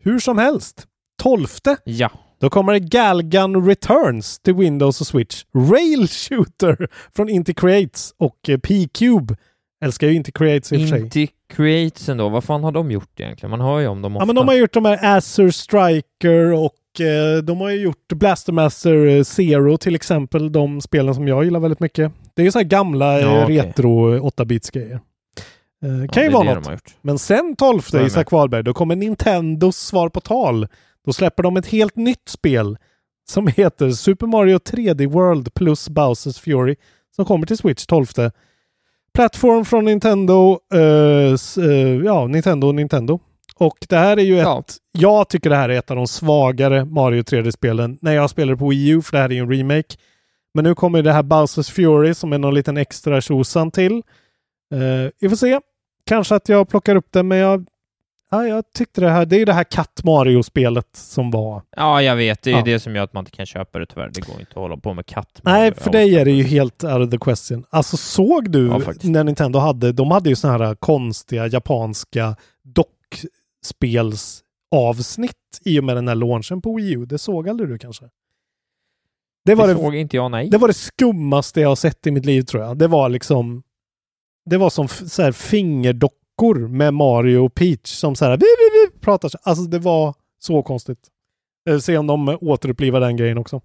Hur 0.00 0.18
som 0.18 0.38
helst. 0.38 0.86
Tolfte. 1.22 1.76
Ja. 1.84 2.10
Då 2.40 2.50
kommer 2.50 2.72
det 2.72 2.78
Galgun 2.80 3.66
Returns 3.66 4.38
till 4.38 4.54
Windows 4.54 5.00
och 5.00 5.06
Switch. 5.06 5.44
Rail 5.54 6.08
Shooter 6.08 6.88
från 7.16 7.28
Inti 7.28 7.54
Creates 7.54 8.14
och 8.18 8.48
eh, 8.48 8.58
P-Cube. 8.58 9.36
Älskar 9.84 10.06
ju 10.06 10.14
Inti 10.14 10.32
Creates 10.32 10.72
i 10.72 10.76
och 10.76 10.80
för 10.80 10.88
sig. 10.88 11.00
Inti 11.00 11.28
Creates 11.54 12.08
ändå, 12.08 12.28
vad 12.28 12.44
fan 12.44 12.64
har 12.64 12.72
de 12.72 12.90
gjort 12.90 13.20
egentligen? 13.20 13.50
Man 13.50 13.60
hör 13.60 13.78
ju 13.78 13.86
om 13.86 14.02
dem 14.02 14.16
ofta. 14.16 14.22
Ja, 14.22 14.26
men 14.26 14.36
de 14.36 14.48
har 14.48 14.54
gjort 14.54 14.72
de 14.72 14.84
här 14.84 15.16
Acer 15.16 15.50
Striker 15.50 16.52
och 16.52 17.00
eh, 17.00 17.42
de 17.42 17.60
har 17.60 17.70
ju 17.70 17.80
gjort 17.80 18.08
Blaster 18.14 18.52
Master 18.52 19.06
eh, 19.06 19.22
Zero 19.22 19.76
till 19.76 19.94
exempel. 19.94 20.52
De 20.52 20.80
spelen 20.80 21.14
som 21.14 21.28
jag 21.28 21.44
gillar 21.44 21.60
väldigt 21.60 21.80
mycket. 21.80 22.12
Det 22.34 22.42
är 22.42 22.44
ju 22.44 22.52
så 22.52 22.58
här 22.58 22.66
gamla 22.66 23.18
eh, 23.18 23.24
Ja, 23.24 23.42
okej. 23.44 23.56
retro 23.58 24.18
8-bits 24.30 24.70
grejer. 24.70 25.00
Eh, 25.84 26.10
kan 26.10 26.20
det 26.22 26.24
ju 26.24 26.30
vara 26.30 26.54
något. 26.54 26.94
Men 27.02 27.18
sen 27.18 27.56
12 27.58 27.82
Jag 27.92 28.02
är 28.02 28.06
Isak 28.06 28.30
Wahlberg, 28.32 28.62
då 28.62 28.74
kommer 28.74 28.96
Nintendos 28.96 29.76
svar 29.76 30.08
på 30.08 30.20
tal. 30.20 30.66
Då 31.08 31.12
släpper 31.12 31.42
de 31.42 31.56
ett 31.56 31.66
helt 31.66 31.96
nytt 31.96 32.28
spel 32.28 32.76
som 33.28 33.46
heter 33.46 33.90
Super 33.90 34.26
Mario 34.26 34.58
3D 34.58 35.06
World 35.06 35.54
plus 35.54 35.88
Bowsers 35.88 36.38
Fury 36.38 36.76
som 37.16 37.24
kommer 37.24 37.46
till 37.46 37.56
Switch 37.58 37.86
12. 37.86 38.06
Plattform 39.14 39.64
från 39.64 39.84
Nintendo, 39.84 40.58
s- 41.34 41.58
eh, 41.58 41.96
ja, 42.04 42.26
Nintendo 42.26 42.66
och 42.68 42.74
Nintendo. 42.74 43.20
Och 43.56 43.76
det 43.88 43.96
här 43.96 44.16
är 44.16 44.22
ju 44.22 44.38
ett, 44.38 44.44
Ja. 44.44 44.64
jag 44.92 45.28
tycker 45.28 45.50
det 45.50 45.56
här 45.56 45.68
är 45.68 45.78
ett 45.78 45.90
av 45.90 45.96
de 45.96 46.06
svagare 46.06 46.84
Mario 46.84 47.22
3D-spelen 47.22 47.98
när 48.00 48.12
jag 48.14 48.30
spelade 48.30 48.56
på 48.58 48.68
Wii 48.68 48.88
U, 48.88 49.02
för 49.02 49.12
det 49.12 49.18
här 49.18 49.28
är 49.30 49.34
ju 49.34 49.40
en 49.40 49.50
remake. 49.50 49.96
Men 50.54 50.64
nu 50.64 50.74
kommer 50.74 51.02
det 51.02 51.12
här 51.12 51.22
Bowsers 51.22 51.70
Fury 51.70 52.14
som 52.14 52.32
är 52.32 52.38
någon 52.38 52.54
liten 52.54 52.76
extra 52.76 53.20
tjosan 53.20 53.70
till. 53.70 53.92
Eh, 54.74 55.10
vi 55.20 55.28
får 55.28 55.36
se. 55.36 55.60
Kanske 56.06 56.34
att 56.34 56.48
jag 56.48 56.68
plockar 56.68 56.96
upp 56.96 57.06
det, 57.12 57.22
men 57.22 57.38
jag, 57.38 57.66
ja, 58.30 58.46
jag 58.46 58.72
tyckte 58.72 59.00
det 59.00 59.10
här, 59.10 59.26
det 59.26 59.36
är 59.40 59.46
det 59.46 59.52
här 59.52 59.64
Katt 59.64 60.00
Mario-spelet 60.04 60.88
som 60.96 61.30
var. 61.30 61.62
Ja, 61.76 62.02
jag 62.02 62.16
vet. 62.16 62.42
Det 62.42 62.50
är 62.50 62.54
Ja. 62.56 62.62
det 62.64 62.80
som 62.80 62.96
gör 62.96 63.04
att 63.04 63.12
man 63.12 63.20
inte 63.22 63.30
kan 63.36 63.46
köpa 63.46 63.78
det 63.78 63.86
tyvärr. 63.86 64.10
Det 64.14 64.20
går 64.20 64.40
inte 64.40 64.50
att 64.50 64.56
hålla 64.56 64.76
på 64.76 64.94
med 64.94 65.06
katt. 65.06 65.40
Nej, 65.42 65.74
för 65.74 65.90
dig 65.90 66.16
är 66.18 66.24
det 66.24 66.30
ju 66.30 66.42
helt 66.42 66.84
out 66.84 67.06
of 67.06 67.10
the 67.10 67.18
question. 67.18 67.64
Alltså 67.70 67.96
såg 67.96 68.50
du 68.50 68.66
Ja, 68.66 68.80
när 69.02 69.24
Nintendo 69.24 69.58
hade, 69.58 69.92
de 69.92 70.10
hade 70.10 70.28
ju 70.30 70.36
såna 70.36 70.58
här 70.66 70.74
konstiga 70.74 71.46
japanska 71.46 72.36
dockspelsavsnitt 72.64 75.34
i 75.64 75.80
och 75.80 75.84
med 75.84 75.96
den 75.96 76.08
här 76.08 76.14
launchen 76.14 76.62
på 76.62 76.74
Wii 76.74 76.92
U. 76.92 77.06
Det 77.06 77.18
såg 77.18 77.48
aldrig 77.48 77.68
du 77.68 77.78
kanske? 77.78 78.04
Det 79.44 79.54
var 79.54 79.66
det 79.68 79.74
det, 79.74 79.80
såg 79.80 79.94
inte 79.94 80.16
jag, 80.16 80.30
nej. 80.30 80.48
det 80.50 80.58
var 80.58 80.68
det 80.68 80.74
skummaste 80.74 81.60
jag 81.60 81.68
har 81.68 81.76
sett 81.76 82.06
i 82.06 82.10
mitt 82.10 82.24
liv 82.24 82.42
tror 82.42 82.62
jag. 82.62 82.78
Det 82.78 82.86
var 82.86 83.08
liksom, 83.08 83.62
det 84.50 84.56
var 84.56 84.70
som 84.70 84.88
så 84.88 85.22
här 85.22 85.32
fingerdockor 86.38 86.68
med 86.68 86.94
Mario 86.94 87.38
och 87.38 87.54
Peach 87.54 87.86
som 87.90 88.14
så 88.16 88.24
här 88.24 88.36
vi, 88.36 88.36
vi, 88.46 88.86
vi, 88.94 89.00
pratar. 89.00 89.28
så- 89.28 89.38
Alltså 89.42 89.64
det 89.64 89.78
var 89.78 90.14
så 90.38 90.62
konstigt. 90.62 90.98
Se 91.80 91.98
om 91.98 92.06
de 92.06 92.38
återupplivar 92.40 93.00
den 93.00 93.16
grejen 93.16 93.38
också. 93.38 93.60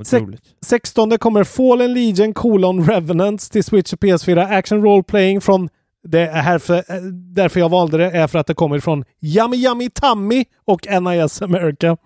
Otroligt. 0.00 0.42
16 0.66 1.18
kommer 1.18 1.44
Fallen 1.44 1.94
Legion 1.94 2.34
colon 2.34 2.86
Revenants 2.86 3.50
till 3.50 3.64
Switch 3.64 3.92
och 3.92 3.98
PS4. 4.00 4.58
Action 4.58 4.82
Role 4.82 5.02
Playing 5.02 5.40
från 5.40 5.68
det 6.08 6.20
är 6.20 6.42
här 6.42 6.58
för, 6.58 6.84
därför 7.34 7.60
jag 7.60 7.68
valde 7.68 7.98
det 7.98 8.10
är 8.10 8.26
för 8.26 8.38
att 8.38 8.46
det 8.46 8.54
kommer 8.54 8.80
från 8.80 9.04
Yummy 9.22 9.56
Yummy 9.56 9.90
Tummy 9.90 10.44
och 10.64 10.86
NIS 11.02 11.42
America. 11.42 11.96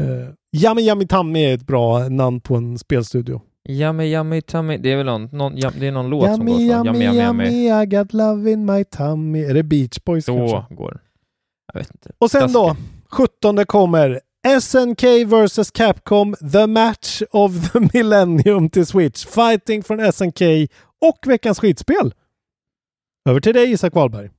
Uh, 0.00 0.28
Yummy 0.56 0.82
Yummy 0.82 1.06
Tummy 1.06 1.44
är 1.44 1.54
ett 1.54 1.66
bra 1.66 2.08
namn 2.08 2.40
på 2.40 2.54
en 2.56 2.78
spelstudio. 2.78 3.40
Yummy 3.68 4.04
Yummy 4.14 4.40
Tummy, 4.42 4.76
det 4.76 4.92
är 4.92 4.96
väl 4.96 5.06
någon, 5.06 5.28
någon, 5.32 5.56
jam, 5.56 5.72
det 5.80 5.86
är 5.86 5.92
någon 5.92 6.10
låt 6.10 6.36
som 6.36 6.48
Yummy 6.48 6.68
går 6.68 6.74
så. 6.84 6.86
yummy 6.86 7.04
yummy, 7.04 7.82
I 7.82 7.86
got 7.86 8.12
love 8.12 8.50
in 8.52 8.64
my 8.66 8.84
tummy. 8.84 9.44
Är 9.44 9.54
det 9.54 9.62
Beach 9.62 9.98
Boys 10.04 10.24
Så 10.24 10.36
kanske? 10.48 10.74
går. 10.74 11.00
Jag 11.72 11.80
vet 11.80 11.90
inte. 11.90 12.10
Och 12.18 12.30
sen 12.30 12.52
då, 12.52 12.68
Taskigt. 12.68 12.88
17 13.10 13.66
kommer 13.66 14.20
SNK 14.60 15.02
vs 15.26 15.70
Capcom 15.70 16.34
The 16.52 16.66
Match 16.66 17.22
of 17.30 17.72
the 17.72 17.80
Millennium 17.92 18.68
till 18.70 18.86
Switch. 18.86 19.26
Fighting 19.26 19.82
från 19.82 20.12
SNK 20.12 20.40
och 21.00 21.18
veckans 21.26 21.58
skitspel. 21.60 22.14
Över 23.28 23.40
till 23.40 23.54
dig 23.54 23.72
Isak 23.72 23.94
Wahlberg. 23.94 24.30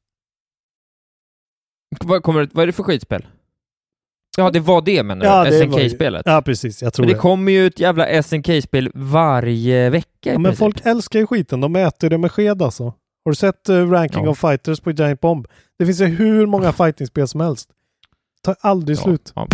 Vad, 2.00 2.24
kommer, 2.24 2.50
vad 2.54 2.64
är 2.64 2.68
det 2.68 2.74
för 2.74 2.84
skitspel? 2.84 3.26
Ja, 4.40 4.50
det 4.50 4.60
var 4.60 4.82
det 4.82 5.04
menar 5.04 5.26
Ja, 5.26 5.44
du? 5.44 5.50
det 5.60 5.66
var 5.66 5.80
ju- 5.80 5.90
SNK-spelet? 5.90 6.22
Ja, 6.26 6.42
precis. 6.42 6.82
Jag 6.82 6.94
tror 6.94 7.04
Men 7.06 7.08
det 7.08 7.16
det. 7.16 7.20
kommer 7.20 7.52
ju 7.52 7.68
ett 7.68 7.80
jävla 7.80 8.24
SNK-spel 8.24 8.92
varje 8.94 9.90
vecka 9.90 10.08
Ja, 10.24 10.32
men 10.34 10.44
princip. 10.44 10.60
folk 10.60 10.86
älskar 10.86 11.20
ju 11.20 11.28
skiten. 11.28 11.62
De 11.62 11.76
äter 11.76 12.10
det 12.10 12.18
med 12.18 12.32
sked 12.32 12.62
alltså. 12.62 12.84
Har 13.26 13.32
du 13.32 13.36
sett 13.36 13.70
uh, 13.70 13.92
Ranking 13.92 14.24
Ja. 14.24 14.30
of 14.30 14.40
Fighters 14.40 14.80
på 14.80 14.92
Giant 14.92 15.22
Bomb? 15.22 15.48
Det 15.80 15.86
finns 15.86 16.02
ju 16.02 16.06
hur 16.06 16.46
många 16.46 16.72
fightingspel 16.74 17.28
som 17.28 17.42
helst. 17.42 17.70
tar 18.44 18.56
aldrig 18.62 18.98
Ja, 18.98 19.02
slut. 19.02 19.32
ja. 19.36 19.48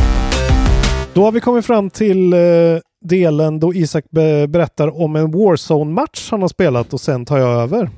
Då 1.13 1.23
har 1.23 1.31
vi 1.31 1.39
kommit 1.39 1.65
fram 1.65 1.89
till 1.89 2.33
eh, 2.33 2.39
delen 3.05 3.59
då 3.59 3.73
Isak 3.73 4.05
be- 4.11 4.47
berättar 4.47 5.01
om 5.01 5.15
en 5.15 5.31
Warzone-match 5.31 6.27
han 6.31 6.41
har 6.41 6.47
spelat 6.49 6.93
och 6.93 7.01
sen 7.01 7.25
tar 7.25 7.38
jag 7.38 7.61
över. 7.61 7.89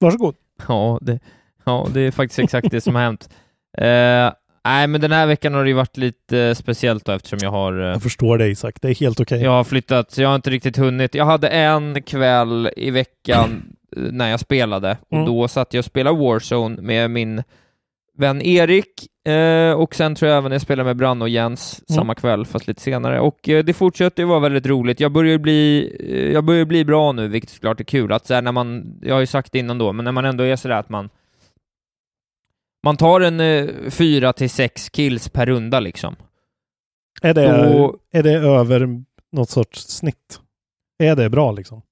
Varsågod. 0.00 0.34
Ja, 0.68 0.98
det, 1.02 1.18
ja, 1.64 1.86
det 1.94 2.00
är 2.00 2.10
faktiskt 2.10 2.38
exakt 2.38 2.70
det 2.70 2.80
som 2.80 2.94
har 2.94 3.02
hänt. 3.02 3.28
Eh, 3.78 4.32
nej, 4.64 4.86
men 4.86 5.00
den 5.00 5.12
här 5.12 5.26
veckan 5.26 5.54
har 5.54 5.62
det 5.62 5.68
ju 5.70 5.74
varit 5.76 5.96
lite 5.96 6.38
eh, 6.38 6.54
speciellt 6.54 7.04
då, 7.04 7.12
eftersom 7.12 7.38
jag 7.42 7.50
har, 7.50 7.80
eh, 7.80 7.86
Jag 7.88 8.02
förstår 8.02 8.38
dig 8.38 8.50
Isak. 8.50 8.74
Det 8.82 8.88
är 8.88 8.94
helt 8.94 9.20
okej. 9.20 9.42
jag 9.42 9.50
har 9.50 9.64
flyttat, 9.64 10.10
så 10.10 10.22
jag 10.22 10.28
har 10.28 10.36
inte 10.36 10.50
riktigt 10.50 10.76
hunnit. 10.76 11.14
Jag 11.14 11.24
hade 11.24 11.48
en 11.48 12.02
kväll 12.02 12.70
i 12.76 12.90
veckan 12.90 13.62
eh, 13.96 14.02
när 14.02 14.30
jag 14.30 14.40
spelade, 14.40 14.96
och 15.08 15.12
Mm. 15.12 15.26
då 15.26 15.48
satt 15.48 15.74
jag 15.74 15.80
och 15.80 15.84
spelade 15.84 16.18
Warzone 16.18 16.82
med 16.82 17.10
min 17.10 17.42
vän 18.18 18.42
Erik, 18.42 19.06
eh, 19.28 19.72
och 19.72 19.94
sen 19.94 20.14
tror 20.14 20.28
jag 20.30 20.38
även 20.38 20.52
jag 20.52 20.60
spelade 20.60 20.86
med 20.86 20.96
Branne 20.96 21.24
och 21.24 21.28
Jens 21.28 21.82
Mm. 21.90 21.96
samma 21.96 22.14
kväll, 22.14 22.46
fast 22.46 22.66
lite 22.66 22.80
senare. 22.80 23.20
Och 23.20 23.48
eh, 23.48 23.64
det 23.64 23.72
fortsätter 23.74 24.22
ju 24.22 24.28
vara 24.28 24.40
väldigt 24.40 24.66
roligt. 24.66 25.00
Jag 25.00 25.12
börjar 25.12 25.38
bli, 25.38 25.92
eh, 26.10 26.32
jag 26.32 26.44
börjar 26.44 26.64
bli 26.64 26.84
bra 26.84 27.12
nu, 27.12 27.28
vilket 27.28 27.50
såklart 27.50 27.80
är 27.80 27.84
kul. 27.84 28.12
Att 28.12 28.26
så 28.26 28.34
här, 28.34 28.42
när 28.42 28.52
man, 28.52 28.98
jag 29.02 29.14
har 29.14 29.20
ju 29.20 29.26
sagt 29.26 29.52
det 29.52 29.58
innan 29.58 29.78
då, 29.78 29.92
men 29.92 30.04
när 30.04 30.12
man 30.12 30.24
ändå 30.24 30.44
är 30.44 30.56
sådär 30.56 30.76
att 30.76 30.88
man 30.88 31.08
man 32.82 32.96
tar 32.96 33.20
en 33.20 33.40
eh, 33.40 33.68
fyra 33.90 34.32
till 34.32 34.50
sex 34.50 34.88
kills 34.90 35.28
per 35.28 35.46
runda 35.46 35.80
liksom. 35.80 36.16
Är, 37.22 37.34
det, 37.34 37.72
Då- 37.72 37.96
är 38.12 38.22
det 38.22 38.32
över 38.32 39.04
något 39.32 39.50
sorts 39.50 39.80
snitt? 39.88 40.40
Är 40.98 41.16
det 41.16 41.30
bra 41.30 41.52
liksom? 41.52 41.82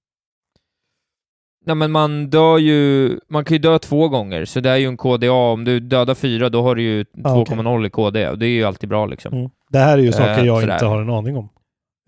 Nej 1.67 1.77
men 1.77 1.91
man 1.91 2.31
dör 2.31 2.59
ju, 2.59 3.11
man 3.29 3.45
kan 3.45 3.55
ju 3.55 3.59
dö 3.59 3.79
två 3.79 4.09
gånger, 4.09 4.45
så 4.45 4.61
det 4.61 4.71
är 4.71 4.77
ju 4.77 4.87
en 4.87 4.97
KDA. 4.97 5.33
Om 5.33 5.65
du 5.65 5.81
dödar 5.81 6.15
fyra, 6.15 6.49
då 6.49 6.63
har 6.63 6.75
du 6.75 6.83
ju 6.83 7.05
Ah, 7.25 7.37
okej. 7.41 7.57
2,0 7.57 7.87
i 7.87 7.91
KD, 7.91 8.29
och 8.29 8.39
det 8.39 8.47
är 8.47 8.51
ju 8.51 8.65
alltid 8.65 8.89
bra 8.89 9.07
liksom. 9.07 9.35
Mm. 9.35 9.51
Det 9.69 9.79
här 9.79 9.99
är 9.99 10.03
ju 10.03 10.13
saker 10.13 10.45
jag 10.45 10.61
sådär. 10.61 10.73
inte 10.75 10.87
har 10.87 11.01
en 11.03 11.11
aning 11.11 11.37
om. 11.37 11.49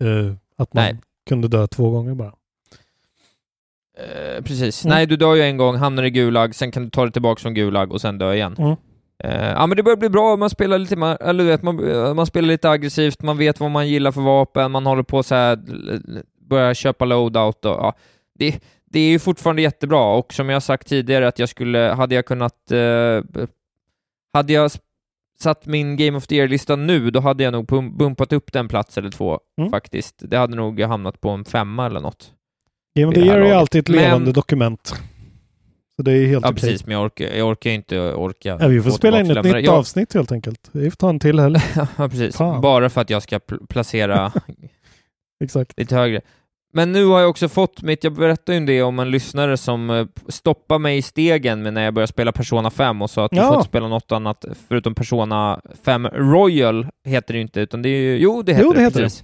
Eh, 0.03 0.33
att 0.57 0.73
man 0.73 0.83
Nej. 0.83 0.97
kunde 1.29 1.47
dö 1.47 1.67
två 1.67 1.89
gånger 1.89 2.13
bara. 2.15 2.33
Eh, 3.97 4.43
precis. 4.43 4.85
Mm. 4.85 4.95
Nej, 4.95 5.05
du 5.05 5.15
dör 5.15 5.35
ju 5.35 5.41
en 5.41 5.57
gång, 5.57 5.75
hamnar 5.75 6.03
i 6.03 6.09
Gulag, 6.09 6.55
sen 6.55 6.71
kan 6.71 6.83
du 6.83 6.89
ta 6.89 7.03
dig 7.03 7.11
tillbaka 7.11 7.39
från 7.41 7.53
Gulag 7.53 7.91
och 7.91 8.01
sen 8.01 8.17
dö 8.17 8.33
igen. 8.33 8.55
Mm. 8.59 8.75
Eh, 9.23 9.49
ja 9.49 9.67
men 9.67 9.77
det 9.77 9.83
börjar 9.83 9.97
bli 9.97 10.09
bra, 10.09 10.35
man 10.35 10.49
spelar 10.49 10.77
lite, 10.77 10.95
man, 10.95 11.17
eller 11.21 11.43
du 11.43 11.49
vet, 11.49 11.63
man, 11.63 11.91
eh, 11.91 12.13
man 12.13 12.25
spelar 12.25 12.47
lite 12.47 12.69
aggressivt, 12.69 13.21
man 13.21 13.37
vet 13.37 13.59
vad 13.59 13.71
man 13.71 13.87
gillar 13.87 14.11
för 14.11 14.21
vapen, 14.21 14.71
man 14.71 14.85
håller 14.85 15.03
på 15.03 15.23
så 15.23 15.35
här, 15.35 15.59
börjar 16.49 16.73
köpa 16.73 17.05
loadout 17.05 17.65
och 17.65 17.71
ja. 17.71 17.93
Det, 18.39 18.63
det 18.85 18.99
är 18.99 19.09
ju 19.09 19.19
fortfarande 19.19 19.61
jättebra 19.61 20.13
och 20.15 20.33
som 20.33 20.49
jag 20.49 20.63
sagt 20.63 20.87
tidigare 20.87 21.27
att 21.27 21.39
jag 21.39 21.49
skulle, 21.49 21.79
hade 21.79 22.15
jag 22.15 22.25
kunnat, 22.25 22.71
eh, 22.71 23.21
hade 24.33 24.53
jag 24.53 24.71
satt 25.39 25.65
min 25.65 25.97
Game 25.97 26.17
of 26.17 26.27
the 26.27 26.35
Year-lista 26.35 26.75
nu, 26.75 27.11
då 27.11 27.19
hade 27.19 27.43
jag 27.43 27.51
nog 27.53 27.65
bumpat 27.97 28.33
upp 28.33 28.53
den 28.53 28.67
plats 28.67 28.97
eller 28.97 29.09
två 29.09 29.39
Mm. 29.57 29.69
faktiskt. 29.71 30.15
Det 30.19 30.37
hade 30.37 30.55
nog 30.55 30.81
hamnat 30.81 31.21
på 31.21 31.29
en 31.29 31.45
femma 31.45 31.85
eller 31.85 31.99
något. 31.99 32.31
Game 32.95 33.07
of 33.07 33.13
the 33.13 33.19
det 33.21 33.25
Year 33.27 33.39
är 33.39 33.53
alltid 33.53 33.79
ett 33.79 33.89
Men- 33.89 33.97
levande 34.01 34.31
dokument. 34.31 34.93
Så 35.95 36.01
det 36.01 36.11
är 36.11 36.25
helt 36.27 36.45
Ja, 36.45 36.49
okej. 36.51 36.61
precis, 36.61 36.85
men 36.85 36.95
jag 36.95 37.05
orkar, 37.05 37.25
jag 37.25 37.47
orkar 37.47 37.69
ju 37.69 37.75
inte 37.75 37.99
orka. 37.99 38.57
Ja, 38.61 38.67
vi 38.67 38.81
får 38.81 38.89
få 38.89 38.95
spela 38.97 39.19
in 39.19 39.31
ett 39.31 39.43
nytt 39.43 39.53
det. 39.53 39.59
Jag- 39.61 39.75
avsnitt 39.75 40.13
helt 40.13 40.31
enkelt. 40.31 40.69
Vi 40.71 40.89
får 40.91 40.97
ta 40.97 41.09
en 41.09 41.19
till 41.19 41.39
heller. 41.39 41.63
Ja, 41.97 42.09
precis. 42.09 42.35
Fan. 42.37 42.61
Bara 42.61 42.89
för 42.89 43.01
att 43.01 43.09
jag 43.09 43.23
ska 43.23 43.37
pl- 43.37 43.67
placera 43.67 44.31
Exakt. 45.43 45.79
lite 45.79 45.95
högre. 45.95 46.21
Men 46.75 46.91
nu 46.91 47.05
har 47.05 47.19
jag 47.19 47.29
också 47.29 47.49
fått 47.49 47.81
mitt, 47.81 48.03
jag 48.03 48.13
berättade 48.13 48.57
ju 48.57 48.65
det 48.65 48.81
om 48.83 48.99
en 48.99 49.11
lyssnare 49.11 49.57
som 49.57 49.89
eh, 49.89 50.05
stoppade 50.27 50.79
mig 50.79 50.97
i 50.97 51.01
stegen 51.01 51.61
med 51.63 51.73
när 51.73 51.83
jag 51.83 51.93
började 51.93 52.07
spela 52.07 52.31
Persona 52.31 52.69
5 52.69 53.01
och 53.01 53.09
sa 53.09 53.25
att 53.25 53.31
du 53.31 53.37
Ja. 53.37 53.47
får 53.47 53.55
inte 53.55 53.67
spela 53.69 53.87
något 53.87 54.11
annat 54.11 54.45
förutom 54.67 54.95
Persona 54.95 55.61
5 55.85 56.07
Royal, 56.07 56.87
heter 57.05 57.33
det 57.33 57.37
ju 57.37 57.41
inte, 57.41 57.59
utan 57.59 57.81
det 57.81 57.89
är 57.89 58.01
ju, 58.01 58.17
jo 58.17 58.41
det 58.41 58.51
heter 58.53 58.65
Jo, 58.65 58.73
det 58.73 58.81
heter 58.81 59.01
det. 59.01 59.23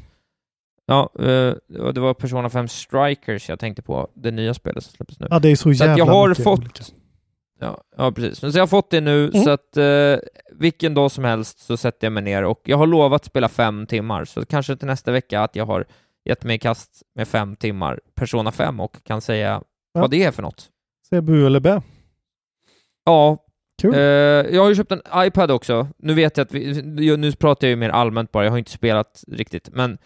Ja, 0.89 1.09
eh, 1.19 1.53
det 1.93 1.99
var 1.99 2.13
Persona 2.13 2.49
5 2.49 2.67
Strikers 2.67 3.49
jag 3.49 3.59
tänkte 3.59 3.81
på, 3.81 4.09
det 4.13 4.31
nya 4.31 4.53
spelet 4.53 4.83
som 4.83 4.93
släpps 4.93 5.19
nu. 5.19 5.27
Ja, 5.29 5.39
det 5.39 5.49
är 5.49 5.55
så 5.55 5.61
Så 5.63 5.71
jävla 5.71 5.91
att 5.91 5.97
jag 5.97 6.05
har 6.05 6.29
mycket 6.29 6.43
fått... 6.43 6.59
olika. 6.59 6.83
Ja, 7.59 7.81
ja, 7.97 8.11
precis. 8.11 8.41
Men 8.41 8.51
så 8.51 8.57
jag 8.57 8.61
har 8.61 8.67
fått 8.67 8.91
det 8.91 9.01
nu, 9.01 9.29
Mm. 9.29 9.43
så 9.43 9.49
att 9.49 9.77
eh, 9.77 10.17
vilken 10.51 10.93
dag 10.93 11.11
som 11.11 11.23
helst 11.23 11.59
så 11.59 11.77
sätter 11.77 12.05
jag 12.07 12.11
mig 12.13 12.23
ner 12.23 12.43
och 12.43 12.61
jag 12.63 12.77
har 12.77 12.87
lovat 12.87 13.25
spela 13.25 13.49
fem 13.49 13.85
timmar, 13.87 14.25
så 14.25 14.45
kanske 14.45 14.75
till 14.75 14.87
nästa 14.87 15.11
vecka 15.11 15.41
att 15.41 15.55
jag 15.55 15.65
har 15.65 15.85
gett 16.25 16.43
mig 16.43 16.55
i 16.55 16.59
kast 16.59 17.01
med 17.15 17.27
fem 17.27 17.55
timmar 17.55 17.99
Persona 18.15 18.51
5 18.51 18.79
och 18.79 19.03
kan 19.03 19.21
säga 19.21 19.61
Ja. 19.93 20.01
vad 20.01 20.11
det 20.11 20.23
är 20.23 20.31
för 20.31 20.41
något. 20.41 20.69
Se 21.09 21.21
bu 21.21 21.45
eller 21.45 21.59
bä. 21.59 21.81
Ja, 23.05 23.37
Kul. 23.81 23.93
eh, 23.93 23.99
jag 24.55 24.61
har 24.61 24.69
ju 24.69 24.75
köpt 24.75 24.91
en 24.91 25.01
iPad 25.15 25.51
också. 25.51 25.87
Nu 25.97 26.13
vet 26.13 26.37
jag 26.37 26.45
att 26.45 26.53
vi, 26.53 26.81
nu 27.17 27.31
pratar 27.31 27.67
jag 27.67 27.69
ju 27.69 27.75
mer 27.75 27.89
allmänt 27.89 28.31
bara, 28.31 28.43
jag 28.43 28.51
har 28.51 28.57
inte 28.57 28.71
spelat 28.71 29.23
riktigt, 29.27 29.69
men 29.73 29.97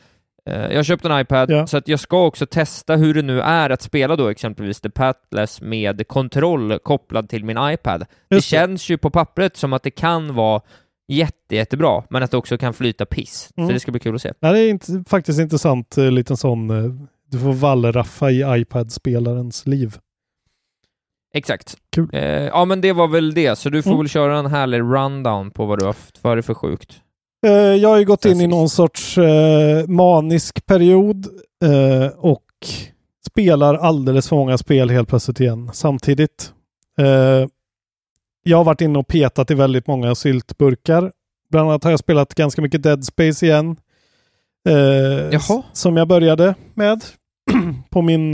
jag 0.46 0.76
har 0.76 0.84
köpt 0.84 1.06
en 1.06 1.20
iPad, 1.20 1.50
Ja. 1.52 1.68
så 1.68 1.78
att 1.78 1.88
jag 1.88 2.00
ska 2.00 2.26
också 2.26 2.46
testa 2.46 2.96
hur 2.96 3.14
det 3.14 3.22
nu 3.22 3.42
är 3.42 3.70
att 3.70 3.82
spela 3.82 4.16
då 4.16 4.28
exempelvis 4.28 4.82
The 4.82 4.90
Patless 4.90 5.62
med 5.62 6.08
kontroll 6.08 6.80
kopplad 6.80 7.30
till 7.30 7.46
min 7.46 7.58
iPad. 7.62 8.00
Det 8.30 8.36
Just 8.36 8.52
det. 8.52 8.58
känns 8.58 8.90
ju 8.90 8.98
på 8.98 9.10
pappret 9.10 9.58
som 9.58 9.74
att 9.74 9.84
det 9.84 9.92
kan 9.92 10.36
vara 10.36 10.62
jätte, 11.08 11.56
jättebra, 11.56 12.04
men 12.10 12.24
att 12.24 12.32
det 12.32 12.38
också 12.38 12.58
kan 12.58 12.74
flyta 12.74 13.06
piss. 13.06 13.50
Mm. 13.58 13.68
Så 13.70 13.74
det 13.74 13.80
ska 13.80 13.92
bli 13.92 14.00
kul 14.00 14.16
att 14.16 14.22
se. 14.22 14.34
Ja, 14.40 14.52
det 14.52 14.60
är 14.60 14.70
inte, 14.70 15.04
faktiskt 15.08 15.40
intressant, 15.40 15.98
eh, 15.98 16.12
liten 16.12 16.38
sån, 16.38 16.70
eh, 16.70 16.92
du 17.32 17.40
får 17.40 17.54
wallraffa 17.54 18.32
i 18.32 18.44
iPad-spelarens 18.62 19.66
liv. 19.68 19.98
Exakt. 21.34 21.76
Kul. 21.96 22.10
Eh, 22.14 22.22
ja, 22.24 22.66
men 22.66 22.82
det 22.82 22.94
var 22.94 23.08
väl 23.08 23.34
det, 23.34 23.56
så 23.56 23.70
du 23.70 23.84
får 23.84 23.90
Mm. 23.90 24.00
väl 24.00 24.10
köra 24.10 24.38
en 24.40 24.46
härlig 24.46 24.80
rundown 24.80 25.52
på 25.52 25.66
vad 25.66 25.80
du 25.80 25.86
har 25.86 25.90
haft 25.90 26.18
för 26.18 26.36
det 26.36 26.42
för 26.42 26.54
sjukt. 26.54 27.02
Eh, 27.44 27.52
jag 27.52 27.90
har 27.90 27.98
ju 27.98 28.06
gått 28.06 28.26
in 28.26 28.42
i 28.42 28.48
någon 28.48 28.70
sorts 28.70 29.18
eh, 29.18 29.88
manisk 29.88 30.66
period 30.66 31.28
eh, 31.64 32.08
och 32.18 32.44
spelar 33.32 33.76
alldeles 33.76 34.30
för 34.30 34.36
många 34.36 34.58
spel 34.58 34.90
helt 34.90 35.10
plötsligt 35.10 35.40
igen 35.40 35.70
samtidigt. 35.74 36.54
Jag 38.44 38.58
har 38.58 38.64
varit 38.64 38.82
inne 38.82 39.00
och 39.00 39.08
petat 39.08 39.52
i 39.52 39.54
väldigt 39.54 39.88
många 39.88 40.16
syltburkar. 40.16 41.12
Bland 41.50 41.70
annat 41.70 41.84
har 41.84 41.92
jag 41.92 42.00
spelat 42.00 42.36
ganska 42.36 42.62
mycket 42.62 42.84
Dead 42.84 43.06
Space 43.06 43.46
igen. 43.46 43.76
Som 45.74 45.98
jag 45.98 46.08
började 46.08 46.56
med 46.74 47.04
på 47.90 48.02
min, 48.02 48.34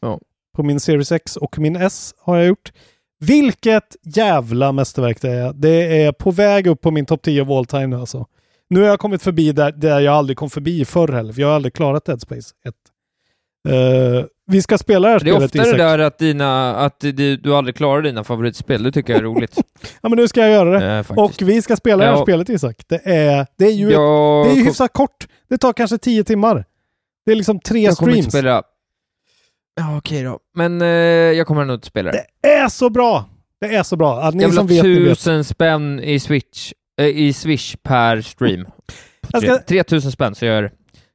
Ja. 0.00 0.20
på 0.56 0.62
min 0.62 0.80
Series 0.80 1.12
X 1.12 1.36
och 1.36 1.58
min 1.58 1.76
S 1.76 2.14
har 2.18 2.36
jag 2.36 2.46
gjort. 2.46 2.72
Vilket 3.20 3.96
jävla 4.04 4.72
mästerverk 4.72 5.20
det 5.20 5.30
är. 5.30 5.52
Det 5.52 6.02
är 6.02 6.12
på 6.12 6.30
väg 6.30 6.66
upp 6.66 6.80
på 6.80 6.90
min 6.90 7.06
topp 7.06 7.22
10 7.22 7.42
of 7.42 7.48
all 7.50 7.66
time 7.66 7.86
nu 7.86 7.96
alltså. 7.96 8.26
Nu 8.70 8.80
har 8.80 8.86
jag 8.88 8.98
kommit 8.98 9.22
förbi 9.22 9.52
där, 9.52 9.72
där 9.72 10.00
jag 10.00 10.14
aldrig 10.14 10.36
kom 10.36 10.50
förbi 10.50 10.84
förr 10.84 11.08
heller. 11.08 11.32
för 11.32 11.40
Jag 11.40 11.48
har 11.48 11.54
aldrig 11.54 11.74
klarat 11.74 12.04
Dead 12.04 12.20
Space 12.20 12.54
1. 12.64 12.74
Eh, 13.68 14.24
vi 14.46 14.62
ska 14.62 14.78
spela 14.78 15.08
det 15.08 15.12
här 15.12 15.20
Det 15.20 15.30
är 15.30 15.34
spelet 15.48 15.66
ofta 15.66 15.76
det 15.76 15.82
där 15.84 15.98
att, 15.98 16.18
dina, 16.18 16.76
att 16.76 17.00
du, 17.00 17.36
du 17.36 17.54
aldrig 17.54 17.76
klarar 17.76 18.02
dina 18.02 18.24
favoritspel, 18.24 18.82
det 18.82 18.92
tycker 18.92 19.12
jag 19.12 19.20
är 19.20 19.24
roligt. 19.24 19.56
Ja 20.02 20.08
men 20.08 20.18
nu 20.18 20.28
ska 20.28 20.40
jag 20.40 20.50
göra 20.50 20.80
det. 20.80 21.04
faktiskt. 21.04 21.42
och 21.42 21.48
vi 21.48 21.62
ska 21.62 21.76
spela 21.76 22.04
det 22.04 22.10
här 22.10 22.16
Ja. 22.18 22.22
spelet 22.22 22.48
Isak. 22.48 22.82
Det 22.88 23.00
är, 23.04 23.46
det 23.58 23.64
är 23.64 23.72
ju 23.72 23.86
ett, 23.86 23.92
jag, 23.92 24.46
det 24.46 24.50
är 24.50 24.54
ju 24.56 24.64
hyfsat 24.64 24.92
kort. 24.92 25.26
Det 25.48 25.58
tar 25.58 25.72
kanske 25.72 25.98
10 25.98 26.24
timmar. 26.24 26.64
Det 27.26 27.32
är 27.32 27.36
liksom 27.36 27.60
tre 27.60 27.80
jag 27.80 27.96
kommer 27.96 28.12
inte 28.16 28.30
streams. 28.30 28.34
spela... 28.34 28.62
Ja, 29.74 29.96
okej 29.98 30.22
då. 30.22 30.38
Men 30.54 30.82
eh, 30.82 30.88
jag 30.88 31.46
kommer 31.46 31.64
nog 31.64 31.76
inte 31.76 31.86
spela 31.86 32.10
det. 32.12 32.24
Det 32.42 32.52
är 32.52 32.68
så 32.68 32.90
bra! 32.90 33.24
Det 33.60 33.74
är 33.74 33.82
så 33.82 33.96
bra. 33.96 34.20
Att 34.22 34.34
ni 34.34 34.42
Jag 34.42 34.48
vill 34.48 34.56
som 34.56 34.66
ha 34.68 34.74
vet, 34.74 34.84
ni 34.84 34.98
vet. 34.98 35.08
tusen 35.18 35.44
spänn 35.44 36.00
i 36.00 36.20
Switch, 36.20 36.72
eh, 37.00 37.06
i 37.06 37.32
Swish 37.32 37.76
per 37.82 38.20
stream. 38.20 38.66
Jag 39.32 39.42
ska- 39.42 39.58
3000 39.58 40.12
spänn 40.12 40.34
så 40.34 40.44
jag 40.44 40.54
gör 40.54 40.70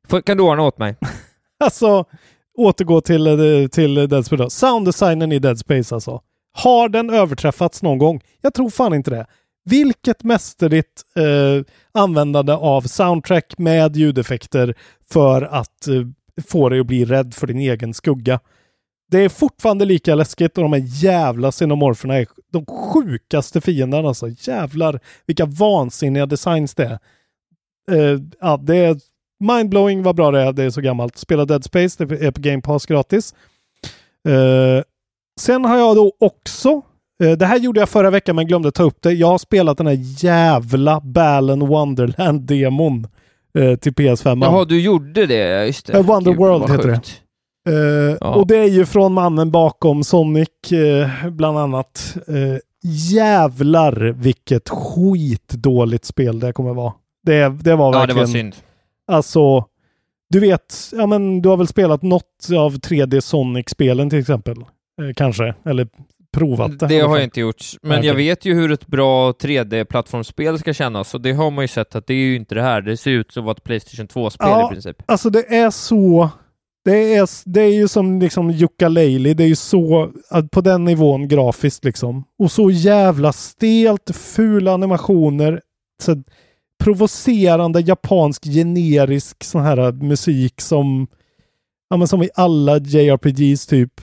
Får- 0.08 0.22
Kan 0.22 0.38
du 0.38 0.44
ordna 0.44 0.64
åt 0.64 0.78
mig? 0.78 0.96
Alltså, 1.64 2.06
återgå 2.58 3.02
till, 3.02 3.28
eh, 3.28 3.68
till 3.68 3.96
Dead 3.96 4.26
Space 4.26 4.44
då. 4.44 4.50
Sounddesignen 4.50 5.32
i 5.32 5.40
Dead 5.40 5.60
Space 5.60 5.96
alltså. 5.96 6.22
Har 6.58 6.90
den 6.90 7.10
överträffats 7.10 7.82
någon 7.84 7.98
gång? 7.98 8.22
Jag 8.42 8.54
tror 8.54 8.70
fan 8.70 8.94
inte 8.94 9.12
det. 9.12 9.26
Vilket 9.70 10.24
mästerligt 10.24 11.02
eh, 11.16 11.64
användande 12.02 12.54
av 12.54 12.82
soundtrack 12.82 13.54
med 13.58 13.96
ljudeffekter 13.96 14.76
för 15.12 15.42
att 15.42 15.88
eh, 15.88 15.94
få 16.48 16.70
dig 16.70 16.80
att 16.80 16.86
bli 16.86 17.06
rädd 17.06 17.34
för 17.34 17.48
din 17.48 17.60
egen 17.60 17.94
skugga. 17.94 18.40
Det 19.12 19.20
är 19.20 19.30
fortfarande 19.30 19.86
lika 19.86 20.16
läskigt 20.16 20.58
och 20.58 20.64
de 20.64 20.74
här 20.74 20.84
jävla 20.86 21.52
xenomorferna 21.52 22.18
är 22.18 22.28
de 22.52 22.66
sjukaste 22.66 23.62
fienderna 23.62 24.08
alltså. 24.08 24.28
Jävlar 24.40 25.00
vilka 25.26 25.46
vansinniga 25.46 26.26
designs 26.26 26.76
det 26.76 26.86
är. 26.86 27.00
Uh, 27.92 28.22
ja, 28.40 28.58
det 28.58 28.76
är 28.76 28.98
mindblowing 29.40 30.04
vad 30.04 30.16
bra 30.16 30.32
det 30.32 30.42
är. 30.42 30.54
Det 30.54 30.64
är 30.64 30.70
så 30.70 30.82
gammalt. 30.82 31.18
Spela 31.18 31.46
Dead 31.46 31.64
Space, 31.64 32.06
det 32.06 32.26
är 32.26 32.32
på 32.32 32.42
Game 32.42 32.62
Pass 32.62 32.86
gratis. 32.86 33.34
Uh, 34.28 34.84
sen 35.40 35.66
har 35.66 35.78
jag 35.78 35.96
då 35.96 36.14
också, 36.20 36.82
uh, 37.24 37.32
det 37.32 37.46
här 37.46 37.58
gjorde 37.58 37.80
jag 37.80 37.90
förra 37.90 38.10
veckan 38.10 38.36
men 38.36 38.48
glömde 38.48 38.72
ta 38.72 38.84
upp 38.84 39.02
det. 39.02 39.12
Jag 39.12 39.28
har 39.28 39.38
spelat 39.38 39.78
den 39.78 39.88
här 39.88 40.24
jävla 40.24 41.00
Balan 41.00 41.68
Wonderland-demon 41.68 43.08
eh, 43.60 43.76
till 43.76 43.94
PS5. 43.94 44.44
Jaha, 44.44 44.66
du 44.66 44.82
gjorde 44.82 45.26
det, 45.26 45.66
just 45.66 45.86
det. 45.86 45.94
Eh, 45.94 46.06
Wonder 46.06 46.32
Gud, 46.34 46.70
heter 46.72 46.88
det. 46.88 47.02
Eh, 47.72 48.18
Ja. 48.22 48.36
Och 48.36 48.48
det 48.48 48.58
är 48.58 48.68
ju 48.70 48.86
från 48.86 49.14
mannen 49.14 49.52
bakom 49.52 50.04
Sonic 50.04 50.50
eh, 50.72 51.30
bland 51.30 51.58
annat. 51.58 52.18
Eh, 52.28 52.58
jävlar 52.84 54.16
vilket 54.18 54.70
skitdåligt 54.70 56.06
spel 56.06 56.40
det 56.40 56.54
kommer 56.54 56.74
vara. 56.74 56.94
Det, 57.26 57.50
det 57.50 57.76
var 57.76 57.86
Ja, 57.86 57.92
det 57.92 57.98
verkligen... 58.00 58.18
var 58.20 58.26
synd. 58.26 58.56
Alltså, 59.08 59.66
du 60.30 60.40
vet, 60.40 60.76
ja 60.92 61.06
men 61.06 61.42
du 61.42 61.50
har 61.50 61.58
väl 61.58 61.68
spelat 61.68 62.02
något 62.02 62.48
av 62.58 62.74
3D 62.80 63.20
Sonic-spelen 63.20 64.10
till 64.10 64.20
exempel? 64.20 64.56
Kanske, 65.16 65.54
eller 65.66 65.88
provat 66.38 66.80
det. 66.80 66.88
Det 66.88 67.00
har 67.00 67.16
jag 67.18 67.24
inte 67.24 67.40
gjort, 67.40 67.66
men 67.82 67.98
Okej. 67.98 68.08
jag 68.08 68.16
vet 68.16 68.46
ju 68.46 68.54
hur 68.54 68.72
ett 68.72 68.88
bra 68.88 69.32
3D-plattformsspel 69.32 70.60
ska 70.60 70.74
kännas, 70.74 71.14
och 71.14 71.22
det 71.22 71.32
har 71.32 71.52
man 71.52 71.64
ju 71.64 71.68
sett 71.68 71.96
att 71.96 72.08
det 72.08 72.14
är 72.14 72.18
ju 72.18 72.36
inte 72.36 72.56
det 72.56 72.62
här. 72.62 72.82
Det 72.82 72.98
ser 72.98 73.12
ut 73.12 73.32
som 73.32 73.48
ett 73.48 73.64
Playstation 73.64 74.08
2-spel 74.08 74.48
Ja. 74.50 74.68
i 74.68 74.74
princip. 74.74 74.98
Alltså 75.06 75.30
det 75.30 75.56
är 75.56 75.70
så... 75.70 76.30
Det 76.86 77.16
är, 77.16 77.30
det 77.46 77.62
är 77.62 77.74
ju 77.74 77.88
som 77.88 78.20
liksom 78.20 78.52
Yooka-Laylee, 78.52 79.34
det 79.34 79.44
är 79.44 79.48
ju 79.48 79.56
så 79.56 80.12
på 80.52 80.62
den 80.62 80.86
nivån 80.86 81.28
grafiskt 81.28 81.86
liksom. 81.86 82.24
Och 82.40 82.52
så 82.52 82.72
jävla 82.72 83.34
stelt, 83.34 84.16
fula 84.16 84.74
animationer, 84.74 85.62
så 86.02 86.24
provocerande 86.84 87.82
japansk 87.82 88.44
generisk 88.46 89.44
sån 89.44 89.62
här 89.62 89.92
musik 89.92 90.62
som, 90.62 91.08
ja 91.90 91.98
men 91.98 92.08
som 92.08 92.24
i 92.24 92.30
alla 92.36 92.78
JRPGs 92.78 93.68
typ. 93.68 93.94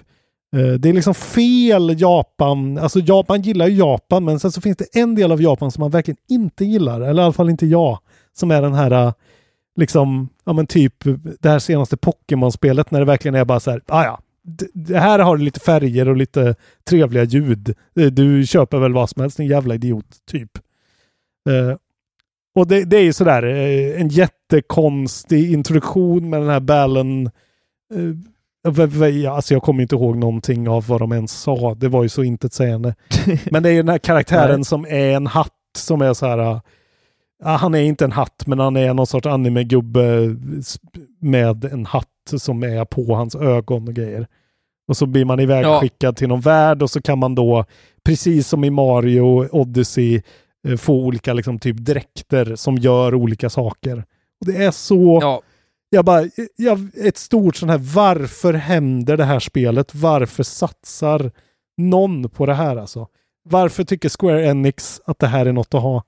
Eh, 0.56 0.72
det 0.72 0.88
är 0.88 0.92
liksom 0.92 1.14
fel 1.14 2.00
Japan. 2.00 2.78
Alltså 2.78 3.00
Japan 3.00 3.42
gillar 3.42 3.66
ju 3.66 3.76
Japan, 3.76 4.24
men 4.24 4.40
sen 4.40 4.52
så 4.52 4.60
finns 4.60 4.76
det 4.76 5.00
en 5.00 5.14
del 5.14 5.32
av 5.32 5.42
Japan 5.42 5.70
som 5.70 5.80
man 5.80 5.90
verkligen 5.90 6.18
inte 6.28 6.64
gillar, 6.64 7.00
eller 7.00 7.22
i 7.22 7.24
alla 7.24 7.32
fall 7.32 7.50
inte 7.50 7.66
jag, 7.66 7.98
som 8.32 8.50
är 8.50 8.62
den 8.62 8.74
här 8.74 8.90
eh, 8.90 9.12
liksom, 9.76 10.28
ja 10.44 10.52
men 10.52 10.66
typ 10.66 10.94
det 11.40 11.48
här 11.48 11.58
senaste 11.58 11.96
Pokémon-spelet 11.96 12.90
när 12.90 12.98
det 12.98 13.06
verkligen 13.06 13.34
är 13.34 13.44
bara 13.44 13.60
så 13.60 13.70
här, 13.70 13.80
ah, 13.86 14.04
ja, 14.04 14.20
det 14.74 14.98
här 14.98 15.18
har 15.18 15.36
du 15.36 15.44
lite 15.44 15.60
färger 15.60 16.08
och 16.08 16.16
lite 16.16 16.54
trevliga 16.88 17.24
ljud. 17.24 17.74
Eh, 17.96 18.06
du 18.06 18.46
köper 18.46 18.78
väl 18.78 18.92
vad 18.92 19.10
som 19.10 19.22
helst, 19.22 19.40
en 19.40 19.46
jävla 19.46 19.74
idiot, 19.74 20.16
typ. 20.30 20.50
Och 22.54 22.66
det, 22.66 22.84
det 22.84 22.96
är 22.96 23.02
ju 23.02 23.12
sådär 23.12 23.42
en 23.96 24.08
jättekonstig 24.08 25.52
introduktion 25.52 26.30
med 26.30 26.40
den 26.40 26.48
här 26.48 26.60
ballen 26.60 27.30
alltså 29.30 29.54
jag 29.54 29.62
kommer 29.62 29.82
inte 29.82 29.94
ihåg 29.94 30.16
någonting 30.16 30.68
av 30.68 30.86
vad 30.86 31.00
de 31.00 31.12
ens 31.12 31.32
sa. 31.32 31.74
Det 31.74 31.88
var 31.88 32.02
ju 32.02 32.08
så 32.08 32.22
intetsägande. 32.22 32.94
Men 33.50 33.62
det 33.62 33.70
är 33.70 33.76
den 33.76 33.88
här 33.88 33.98
karaktären 33.98 34.64
som 34.64 34.84
är 34.84 35.16
en 35.16 35.26
hatt 35.26 35.52
som 35.78 36.02
är 36.02 36.14
så 36.14 36.26
här. 36.26 36.38
eh, 36.38 36.60
Ja, 37.44 37.48
han 37.50 37.74
är 37.74 37.82
inte 37.82 38.04
en 38.04 38.12
hatt, 38.12 38.46
men 38.46 38.58
han 38.58 38.76
är 38.76 38.94
någon 38.94 39.06
sorts 39.06 39.26
anime-gubbe 39.26 40.36
med 41.20 41.64
en 41.64 41.86
hatt 41.86 42.06
som 42.38 42.62
är 42.62 42.84
på 42.84 43.14
hans 43.14 43.34
ögon 43.34 43.88
och 43.88 43.94
grejer. 43.94 44.26
Och 44.88 44.96
så 44.96 45.06
blir 45.06 45.24
man 45.24 45.40
ivägskickad 45.40 46.16
till 46.16 46.28
någon 46.28 46.40
värld 46.40 46.82
och 46.82 46.90
så 46.90 47.02
kan 47.02 47.18
man 47.18 47.34
då, 47.34 47.64
precis 48.04 48.48
som 48.48 48.64
i 48.64 48.70
Mario 48.70 49.48
Odyssey, 49.52 50.22
eh, 50.68 50.76
få 50.76 50.94
olika 50.94 51.32
liksom, 51.32 51.58
typ 51.58 51.76
dräkter 51.76 52.56
som 52.56 52.76
gör 52.76 53.14
olika 53.14 53.50
saker. 53.50 54.04
Och 54.40 54.46
Det 54.46 54.64
är 54.64 54.70
så... 54.70 55.18
Ja. 55.22 55.42
Jag 55.96 56.04
bara, 56.04 56.24
jag, 56.56 56.88
ett 56.94 57.16
stort 57.16 57.56
sån 57.56 57.70
här, 57.70 57.78
varför 57.78 58.54
händer 58.54 59.16
det 59.16 59.24
här 59.24 59.40
spelet? 59.40 59.94
Varför 59.94 60.42
satsar 60.42 61.30
någon 61.76 62.28
på 62.28 62.46
det 62.46 62.54
här 62.54 62.76
alltså? 62.76 63.06
Varför 63.42 63.84
tycker 63.84 64.08
Square 64.08 64.46
Enix 64.46 65.00
att 65.06 65.18
det 65.18 65.26
här 65.26 65.46
är 65.46 65.52
något 65.52 65.74
att 65.74 65.82
ha? 65.82 66.02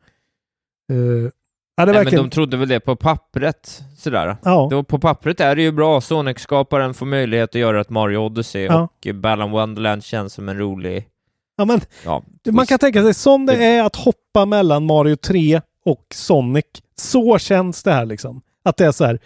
Uh, 0.92 1.30
ja, 1.76 1.86
det 1.86 1.92
Nej, 1.92 1.94
verkligen... 1.94 2.22
men 2.22 2.30
de 2.30 2.34
trodde 2.34 2.56
väl 2.56 2.68
det 2.68 2.80
på 2.80 2.96
pappret, 2.96 3.82
sådär. 3.98 4.36
Ja. 4.42 4.68
Då, 4.70 4.82
på 4.82 4.98
pappret 4.98 5.40
är 5.40 5.56
det 5.56 5.62
ju 5.62 5.72
bra. 5.72 6.00
Sonic-skaparen 6.00 6.94
får 6.94 7.06
möjlighet 7.06 7.50
att 7.50 7.54
göra 7.60 7.80
ett 7.80 7.90
Mario 7.90 8.18
Odyssey 8.18 8.64
Ja. 8.64 8.80
och 9.08 9.14
Balan 9.14 9.50
Wonderland 9.50 10.04
känns 10.04 10.34
som 10.34 10.48
en 10.48 10.58
rolig... 10.58 11.08
Ja, 11.56 11.64
men 11.64 11.80
Ja, 12.04 12.22
Man 12.50 12.66
kan 12.66 12.78
tänka 12.78 13.02
sig 13.02 13.14
som 13.14 13.46
det 13.46 13.64
är 13.64 13.84
att 13.84 13.96
hoppa 13.96 14.46
mellan 14.46 14.86
Mario 14.86 15.16
3 15.16 15.60
och 15.84 16.06
Sonic. 16.14 16.64
Så 16.96 17.38
känns 17.38 17.82
det 17.82 17.92
här 17.92 18.06
liksom. 18.06 18.40
Att 18.64 18.76
det 18.76 18.84
är 18.86 18.92
så 18.92 19.04
här. 19.04 19.18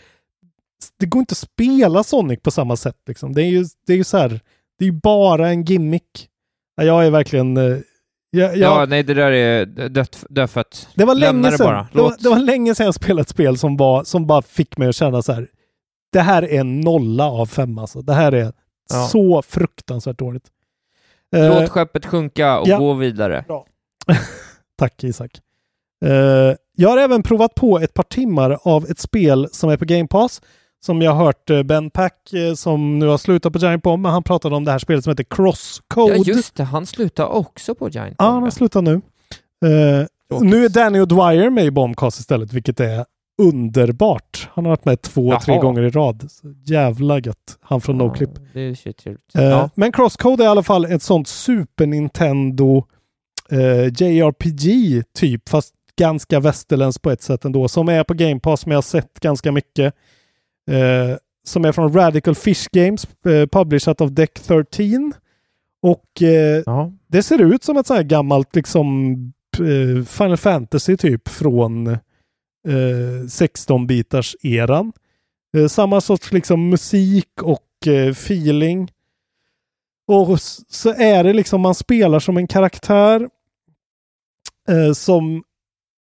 Det 0.96 1.06
går 1.06 1.20
inte 1.20 1.32
att 1.32 1.38
spela 1.38 2.04
Sonic 2.04 2.40
på 2.42 2.50
samma 2.50 2.76
sätt 2.76 2.96
liksom. 3.06 3.32
Det 3.34 3.42
är 3.42 3.46
ju, 3.46 3.64
det 3.86 3.92
är 3.92 3.96
ju 3.96 4.04
så 4.04 4.18
här. 4.18 4.28
Det 4.78 4.84
är 4.84 4.86
ju 4.86 4.92
bara 4.92 5.48
en 5.48 5.64
gimmick. 5.64 6.28
Ja, 6.76 6.84
jag 6.84 7.06
är 7.06 7.10
verkligen... 7.10 7.56
eh, 7.56 7.62
Jag, 8.30 8.56
jag, 8.56 8.56
ja, 8.56 8.86
nej, 8.88 9.02
det 9.02 9.14
där 9.14 9.30
är 9.30 9.66
dött, 9.88 10.24
dödfött. 10.28 10.88
det 10.94 11.04
var 11.04 11.14
länge 11.14 11.50
det 11.50 11.58
sedan. 11.58 11.66
bara. 11.66 11.88
Det 11.92 12.02
var, 12.02 12.16
det 12.18 12.28
var 12.28 12.38
länge 12.38 12.74
sedan 12.74 12.86
jag 12.86 12.94
spelade 12.94 13.20
ett 13.20 13.28
spel 13.28 13.58
som, 13.58 13.76
var, 13.76 14.04
som 14.04 14.26
bara 14.26 14.42
fick 14.42 14.76
mig 14.76 14.88
att 14.88 14.96
känna 14.96 15.22
så 15.22 15.32
här. 15.32 15.48
Det 16.12 16.20
här 16.20 16.42
är 16.42 16.60
en 16.60 16.80
nolla 16.80 17.24
av 17.30 17.46
fem 17.46 17.78
alltså. 17.78 18.02
Det 18.02 18.12
här 18.14 18.32
är 18.32 18.52
Ja. 18.90 19.08
så 19.08 19.42
fruktansvärt 19.42 20.18
dåligt. 20.18 20.44
Eh, 21.36 21.48
Låt 21.60 21.68
skeppet 21.70 22.06
sjunka 22.06 22.58
och 22.58 22.68
ja. 22.68 22.78
gå 22.78 22.94
vidare. 22.94 23.44
Tack 24.78 25.04
Isak. 25.04 25.40
Eh, 26.04 26.54
jag 26.76 26.88
har 26.88 26.98
även 26.98 27.22
provat 27.22 27.54
på 27.54 27.78
ett 27.78 27.94
par 27.94 28.02
timmar 28.02 28.58
av 28.62 28.86
ett 28.90 28.98
spel 28.98 29.48
som 29.52 29.70
är 29.70 29.76
på 29.76 29.84
Game 29.84 30.06
Pass. 30.08 30.42
Som 30.86 31.02
jag 31.02 31.12
har 31.12 31.24
hört 31.24 31.50
eh, 31.50 31.62
Ben 31.62 31.90
Pack, 31.90 32.32
eh, 32.32 32.54
som 32.54 32.98
nu 32.98 33.06
har 33.06 33.18
slutat 33.18 33.52
på 33.52 33.58
Giant 33.58 33.82
Bomb, 33.82 34.02
men 34.02 34.12
han 34.12 34.22
pratade 34.22 34.56
om 34.56 34.64
det 34.64 34.70
här 34.70 34.78
spelet 34.78 35.04
som 35.04 35.10
heter 35.10 35.24
Crosscode. 35.24 36.16
Ja, 36.16 36.22
just 36.26 36.54
det. 36.54 36.64
Han 36.64 36.86
slutar 36.86 37.26
också 37.26 37.74
på 37.74 37.88
Giant 37.88 38.14
Ja, 38.18 38.30
han 38.30 38.42
har 38.42 38.50
slutat 38.50 38.84
nu. 38.84 38.92
Eh, 39.64 40.06
nu 40.40 40.64
är 40.64 40.68
Danny 40.68 41.00
O'Dwyer 41.00 41.50
med 41.50 41.64
i 41.64 41.70
Bombcast 41.70 42.20
istället, 42.20 42.52
vilket 42.52 42.80
är 42.80 43.04
underbart. 43.42 44.48
Han 44.54 44.64
har 44.64 44.70
varit 44.72 44.84
med 44.84 45.02
två, 45.02 45.38
tre 45.44 45.54
Jaha. 45.54 45.62
gånger 45.62 45.82
i 45.82 45.90
rad. 45.90 46.28
Så 46.30 46.54
jävla 46.64 47.18
gött. 47.18 47.58
Han 47.60 47.80
från 47.80 47.98
NoClip. 47.98 48.30
Det 48.54 48.60
är 48.60 48.74
shit 48.74 48.96
trevligt. 48.98 49.34
Eh, 49.34 49.44
Ja. 49.44 49.70
Men 49.74 49.92
Crosscode 49.92 50.42
är 50.42 50.46
i 50.46 50.48
alla 50.48 50.62
fall 50.62 50.84
ett 50.84 51.02
sånt 51.02 51.28
Super 51.28 51.86
Nintendo 51.86 52.84
eh, 53.50 53.84
JRPG 53.86 55.02
typ, 55.18 55.48
fast 55.48 55.74
ganska 55.98 56.40
västerländskt 56.40 57.02
på 57.02 57.10
ett 57.10 57.22
sätt 57.22 57.44
ändå, 57.44 57.68
som 57.68 57.88
är 57.88 58.04
på 58.04 58.14
Game 58.14 58.40
Pass, 58.40 58.60
som 58.60 58.72
jag 58.72 58.76
har 58.76 58.82
sett 58.82 59.20
ganska 59.20 59.52
mycket. 59.52 59.94
Eh, 60.70 61.16
som 61.44 61.64
är 61.64 61.72
från 61.72 61.92
Radical 61.92 62.34
Fish 62.34 62.68
Games, 62.72 63.06
eh, 63.26 63.46
publishat 63.46 64.00
av 64.00 64.12
Deck 64.12 64.40
13. 64.40 65.12
Och 65.82 66.22
eh, 66.22 66.88
det 67.06 67.22
ser 67.22 67.42
ut 67.42 67.64
som 67.64 67.76
ett 67.76 67.86
så 67.86 67.94
här 67.94 68.02
gammalt 68.02 68.56
liksom 68.56 69.12
eh, 69.58 70.04
Final 70.04 70.36
Fantasy 70.36 70.96
typ 70.96 71.28
från 71.28 71.86
eh, 71.86 71.98
16-bitars 73.26 74.36
eran. 74.42 74.92
Eh, 75.56 75.66
samma 75.66 76.00
sorts 76.00 76.32
liksom 76.32 76.68
musik 76.68 77.42
och 77.42 77.68
feeling. 78.12 78.92
Och 80.06 80.40
så 80.68 80.90
är 80.90 81.24
det 81.24 81.32
liksom 81.32 81.60
man 81.60 81.74
spelar 81.74 82.20
som 82.20 82.36
en 82.36 82.46
karaktär 82.46 83.28
som 84.94 85.42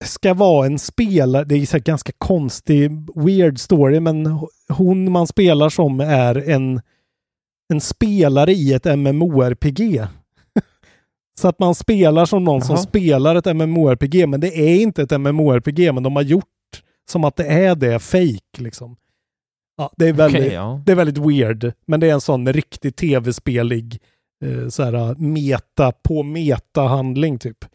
ska 0.03 0.33
vara 0.33 0.65
en 0.65 0.79
spelare. 0.79 1.43
Det 1.43 1.55
är 1.55 1.65
så 1.65 1.79
ganska 1.79 2.11
konstig, 2.17 2.91
weird 3.15 3.59
story, 3.59 3.99
men 3.99 4.39
hon 4.69 5.11
man 5.11 5.27
spelar 5.27 5.69
som 5.69 5.99
är 5.99 6.49
en, 6.49 6.81
en 7.73 7.81
spelare 7.81 8.51
i 8.51 8.73
ett 8.73 8.85
MMORPG. 8.85 10.01
så 11.39 11.47
att 11.47 11.59
man 11.59 11.75
spelar 11.75 12.25
som 12.25 12.43
någon 12.43 12.61
som 12.61 12.75
Jaha. 12.75 12.83
spelar 12.83 13.35
ett 13.35 13.55
MMORPG, 13.55 14.27
men 14.29 14.39
det 14.39 14.59
är 14.59 14.81
inte 14.81 15.03
ett 15.03 15.21
MMORPG, 15.21 15.93
men 15.93 16.03
de 16.03 16.15
har 16.15 16.23
gjort 16.23 16.45
som 17.09 17.23
att 17.23 17.35
det 17.35 17.45
är 17.45 17.75
det, 17.75 17.99
fake 17.99 18.57
liksom. 18.61 18.95
Ja, 19.77 19.91
det 19.97 20.07
är 20.07 20.13
väldigt, 20.13 20.41
Okej, 20.41 20.53
ja. 20.53 20.81
det 20.85 20.91
är 20.91 20.95
väldigt 20.95 21.17
weird, 21.17 21.73
men 21.85 21.99
det 21.99 22.09
är 22.09 22.13
en 22.13 22.21
sån 22.21 22.53
riktigt 22.53 22.95
tv-spelig 22.95 23.99
eh, 24.45 24.69
så 24.69 24.83
här, 24.83 25.15
meta 25.15 25.91
på 25.91 26.23
meta-handling 26.23 27.39
typ. 27.39 27.65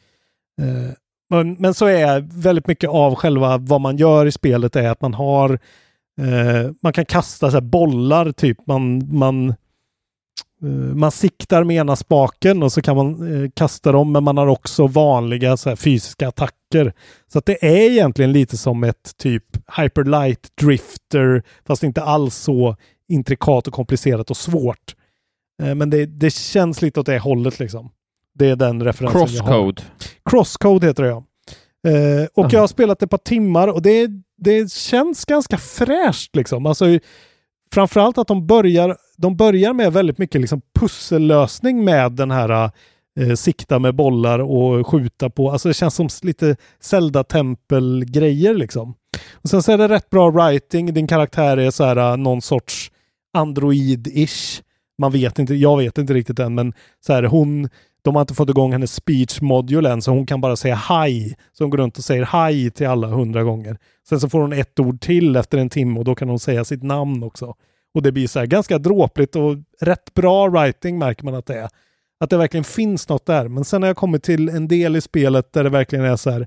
Eh, 0.60 0.92
men, 1.30 1.52
men 1.52 1.74
så 1.74 1.86
är 1.86 2.20
väldigt 2.42 2.66
mycket 2.66 2.90
av 2.90 3.14
själva 3.14 3.58
vad 3.58 3.80
man 3.80 3.96
gör 3.96 4.26
i 4.26 4.32
spelet 4.32 4.76
är 4.76 4.88
att 4.88 5.02
man 5.02 5.14
har 5.14 5.58
Eh, 6.18 6.70
man 6.82 6.92
kan 6.92 7.04
kasta 7.04 7.50
så 7.50 7.56
här 7.56 7.60
bollar 7.60 8.32
typ. 8.32 8.66
Man, 8.66 9.16
man, 9.18 9.48
eh, 10.62 10.68
man 10.94 11.10
siktar 11.10 11.64
med 11.64 11.76
ena 11.76 11.96
spaken 11.96 12.62
och 12.62 12.72
så 12.72 12.82
kan 12.82 12.96
man 12.96 13.42
eh, 13.44 13.50
kasta 13.54 13.92
dem, 13.92 14.12
men 14.12 14.24
man 14.24 14.36
har 14.36 14.46
också 14.46 14.86
vanliga 14.86 15.56
så 15.56 15.68
här, 15.68 15.76
fysiska 15.76 16.28
attacker. 16.28 16.92
Så 17.32 17.38
att 17.38 17.46
det 17.46 17.64
är 17.64 17.90
egentligen 17.90 18.32
lite 18.32 18.56
som 18.56 18.84
ett 18.84 19.16
typ 19.16 19.44
hyperlight 19.76 20.56
drifter, 20.60 21.42
fast 21.66 21.82
inte 21.82 22.02
alls 22.02 22.36
så 22.36 22.76
intrikat 23.08 23.66
och 23.66 23.72
komplicerat 23.72 24.30
och 24.30 24.36
svårt. 24.36 24.94
Eh, 25.62 25.74
men 25.74 25.90
det, 25.90 26.06
det 26.06 26.30
känns 26.30 26.82
lite 26.82 27.00
åt 27.00 27.06
det 27.06 27.18
hållet 27.18 27.58
liksom. 27.58 27.90
Det 28.38 28.50
är 28.50 28.56
den 28.56 28.82
referensen 28.82 29.36
jag 29.36 29.42
har. 29.42 29.50
Crosscode. 29.50 29.82
Crosscode 30.30 30.86
heter 30.86 31.02
det 31.02 31.08
ja. 31.08 31.24
Eh, 31.86 32.26
och 32.34 32.44
Aha. 32.44 32.50
jag 32.52 32.60
har 32.60 32.66
spelat 32.66 33.02
ett 33.02 33.10
par 33.10 33.18
timmar 33.18 33.68
och 33.68 33.82
det, 33.82 34.10
det 34.36 34.72
känns 34.72 35.24
ganska 35.24 35.58
fräscht 35.58 36.36
liksom. 36.36 36.66
Alltså, 36.66 36.84
framförallt 37.72 38.18
att 38.18 38.28
de 38.28 38.46
börjar, 38.46 38.96
de 39.16 39.36
börjar 39.36 39.72
med 39.72 39.92
väldigt 39.92 40.18
mycket 40.18 40.40
liksom 40.40 40.60
pussellösning 40.80 41.84
med 41.84 42.12
den 42.12 42.30
här 42.30 42.70
eh, 43.20 43.34
sikta 43.34 43.78
med 43.78 43.94
bollar 43.94 44.38
och 44.38 44.86
skjuta 44.86 45.30
på. 45.30 45.50
Alltså 45.50 45.68
det 45.68 45.74
känns 45.74 45.94
som 45.94 46.08
lite 46.22 46.56
Zelda-tempel-grejer 46.80 48.54
liksom. 48.54 48.94
Och 49.32 49.50
sen 49.50 49.62
så 49.62 49.72
är 49.72 49.78
det 49.78 49.88
rätt 49.88 50.10
bra 50.10 50.30
writing. 50.30 50.94
Din 50.94 51.06
karaktär 51.06 51.56
är 51.56 51.70
så 51.70 51.84
här 51.84 51.96
eh, 51.96 52.16
någon 52.16 52.42
sorts 52.42 52.90
android-ish. 53.38 54.62
Man 55.00 55.12
vet 55.12 55.38
inte, 55.38 55.54
jag 55.54 55.78
vet 55.78 55.98
inte 55.98 56.14
riktigt 56.14 56.38
än, 56.38 56.54
men 56.54 56.72
så 57.06 57.12
här 57.12 57.22
hon 57.22 57.68
de 58.08 58.14
har 58.14 58.20
inte 58.20 58.34
fått 58.34 58.50
igång 58.50 58.72
hennes 58.72 58.94
speech 58.94 59.40
module 59.40 59.90
än, 59.90 60.02
så 60.02 60.10
hon 60.10 60.26
kan 60.26 60.40
bara 60.40 60.56
säga 60.56 60.74
hi. 60.74 61.34
Så 61.52 61.64
hon 61.64 61.70
går 61.70 61.78
runt 61.78 61.98
och 61.98 62.04
säger 62.04 62.48
hi 62.48 62.70
till 62.70 62.86
alla 62.86 63.06
hundra 63.06 63.42
gånger. 63.42 63.78
Sen 64.08 64.20
så 64.20 64.28
får 64.28 64.40
hon 64.40 64.52
ett 64.52 64.80
ord 64.80 65.00
till 65.00 65.36
efter 65.36 65.58
en 65.58 65.70
timme 65.70 65.98
och 65.98 66.04
då 66.04 66.14
kan 66.14 66.28
hon 66.28 66.38
säga 66.38 66.64
sitt 66.64 66.82
namn 66.82 67.22
också. 67.22 67.54
Och 67.94 68.02
det 68.02 68.12
blir 68.12 68.26
så 68.26 68.38
här 68.38 68.46
ganska 68.46 68.78
dråpligt 68.78 69.36
och 69.36 69.56
rätt 69.80 70.14
bra 70.14 70.48
writing 70.48 70.98
märker 70.98 71.24
man 71.24 71.34
att 71.34 71.46
det 71.46 71.58
är. 71.58 71.68
Att 72.20 72.30
det 72.30 72.36
verkligen 72.36 72.64
finns 72.64 73.08
något 73.08 73.26
där. 73.26 73.48
Men 73.48 73.64
sen 73.64 73.82
har 73.82 73.86
jag 73.86 73.96
kommit 73.96 74.22
till 74.22 74.48
en 74.48 74.68
del 74.68 74.96
i 74.96 75.00
spelet 75.00 75.52
där 75.52 75.64
det 75.64 75.70
verkligen 75.70 76.04
är 76.04 76.16
så 76.16 76.30
här 76.30 76.46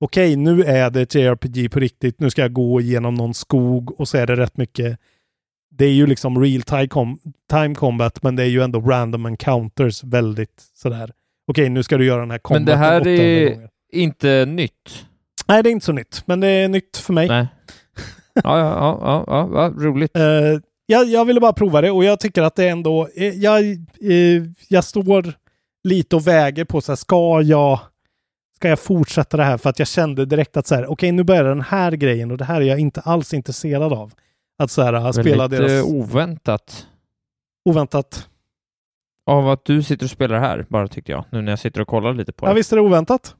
okej, 0.00 0.36
nu 0.36 0.64
är 0.64 0.90
det 0.90 1.00
ett 1.00 1.14
JRPG 1.14 1.70
på 1.70 1.80
riktigt. 1.80 2.20
Nu 2.20 2.30
ska 2.30 2.42
jag 2.42 2.52
gå 2.52 2.80
igenom 2.80 3.14
någon 3.14 3.34
skog 3.34 4.00
och 4.00 4.08
så 4.08 4.18
är 4.18 4.26
det 4.26 4.36
rätt 4.36 4.56
mycket 4.56 4.98
det 5.70 5.84
är 5.84 5.92
ju 5.92 6.06
liksom 6.06 6.42
real 6.42 6.62
time, 6.62 6.88
com 6.88 7.18
time 7.50 7.74
combat, 7.74 8.22
men 8.22 8.36
det 8.36 8.42
är 8.42 8.46
ju 8.46 8.62
ändå 8.62 8.80
random 8.80 9.26
encounters 9.26 10.04
väldigt 10.04 10.62
sådär. 10.74 11.10
Okej, 11.46 11.68
nu 11.68 11.82
ska 11.82 11.96
du 11.98 12.04
göra 12.06 12.20
den 12.20 12.30
här 12.30 12.40
Men 12.50 12.64
det 12.64 12.76
här 12.76 13.00
800 13.00 13.22
är 13.22 13.50
gånger. 13.54 13.68
inte 13.92 14.44
nytt. 14.46 15.04
Nej, 15.48 15.62
det 15.62 15.68
är 15.68 15.72
inte 15.72 15.86
så 15.86 15.92
nytt, 15.92 16.22
men 16.26 16.40
det 16.40 16.48
är 16.48 16.68
nytt 16.68 16.96
för 16.96 17.12
mig. 17.12 17.28
Nej. 17.28 17.46
Ja, 18.34 18.58
ja, 18.58 18.98
ja, 19.00 19.24
ja, 19.26 19.48
ja, 19.52 19.84
roligt. 19.84 20.10
Eh, 20.16 20.60
jag, 20.86 21.06
jag 21.06 21.24
ville 21.24 21.40
bara 21.40 21.52
prova 21.52 21.80
det 21.80 21.90
och 21.90 22.04
jag 22.04 22.20
tycker 22.20 22.42
att 22.42 22.54
det 22.56 22.64
är 22.64 22.70
ändå, 22.70 23.08
eh, 23.16 23.28
jag, 23.28 23.64
eh, 24.00 24.42
jag 24.68 24.84
står 24.84 25.32
lite 25.84 26.16
och 26.16 26.26
väger 26.26 26.64
på 26.64 26.80
så 26.80 26.92
här, 26.92 26.96
ska 26.96 27.42
jag, 27.42 27.80
ska 28.56 28.68
jag 28.68 28.78
fortsätta 28.78 29.36
det 29.36 29.44
här? 29.44 29.58
För 29.58 29.70
att 29.70 29.78
jag 29.78 29.88
kände 29.88 30.26
direkt 30.26 30.56
att 30.56 30.66
så 30.66 30.74
här, 30.74 30.86
okej 30.90 31.12
nu 31.12 31.24
börjar 31.24 31.44
den 31.44 31.60
här 31.60 31.92
grejen 31.92 32.30
och 32.30 32.38
det 32.38 32.44
här 32.44 32.60
är 32.60 32.64
jag 32.64 32.78
inte 32.78 33.00
alls 33.00 33.34
intresserad 33.34 33.92
av. 33.92 34.12
Att 34.58 34.70
så 34.70 34.82
här, 34.82 35.12
spela 35.12 35.48
Väldigt 35.48 35.58
deras... 35.68 35.72
eh, 35.72 35.84
oväntat 35.94 36.86
oväntat. 37.64 38.28
av 39.26 39.48
att 39.48 39.64
du 39.64 39.82
sitter 39.82 40.06
och 40.06 40.10
spelar 40.10 40.40
här, 40.40 40.66
bara 40.68 40.88
tyckte 40.88 41.12
jag, 41.12 41.24
nu 41.32 41.42
när 41.42 41.52
jag 41.52 41.58
sitter 41.58 41.80
och 41.80 41.88
kollar 41.88 42.14
lite 42.14 42.32
på 42.32 42.46
Ja, 42.46 42.48
det. 42.50 42.54
visst 42.54 42.72
är 42.72 42.76
det 42.76 42.82
oväntat? 42.82 43.34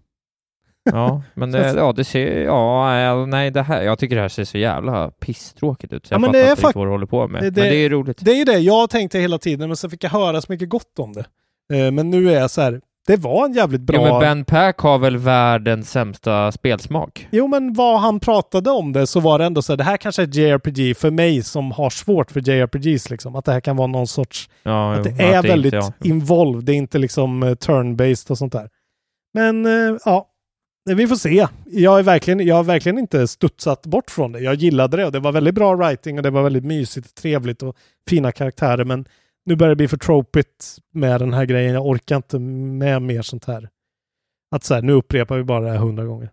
Ja, 0.93 1.23
men 1.35 1.51
det, 1.53 1.73
ja, 1.77 1.93
det 1.93 2.05
ser, 2.05 2.45
ja, 2.45 2.99
ja, 3.01 3.27
nej, 3.27 3.51
det 3.51 3.63
här, 3.63 3.83
jag 3.83 3.99
tycker 3.99 4.17
det 4.17 4.23
här 4.23 4.29
ser 4.29 4.45
så 4.45 4.59
jävla 4.59 5.11
pisstråkigt 5.11 5.93
ut, 5.93 6.07
så 6.07 6.13
Ja, 6.13 6.15
jag 6.15 6.21
men 6.21 6.29
fattar 6.29 6.39
det 6.39 6.45
är 6.47 6.51
inte 6.51 6.53
riktigt 6.63 6.75
fak- 6.75 6.79
vad 6.79 6.87
du 6.87 6.91
håller 6.91 7.07
på 7.07 7.29
med. 7.29 7.43
det- 7.43 7.61
men 7.63 7.71
det 7.71 7.77
är 7.85 7.91
roligt. 7.91 8.19
Det 8.25 8.31
är 8.31 8.37
ju 8.37 8.45
det 8.45 8.59
jag 8.59 8.91
tänkte 8.91 9.19
hela 9.19 9.39
tiden, 9.39 9.69
men 9.69 9.77
så 9.77 9.91
fick 9.91 10.05
jag 10.05 10.11
höra 10.11 10.41
så 10.41 10.53
mycket 10.53 10.69
gott 10.69 10.99
om 10.99 11.13
det. 11.13 11.25
Eh, 11.77 11.91
men 11.91 12.11
nu 12.11 12.31
är 12.31 12.41
jag 12.41 12.51
så 12.51 12.61
här, 12.61 12.81
det 13.07 13.17
var 13.17 13.45
en 13.45 13.53
jävligt 13.53 13.81
bra... 13.81 13.97
Ja, 14.07 14.13
men 14.13 14.21
Ben 14.21 14.45
Pack 14.45 14.79
har 14.79 14.99
väl 14.99 15.17
världens 15.17 15.91
sämsta 15.91 16.53
spelsmak? 16.53 17.29
Jo, 17.31 17.47
men 17.49 17.73
vad 17.73 18.01
han 18.01 18.21
pratade 18.21 18.71
om 18.71 18.93
det 18.93 19.07
så 19.07 19.21
var 19.21 19.39
det 19.39 19.45
ändå 19.45 19.63
så 19.63 19.73
här, 19.73 19.77
det 19.77 19.85
här 19.85 19.97
kanske 19.97 20.23
är 20.23 20.39
JRPG 20.39 20.97
för 20.97 21.11
mig 21.11 21.43
som 21.43 21.73
har 21.73 21.91
svårt 21.91 22.31
för 22.31 22.51
JRPGs 22.51 23.11
liksom. 23.11 23.37
Att 23.37 23.45
det 23.45 23.53
här 23.53 23.61
kan 23.61 23.77
vara 23.77 23.87
någon 23.87 24.07
sorts... 24.07 24.51
Ja, 24.63 24.93
att 24.93 25.07
jo, 25.07 25.13
det 25.17 25.25
är 25.25 25.37
att 25.37 25.43
det 25.43 25.49
väldigt 25.49 25.75
inte- 25.75 25.93
involved, 26.09 26.65
det 26.65 26.73
är 26.73 26.77
inte 26.77 26.99
liksom 26.99 27.43
eh, 27.43 27.51
turn-based 27.55 28.31
och 28.31 28.39
sånt 28.39 28.53
där. 28.53 28.69
Men 29.35 29.67
eh, 29.67 29.97
ja, 30.05 30.29
vi 30.97 31.07
får 31.07 31.17
se. 31.17 31.47
Jag, 31.65 31.99
är 31.99 32.03
verkligen, 32.03 32.47
jag 32.47 32.55
har 32.55 32.65
verkligen 32.65 32.99
inte 32.99 33.29
studsat 33.29 33.87
bort 33.87 34.11
från 34.11 34.33
det. 34.33 34.41
Jag 34.41 34.55
gillade 34.55 34.97
det 34.97 35.05
och 35.07 35.13
det 35.13 35.21
var 35.21 35.33
väldigt 35.33 35.55
bra 35.55 35.75
writing 35.75 36.17
och 36.17 36.23
det 36.23 36.31
var 36.31 36.43
väldigt 36.43 36.65
mysigt, 36.65 37.15
trevligt 37.15 37.63
och 37.63 37.77
fina 38.11 38.33
karaktärer. 38.33 38.85
Men 38.85 39.05
nu 39.49 39.57
börjar 39.57 39.69
det 39.69 39.77
bli 39.77 39.89
för 39.89 39.97
tropigt 39.97 40.79
med 40.93 41.21
den 41.21 41.35
här 41.35 41.45
grejen. 41.45 41.75
Jag 41.75 41.87
orkar 41.87 42.17
inte 42.17 42.39
med 42.39 43.03
mer 43.03 43.23
sånt 43.23 43.45
här. 43.45 43.69
Att 44.57 44.65
så 44.65 44.75
här, 44.75 44.83
nu 44.83 44.93
upprepar 44.93 45.37
vi 45.37 45.45
bara 45.45 45.61
det 45.61 45.71
här 45.71 45.77
hundra 45.77 46.05
gånger. 46.05 46.31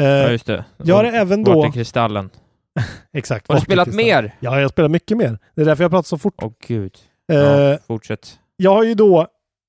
Eh, 0.00 0.04
Ja, 0.04 0.30
just 0.30 0.46
det. 0.46 0.64
Jag 0.76 0.96
har 0.96 1.04
även 1.04 1.44
då... 1.44 1.72
Kristallen? 1.72 2.30
Exakt. 3.12 3.48
Har 3.48 3.54
du 3.54 3.60
spelat 3.60 3.86
kristallen? 3.86 4.06
mer? 4.06 4.36
Ja, 4.40 4.54
jag 4.54 4.64
har 4.64 4.68
spelat 4.68 4.90
mycket 4.90 5.16
mer. 5.16 5.38
Det 5.54 5.62
är 5.62 5.64
därför 5.66 5.84
jag 5.84 5.90
pratar 5.90 6.06
så 6.06 6.18
fort. 6.18 6.34
Åh 6.42 6.52
gud. 6.66 6.96
Eh, 7.32 7.38
Ja, 7.38 7.78
fortsätt. 7.86 8.38
Jag 8.56 8.70
har 8.74 8.84
ju 8.84 8.94
då 8.94 9.26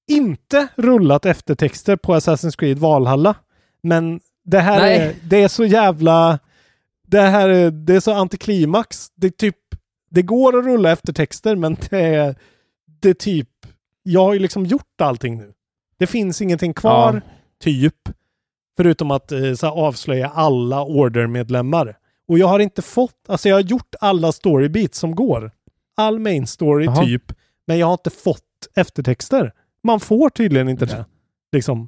inte 0.08 0.68
rullat 0.76 1.26
eftertexter 1.26 1.96
på 1.96 2.16
Assassin's 2.16 2.58
Creed 2.60 2.80
Valhalla. 2.80 3.36
Men 3.84 4.20
det 4.46 4.60
här 4.60 4.80
Nej. 4.80 4.98
är, 4.98 5.16
det 5.24 5.44
är 5.44 5.48
så 5.48 5.66
jävla... 5.66 6.40
Det 7.08 7.22
här 7.22 7.50
är, 7.50 7.72
det 7.72 7.96
är 7.96 8.00
så 8.00 8.14
antiklimax. 8.14 9.08
Det 9.16 9.28
är 9.28 9.32
typ... 9.32 9.58
Det 10.10 10.22
går 10.22 10.60
att 10.60 10.66
rulla 10.66 10.92
eftertexter 10.92 11.56
men 11.56 11.78
det 11.90 12.00
är... 12.00 12.36
Är 13.06 13.14
typ... 13.14 13.50
Jag 14.04 14.22
har 14.24 14.34
ju 14.34 14.40
liksom 14.40 14.66
gjort 14.66 15.02
allting 15.02 15.38
nu. 15.38 15.54
Det 15.98 16.08
finns 16.08 16.42
ingenting 16.42 16.74
kvar, 16.74 17.14
Ja. 17.14 17.22
typ. 17.64 17.96
Förutom 18.78 19.12
att 19.12 19.32
eh, 19.32 19.54
så 19.54 19.66
här, 19.66 19.74
avslöja 19.74 20.30
alla 20.30 20.84
Order-medlemmar. 20.84 21.98
Och 22.28 22.40
jag 22.40 22.48
har 22.48 22.60
inte 22.60 22.82
fått... 22.82 23.16
Alltså 23.28 23.50
jag 23.50 23.56
har 23.56 23.62
gjort 23.62 23.96
alla 24.00 24.32
storybeats 24.32 25.00
som 25.00 25.16
går. 25.16 25.52
All 25.98 26.20
main 26.20 26.48
story 26.48 26.86
Jaha. 26.86 27.06
typ. 27.06 27.24
Men 27.68 27.78
jag 27.78 27.88
har 27.88 27.94
inte 27.94 28.10
fått 28.10 28.42
eftertexter. 28.76 29.52
Man 29.84 30.00
får 30.00 30.30
tydligen 30.30 30.70
inte 30.70 30.86
det. 30.86 31.06
Liksom. 31.52 31.88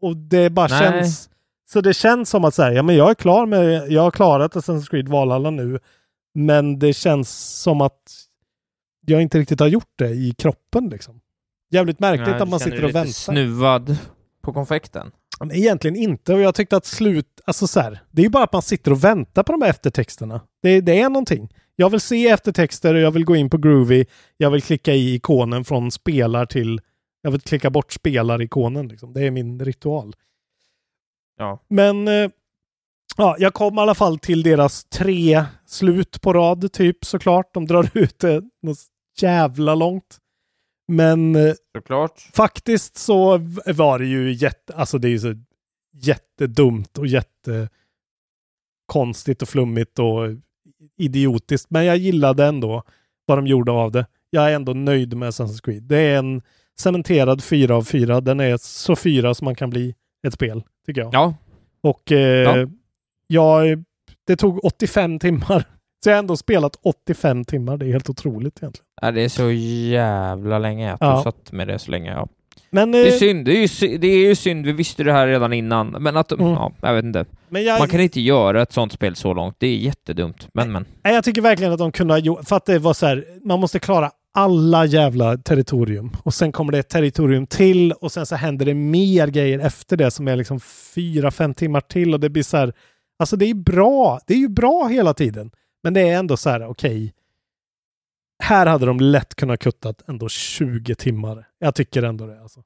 Och 0.00 0.16
det 0.16 0.50
bara 0.50 0.66
Nej. 0.68 0.78
känns... 0.78 1.30
Så 1.72 1.80
det 1.80 1.94
känns 1.94 2.30
som 2.30 2.44
att 2.44 2.54
säga, 2.54 2.72
ja 2.72 2.82
men 2.82 2.96
jag 2.96 3.10
är 3.10 3.14
klar 3.14 3.46
med, 3.46 3.92
jag 3.92 4.02
har 4.02 4.10
klarat 4.10 4.54
Assassin's 4.54 4.90
Creed 4.90 5.08
Valhalla 5.08 5.50
nu. 5.50 5.78
Men 6.34 6.78
det 6.78 6.92
känns 6.92 7.30
som 7.62 7.80
att 7.80 8.19
jag 9.06 9.22
inte 9.22 9.38
riktigt 9.38 9.60
har 9.60 9.66
gjort 9.68 9.92
det 9.96 10.08
i 10.10 10.34
kroppen 10.38 10.88
liksom. 10.88 11.20
Jävligt 11.70 12.00
märkligt 12.00 12.28
Nej, 12.28 12.40
att 12.40 12.48
man 12.48 12.58
känner 12.58 12.72
sitter 12.72 12.84
och 12.84 12.94
väntar. 12.94 13.04
lite 13.04 13.18
snuvad 13.18 13.96
på 14.42 14.52
konfekten? 14.52 15.12
Men 15.40 15.52
Egentligen 15.52 15.96
inte 15.96 16.34
och 16.34 16.40
jag 16.40 16.54
tyckte 16.54 16.76
att 16.76 16.86
slut, 16.86 17.40
alltså 17.44 17.66
så 17.66 17.80
här, 17.80 18.00
det 18.10 18.22
är 18.22 18.24
ju 18.24 18.30
bara 18.30 18.44
att 18.44 18.52
man 18.52 18.62
sitter 18.62 18.90
och 18.90 19.04
väntar 19.04 19.42
på 19.42 19.52
de 19.52 19.62
här 19.62 19.70
eftertexterna. 19.70 20.40
Det, 20.62 20.80
det 20.80 21.00
är 21.00 21.08
någonting. 21.08 21.54
Jag 21.76 21.90
vill 21.90 22.00
se 22.00 22.28
eftertexter 22.28 22.94
och 22.94 23.00
jag 23.00 23.10
vill 23.10 23.24
gå 23.24 23.36
in 23.36 23.50
på 23.50 23.58
Groovy. 23.58 24.04
Jag 24.36 24.50
vill 24.50 24.62
klicka 24.62 24.94
i 24.94 25.14
ikonen 25.14 25.64
från 25.64 25.90
spelar 25.90 26.46
till, 26.46 26.80
jag 27.22 27.30
vill 27.30 27.40
klicka 27.40 27.70
bort 27.70 27.92
spelar-ikonen 27.92 28.88
liksom. 28.88 29.12
Det 29.12 29.26
är 29.26 29.30
min 29.30 29.64
ritual. 29.64 30.14
Ja. 31.38 31.62
Men 31.68 32.08
eh, 32.08 32.30
ja, 33.16 33.36
jag 33.38 33.54
kom 33.54 33.78
i 33.78 33.80
alla 33.80 33.94
fall 33.94 34.18
till 34.18 34.42
deras 34.42 34.84
tre 34.84 35.44
slut 35.66 36.20
på 36.20 36.32
rad 36.32 36.72
typ 36.72 37.04
såklart. 37.04 37.54
De 37.54 37.66
drar 37.66 37.90
ut 37.98 38.18
det 38.18 38.42
något 38.62 38.78
jävla 39.20 39.74
långt. 39.74 40.18
Men 40.88 41.36
eh, 41.36 41.54
Såklart. 41.76 42.28
faktiskt 42.34 42.96
så 42.98 43.38
var 43.66 43.98
det 43.98 44.06
ju 44.06 44.32
jätte, 44.32 44.74
alltså 44.74 44.98
det 44.98 45.08
är 45.08 45.10
ju 45.10 45.18
så 45.18 45.34
jättedumt 45.92 46.98
och 46.98 47.06
jättekonstigt 47.06 49.42
och 49.42 49.48
flummigt 49.48 49.98
och 49.98 50.28
idiotiskt. 50.98 51.70
Men 51.70 51.84
jag 51.84 51.96
gillade 51.96 52.46
ändå 52.46 52.82
vad 53.26 53.38
de 53.38 53.46
gjorde 53.46 53.72
av 53.72 53.92
det. 53.92 54.06
Jag 54.30 54.50
är 54.50 54.54
ändå 54.54 54.72
nöjd 54.72 55.16
med 55.16 55.28
Assassin's 55.28 55.62
Creed. 55.64 55.82
Det 55.82 55.98
är 55.98 56.18
en 56.18 56.42
cementerad 56.80 57.44
fyra 57.44 57.76
av 57.76 57.82
fyra. 57.82 58.20
Den 58.20 58.40
är 58.40 58.56
så 58.56 58.96
fyra 58.96 59.34
som 59.34 59.44
man 59.44 59.54
kan 59.54 59.70
bli 59.70 59.94
ett 60.26 60.34
spel, 60.34 60.62
tycker 60.86 61.00
jag. 61.00 61.14
Ja. 61.14 61.34
Och 61.82 62.12
eh, 62.12 62.58
Ja. 62.60 62.66
Jag, 63.30 63.84
det 64.26 64.36
tog 64.36 64.64
85 64.64 65.18
timmar. 65.18 65.64
Så 66.04 66.10
jag 66.10 66.14
har 66.14 66.18
ändå 66.18 66.36
spelat 66.36 66.76
85 66.84 67.44
timmar. 67.44 67.76
Det 67.76 67.86
är 67.86 67.92
helt 67.92 68.10
otroligt 68.10 68.58
egentligen. 68.62 68.86
Ja, 69.02 69.10
det 69.10 69.20
är 69.22 69.28
så 69.28 69.50
jävla 69.90 70.58
länge 70.58 70.92
att 70.92 70.98
Ja. 71.00 71.16
du 71.16 71.22
satt 71.22 71.52
med 71.52 71.68
det 71.68 71.78
så 71.78 71.90
länge. 71.90 72.10
Ja. 72.10 72.28
Men, 72.70 72.92
Det 72.92 72.98
är 72.98 73.06
eh, 73.06 73.12
synd, 73.18 73.44
det 73.44 73.52
är, 73.56 73.60
ju, 73.60 73.68
sy- 73.68 73.98
det 73.98 74.06
är 74.06 74.28
ju 74.28 74.34
synd, 74.34 74.66
vi 74.66 74.72
visste 74.72 75.02
det 75.04 75.12
här 75.12 75.26
redan 75.26 75.52
innan, 75.52 75.88
men 75.90 76.16
att, 76.16 76.32
Mm. 76.32 76.46
ja, 76.52 76.72
jag 76.82 76.94
vet 76.94 77.04
inte. 77.04 77.24
Jag- 77.48 77.78
Man 77.78 77.88
kan 77.88 78.00
inte 78.00 78.20
göra 78.20 78.62
ett 78.62 78.72
sånt 78.72 78.92
spel 78.92 79.16
så 79.16 79.34
långt, 79.34 79.54
det 79.58 79.66
är 79.66 79.76
jättedumt. 79.76 80.48
Men, 80.54 80.72
men. 80.72 80.84
Jag 81.02 81.24
tycker 81.24 81.42
verkligen 81.42 81.72
att 81.72 81.78
de 81.78 81.92
kunde 81.92 82.14
ha 82.14 82.18
gjort, 82.18 82.48
för 82.48 82.56
att 82.56 82.66
det 82.66 82.78
var 82.78 82.94
så 82.94 83.06
här, 83.06 83.24
man 83.44 83.60
måste 83.60 83.78
klara 83.78 84.10
alla 84.34 84.84
jävla 84.86 85.36
territorium. 85.36 86.10
Och 86.22 86.34
sen 86.34 86.52
kommer 86.52 86.72
det 86.72 86.78
ett 86.78 86.88
territorium 86.88 87.46
till 87.46 87.92
och 87.92 88.12
sen 88.12 88.26
så 88.26 88.36
händer 88.36 88.66
det 88.66 88.74
mer 88.74 89.26
grejer 89.28 89.58
efter 89.58 89.96
det 89.96 90.10
som 90.10 90.28
är 90.28 90.36
liksom 90.36 90.60
fyra, 90.94 91.30
fem 91.30 91.54
timmar 91.54 91.80
till 91.80 92.14
och 92.14 92.20
det 92.20 92.28
blir 92.30 92.42
så 92.42 92.56
här, 92.56 92.72
alltså 93.20 93.36
det 93.36 93.44
är 93.50 93.54
bra, 93.54 94.20
det 94.26 94.34
är 94.34 94.38
ju 94.38 94.48
bra 94.48 94.86
hela 94.86 95.14
tiden. 95.14 95.50
Men 95.82 95.94
det 95.94 96.00
är 96.00 96.18
ändå 96.18 96.36
så 96.36 96.50
här, 96.50 96.66
okej. 96.66 97.14
här 98.42 98.66
hade 98.66 98.86
de 98.86 99.00
lätt 99.00 99.34
kunnat 99.34 99.60
kuttat 99.60 100.02
ändå 100.08 100.28
20 100.28 100.94
timmar. 100.94 101.48
Jag 101.58 101.74
tycker 101.74 102.02
ändå 102.02 102.26
det. 102.26 102.40
Alltså. 102.42 102.62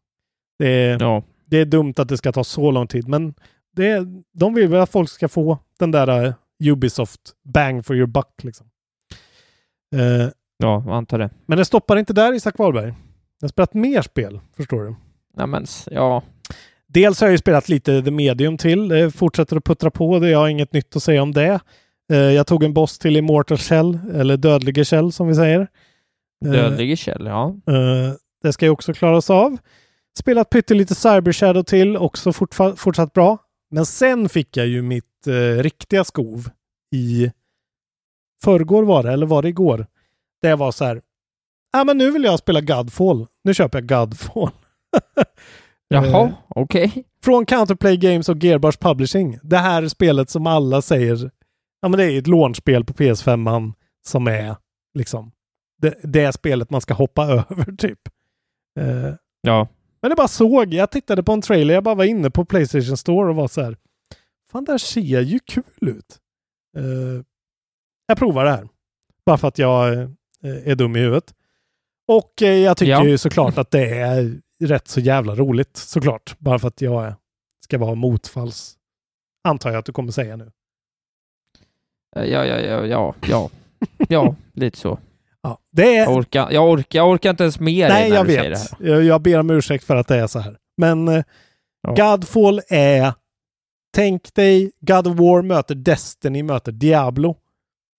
Det, 0.58 0.68
är, 0.68 1.00
Ja. 1.00 1.22
det 1.46 1.56
är 1.56 1.64
dumt 1.64 1.94
att 1.96 2.08
det 2.08 2.16
ska 2.16 2.32
ta 2.32 2.44
så 2.44 2.70
lång 2.70 2.86
tid, 2.86 3.08
men 3.08 3.34
det 3.76 4.06
de 4.32 4.54
vill 4.54 4.68
väl 4.68 4.80
att 4.80 4.90
folk 4.90 5.08
ska 5.10 5.28
få 5.28 5.58
den 5.78 5.90
där 5.90 6.24
eh, 6.24 6.34
Ubisoft 6.72 7.20
bang 7.44 7.86
for 7.86 7.96
your 7.96 8.06
buck. 8.06 8.44
Liksom. 8.44 8.66
Eh, 9.96 10.28
Ja, 10.56 10.84
antar 10.94 11.18
det. 11.18 11.30
men 11.46 11.58
det 11.58 11.64
stoppar 11.64 11.96
inte 11.96 12.12
där, 12.12 12.32
Isak 12.34 12.58
Wahlberg. 12.58 12.86
Jag 13.40 13.46
har 13.46 13.48
spelat 13.48 13.74
mer 13.74 14.02
spel, 14.02 14.40
förstår 14.56 14.82
du. 14.82 14.94
Ja, 15.36 15.46
men, 15.46 15.66
ja. 15.90 16.22
Dels 16.94 17.20
har 17.20 17.28
jag 17.28 17.32
ju 17.32 17.38
spelat 17.38 17.68
lite 17.68 18.02
The 18.02 18.10
Medium 18.10 18.58
till. 18.58 18.88
Det 18.88 19.10
fortsätter 19.10 19.56
att 19.56 19.64
puttra 19.64 19.90
på. 19.90 20.18
Det. 20.18 20.30
Jag 20.30 20.38
har 20.38 20.48
inget 20.48 20.72
nytt 20.72 20.96
att 20.96 21.02
säga 21.02 21.22
om 21.22 21.32
det. 21.32 21.60
Eh, 22.12 22.16
Jag 22.18 22.46
tog 22.46 22.64
en 22.64 22.74
boss 22.74 22.98
till 22.98 23.16
Immortal 23.16 23.58
Shell, 23.58 23.98
eller 24.14 24.36
Dödlige 24.36 24.84
Shell 24.84 25.12
som 25.12 25.28
vi 25.28 25.34
säger. 25.34 25.60
Eh, 26.44 26.50
Dödlige 26.52 26.96
Kjell, 26.96 27.26
ja. 27.26 27.56
eh, 27.68 28.12
Det 28.42 28.52
ska 28.52 28.64
ju 28.66 28.70
också 28.70 28.92
klaras 28.94 29.30
av. 29.30 29.56
Spelat 30.18 30.50
pyttelite 30.50 30.94
Cyber 30.94 31.32
Shadow 31.32 31.62
till, 31.62 31.96
också 31.96 32.32
fortsatt 32.76 33.12
bra. 33.12 33.38
Men 33.70 33.86
sen 33.86 34.28
fick 34.28 34.56
jag 34.56 34.66
ju 34.66 34.82
mitt 34.82 35.04
riktiga 35.60 36.04
skov 36.04 36.48
i 36.94 37.30
förrgår 38.44 38.82
var 38.82 39.02
det, 39.02 39.12
eller 39.12 39.26
var 39.26 39.42
det 39.42 39.48
igår? 39.48 39.86
Det 40.42 40.54
var 40.54 40.72
så 40.72 40.84
här, 40.84 41.02
ja 41.72 41.84
men 41.84 41.98
nu 41.98 42.10
vill 42.10 42.24
jag 42.24 42.38
spela 42.38 42.60
Godfall. 42.60 43.26
Nu 43.44 43.54
köper 43.54 43.78
jag 43.78 43.88
Godfall. 43.88 44.50
Jaha, 45.94 46.26
Eh, 46.26 46.34
okej. 46.48 47.04
Från 47.24 47.46
Counterplay 47.46 47.96
Games 47.96 48.28
och 48.28 48.44
Gearbrush 48.44 48.78
Publishing. 48.78 49.38
Det 49.42 49.56
här 49.58 49.82
är 49.82 49.88
spelet 49.88 50.30
som 50.30 50.46
alla 50.46 50.82
säger, 50.82 51.30
ja 51.82 51.88
men 51.88 51.98
det 51.98 52.04
är 52.12 52.18
ett 52.18 52.26
launchspel 52.26 52.84
på 52.84 52.92
PS5 52.92 53.72
som 54.06 54.26
är 54.26 54.56
liksom 54.94 55.32
det, 55.82 55.94
det 56.02 56.32
spelet 56.32 56.70
man 56.70 56.80
ska 56.80 56.94
hoppa 56.94 57.24
över 57.50 57.76
typ. 57.76 57.98
Eh, 58.80 59.14
Ja. 59.46 59.68
men 60.02 60.10
det 60.10 60.16
bara 60.16 60.28
såg, 60.28 60.74
jag 60.74 60.90
tittade 60.90 61.22
på 61.22 61.32
en 61.32 61.42
trailer, 61.42 61.74
jag 61.74 61.84
bara 61.84 61.94
var 61.94 62.04
inne 62.04 62.30
på 62.30 62.44
Playstation 62.44 62.96
Store 62.96 63.28
och 63.30 63.36
var 63.36 63.48
så 63.48 63.62
här, 63.62 63.76
fan 64.52 64.64
det 64.64 64.72
här 64.72 64.78
ser 64.78 65.00
ju 65.20 65.38
kul 65.38 65.64
ut. 65.88 66.18
Eh, 66.76 67.22
jag 68.06 68.18
provar 68.18 68.44
det 68.44 68.50
här. 68.50 68.68
Bara 69.26 69.38
för 69.38 69.48
att 69.48 69.58
jag 69.58 69.92
eh, 69.94 70.08
är 70.42 70.74
dum 70.74 70.96
i 70.96 70.98
huvudet. 70.98 71.34
Och 72.08 72.42
eh, 72.42 72.54
jag 72.54 72.76
tycker 72.76 72.90
Ja. 72.92 73.04
ju 73.04 73.18
såklart 73.18 73.58
att 73.58 73.70
det 73.70 73.88
är 74.00 74.40
rätt 74.60 74.88
så 74.88 75.00
jävla 75.00 75.34
roligt 75.34 75.76
såklart. 75.76 76.38
Bara 76.38 76.58
för 76.58 76.68
att 76.68 76.80
jag 76.80 77.14
ska 77.64 77.78
vara 77.78 77.94
motfalls. 77.94 78.76
Antar 79.44 79.70
jag 79.70 79.78
att 79.78 79.84
du 79.86 79.92
kommer 79.92 80.12
säga 80.12 80.36
nu. 80.36 80.50
Ja, 82.16 82.24
ja, 82.24 82.44
ja, 82.44 82.86
ja, 82.86 83.14
ja. 83.28 83.50
Ja, 84.08 84.34
lite 84.52 84.78
så. 84.78 84.98
Ja, 85.42 85.58
det 85.72 85.96
är... 85.96 86.02
Jag 86.04 86.16
orkar, 86.16 86.50
jag 86.50 86.70
orkar, 86.70 86.98
jag 86.98 87.10
orkar 87.10 87.30
inte 87.30 87.42
ens 87.42 87.60
med 87.60 87.88
Nej, 87.88 88.10
jag 88.10 88.24
vet. 88.24 88.58
här. 88.58 88.88
Jag, 88.88 89.04
jag 89.04 89.22
ber 89.22 89.38
om 89.40 89.50
ursäkt 89.50 89.84
för 89.84 89.96
att 89.96 90.08
det 90.08 90.16
är 90.16 90.26
så 90.26 90.38
här. 90.38 90.58
Men 90.76 91.08
eh, 91.08 91.24
Ja. 91.86 91.94
Godfall 91.94 92.60
är... 92.68 93.12
Tänk 93.94 94.34
dig 94.34 94.72
God 94.80 95.06
of 95.06 95.18
War 95.18 95.42
möter 95.42 95.74
Destiny 95.74 96.42
möter 96.42 96.72
Diablo. 96.72 97.36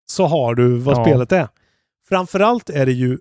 Så 0.06 0.26
har 0.26 0.56
du 0.56 0.78
vad 0.78 0.97
Ja. 0.97 1.03
spelet 1.06 1.32
är. 1.32 1.47
Framförallt 2.10 2.70
är 2.70 2.86
det 2.86 2.91
ju 2.91 3.20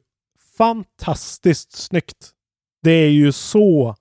fantastiskt 0.58 1.72
snyggt. 1.72 2.30
Det 2.84 2.90
är 2.90 3.10
ju 3.10 3.32
så 3.32 3.96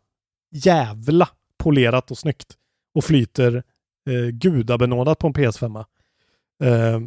jävla 0.51 1.29
polerat 1.57 2.11
och 2.11 2.17
snyggt. 2.17 2.53
Och 2.95 3.03
flyter 3.03 3.63
eh, 4.09 4.27
gudabenådat 4.31 5.19
på 5.19 5.27
en 5.27 5.33
PS5. 5.33 5.85
Eh, 6.63 6.99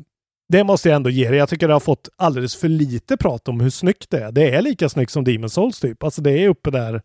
det 0.48 0.64
måste 0.64 0.88
jag 0.88 0.96
ändå 0.96 1.10
ge 1.10 1.30
det. 1.30 1.36
Jag 1.36 1.48
tycker 1.48 1.68
det 1.68 1.74
har 1.74 1.80
fått 1.80 2.08
alldeles 2.16 2.56
för 2.56 2.68
lite 2.68 3.16
prat 3.16 3.48
om 3.48 3.60
hur 3.60 3.70
snyggt 3.70 4.10
det 4.10 4.18
är. 4.20 4.32
Det 4.32 4.50
är 4.54 4.62
lika 4.62 4.88
snyggt 4.88 5.10
som 5.12 5.24
Demon 5.24 5.50
Souls 5.50 5.80
typ. 5.80 6.02
Alltså 6.02 6.22
det 6.22 6.30
är 6.30 6.48
uppe 6.48 6.70
där 6.70 7.02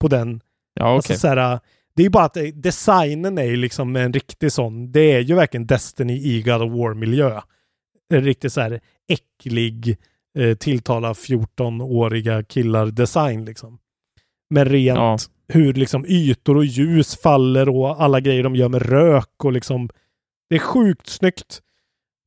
på 0.00 0.08
den. 0.08 0.40
Ja, 0.74 0.84
okej. 0.84 0.94
Alltså 0.96 1.14
så 1.14 1.28
här, 1.28 1.60
det 1.96 2.04
är 2.04 2.10
bara 2.10 2.24
att 2.24 2.34
det- 2.34 2.50
designen 2.52 3.38
är 3.38 3.44
ju 3.44 3.56
liksom 3.56 3.96
en 3.96 4.12
riktig 4.12 4.52
sån. 4.52 4.92
Det 4.92 5.00
är 5.12 5.20
ju 5.20 5.34
verkligen 5.34 5.66
Destiny 5.66 6.14
i 6.14 6.42
God 6.42 6.62
of 6.62 6.72
War-miljö. 6.72 7.40
En 8.14 8.24
riktigt 8.24 8.52
så 8.52 8.60
här 8.60 8.80
äcklig, 9.08 9.96
eh, 10.38 10.54
tilltala 10.56 11.12
14-åriga 11.14 12.42
killar 12.42 12.86
design 12.86 13.44
liksom. 13.44 13.78
Med 14.50 14.68
rent 14.68 14.98
Ja. 14.98 15.18
hur 15.48 15.74
liksom 15.74 16.06
ytor 16.06 16.56
och 16.56 16.64
ljus 16.64 17.16
faller 17.16 17.68
och 17.68 18.02
alla 18.02 18.20
grejer 18.20 18.42
de 18.42 18.56
gör 18.56 18.68
med 18.68 18.82
rök 18.82 19.44
och 19.44 19.52
liksom. 19.52 19.88
Det 20.50 20.54
är 20.54 20.60
sjukt 20.60 21.08
snyggt. 21.08 21.60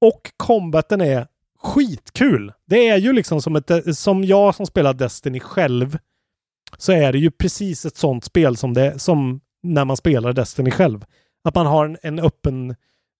Och 0.01 0.21
combaten 0.37 1.01
är 1.01 1.27
skitkul. 1.59 2.51
Det 2.67 2.87
är 2.87 2.97
ju 2.97 3.13
liksom 3.13 3.41
som 3.41 3.55
ett, 3.55 3.97
som 3.97 4.23
jag 4.23 4.55
som 4.55 4.65
spelar 4.65 4.93
Destiny 4.93 5.39
själv, 5.39 5.97
så 6.77 6.91
är 6.91 7.11
det 7.11 7.19
ju 7.19 7.31
precis 7.31 7.85
ett 7.85 7.97
sånt 7.97 8.23
spel 8.23 8.57
som 8.57 8.73
det 8.73 8.99
som 8.99 9.39
när 9.63 9.85
man 9.85 9.97
spelar 9.97 10.33
Destiny 10.33 10.71
själv. 10.71 11.05
Att 11.43 11.55
man 11.55 11.65
har 11.65 11.85
en, 11.85 11.97
en 12.01 12.19
öppen, 12.19 12.75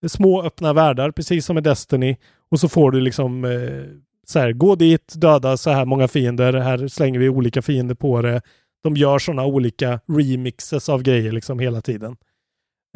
små 0.06 0.42
öppna 0.42 0.72
världar, 0.72 1.10
precis 1.10 1.46
som 1.46 1.58
i 1.58 1.60
Destiny. 1.60 2.16
Och 2.50 2.60
så 2.60 2.68
får 2.68 2.90
du 2.90 3.00
liksom 3.00 3.44
eh, 3.44 3.84
så 4.26 4.38
här, 4.38 4.52
gå 4.52 4.74
dit, 4.74 5.12
döda 5.16 5.56
så 5.56 5.70
här 5.70 5.84
många 5.84 6.08
fiender. 6.08 6.52
Här 6.52 6.88
slänger 6.88 7.18
vi 7.20 7.28
olika 7.28 7.62
fiender 7.62 7.94
på 7.94 8.22
det. 8.22 8.42
De 8.82 8.96
gör 8.96 9.18
sådana 9.18 9.44
olika 9.46 10.00
remixes 10.08 10.88
av 10.88 11.02
grejer 11.02 11.32
liksom 11.32 11.58
hela 11.58 11.80
tiden. 11.80 12.16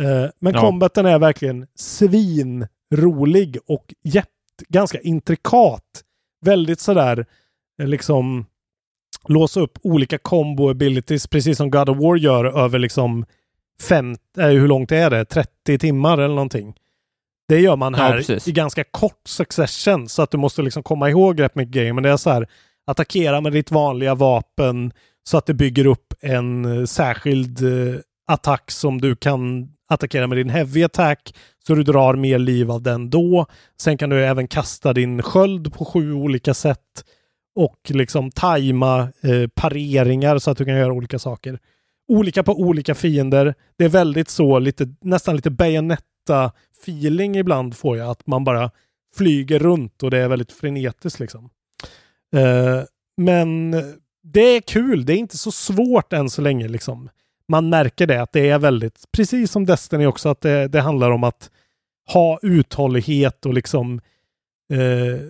Eh, 0.02 0.30
men 0.40 0.54
Ja. 0.54 0.60
combaten 0.60 1.06
är 1.06 1.18
verkligen 1.18 1.66
svinrolig 1.74 3.58
och 3.66 3.94
jätte, 4.04 4.28
ganska 4.68 5.00
intrikat. 5.00 6.02
Väldigt 6.44 6.80
sådär 6.80 7.26
eh, 7.82 7.88
liksom 7.88 8.46
låsa 9.28 9.60
upp 9.60 9.78
olika 9.82 10.18
combo 10.18 10.70
abilities 10.70 11.26
precis 11.26 11.56
som 11.58 11.70
God 11.70 11.88
of 11.88 11.98
War 11.98 12.16
gör 12.16 12.44
över 12.44 12.78
liksom 12.78 13.24
fem, 13.88 14.16
eh, 14.38 14.46
hur 14.48 14.68
långt 14.68 14.92
är 14.92 15.10
det? 15.10 15.24
30 15.24 15.78
timmar 15.78 16.18
eller 16.18 16.34
någonting. 16.34 16.74
Det 17.48 17.60
gör 17.60 17.76
man 17.76 17.92
Ja, 17.94 17.98
här 17.98 18.16
precis. 18.16 18.48
i 18.48 18.52
ganska 18.52 18.84
kort 18.84 19.20
succession 19.28 20.08
så 20.08 20.22
att 20.22 20.30
du 20.30 20.38
måste 20.38 20.62
liksom 20.62 20.82
komma 20.82 21.10
ihåg 21.10 21.40
rätt 21.40 21.54
mycket 21.54 21.74
grejer. 21.74 21.92
Men 21.92 22.02
det 22.02 22.10
är 22.10 22.16
så 22.16 22.30
här, 22.30 22.48
attackera 22.86 23.40
med 23.40 23.52
ditt 23.52 23.70
vanliga 23.70 24.14
vapen 24.14 24.92
så 25.24 25.38
att 25.38 25.46
det 25.46 25.54
bygger 25.54 25.86
upp 25.86 26.14
en 26.20 26.64
eh, 26.64 26.84
särskild 26.84 27.62
eh, 27.62 28.00
attack 28.26 28.70
som 28.70 29.00
du 29.00 29.16
kan 29.16 29.68
attackera 29.88 30.26
med 30.26 30.38
din 30.38 30.50
heavy 30.50 30.84
attack 30.84 31.34
så 31.66 31.74
du 31.74 31.82
drar 31.82 32.14
mer 32.14 32.38
liv 32.38 32.70
av 32.70 32.82
den 32.82 33.10
då. 33.10 33.46
Sen 33.80 33.98
kan 33.98 34.10
du 34.10 34.24
även 34.24 34.48
kasta 34.48 34.92
din 34.92 35.22
sköld 35.22 35.74
på 35.74 35.84
sju 35.84 36.12
olika 36.12 36.54
sätt 36.54 37.04
och 37.54 37.78
liksom 37.88 38.30
tajma 38.30 39.00
eh, 39.00 39.48
pareringar 39.54 40.38
så 40.38 40.50
att 40.50 40.58
du 40.58 40.64
kan 40.64 40.76
göra 40.76 40.92
olika 40.92 41.18
saker. 41.18 41.58
Olika 42.08 42.42
på 42.42 42.60
olika 42.60 42.94
fiender. 42.94 43.54
Det 43.78 43.84
är 43.84 43.88
väldigt 43.88 44.28
så, 44.28 44.58
lite, 44.58 44.94
nästan 45.00 45.36
lite 45.36 45.50
bayonetta 45.50 46.52
feeling 46.82 47.36
ibland 47.36 47.76
får 47.76 47.96
jag, 47.96 48.10
att 48.10 48.26
man 48.26 48.44
bara 48.44 48.70
flyger 49.16 49.58
runt 49.58 50.02
och 50.02 50.10
det 50.10 50.18
är 50.18 50.28
väldigt 50.28 50.52
frenetiskt 50.52 51.20
liksom. 51.20 51.50
Eh, 52.36 52.82
men 53.16 53.74
det 54.22 54.40
är 54.40 54.60
kul. 54.60 55.04
Det 55.04 55.12
är 55.12 55.16
inte 55.16 55.38
så 55.38 55.50
svårt 55.50 56.12
än 56.12 56.30
så 56.30 56.42
länge 56.42 56.68
liksom. 56.68 57.08
Man 57.48 57.68
märker 57.68 58.06
det 58.06 58.22
att 58.22 58.32
det 58.32 58.50
är 58.50 58.58
väldigt, 58.58 59.04
precis 59.12 59.50
som 59.50 59.66
Destiny 59.66 60.06
också, 60.06 60.28
att 60.28 60.40
det, 60.40 60.68
det 60.68 60.80
handlar 60.80 61.10
om 61.10 61.24
att 61.24 61.50
ha 62.12 62.38
uthållighet 62.42 63.46
och 63.46 63.54
liksom 63.54 64.00
eh, 64.72 65.20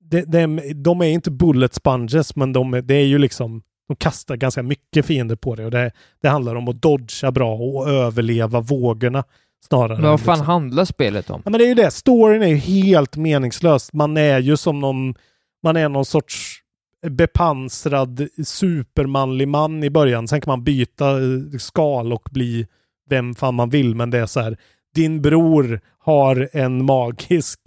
det, 0.00 0.22
det, 0.22 0.46
de 0.74 1.00
är 1.00 1.06
inte 1.06 1.30
bullet 1.30 1.74
sponges, 1.74 2.36
men 2.36 2.52
de, 2.52 2.82
det 2.84 2.94
är 2.94 3.06
ju 3.06 3.18
liksom 3.18 3.62
de 3.88 3.96
kastar 3.96 4.36
ganska 4.36 4.62
mycket 4.62 5.06
fiender 5.06 5.36
på 5.36 5.54
det 5.54 5.64
och 5.64 5.70
det, 5.70 5.92
det 6.22 6.28
handlar 6.28 6.54
om 6.54 6.68
att 6.68 6.82
dodga 6.82 7.30
bra 7.32 7.54
och 7.54 7.88
överleva 7.88 8.60
vågorna 8.60 9.24
snarare. 9.68 9.98
Men 9.98 10.10
vad 10.10 10.20
fan 10.20 10.34
liksom. 10.34 10.46
handlar 10.46 10.84
spelet 10.84 11.30
om? 11.30 11.42
Ja, 11.44 11.50
men 11.50 11.58
det 11.58 11.64
är 11.64 11.68
ju 11.68 11.74
det. 11.74 11.90
Storyn 11.90 12.42
är 12.42 12.46
ju 12.46 12.56
helt 12.56 13.16
meningslös. 13.16 13.92
Man 13.92 14.16
är 14.16 14.38
ju 14.38 14.56
som 14.56 14.80
någon, 14.80 15.14
man 15.62 15.76
är 15.76 15.88
någon 15.88 16.04
sorts 16.04 16.62
bepansrad 17.10 18.28
supermanlig 18.44 19.48
man 19.48 19.84
i 19.84 19.90
början. 19.90 20.28
Sen 20.28 20.40
kan 20.40 20.50
man 20.50 20.64
byta 20.64 21.10
eh, 21.10 21.58
skal 21.58 22.12
och 22.12 22.28
bli 22.30 22.66
vem 23.08 23.34
fan 23.34 23.54
man 23.54 23.70
vill. 23.70 23.94
Men 23.94 24.10
det 24.10 24.18
är 24.18 24.26
så 24.26 24.40
här, 24.40 24.56
din 24.94 25.22
bror 25.22 25.80
har 25.98 26.48
en 26.52 26.84
magisk 26.84 27.60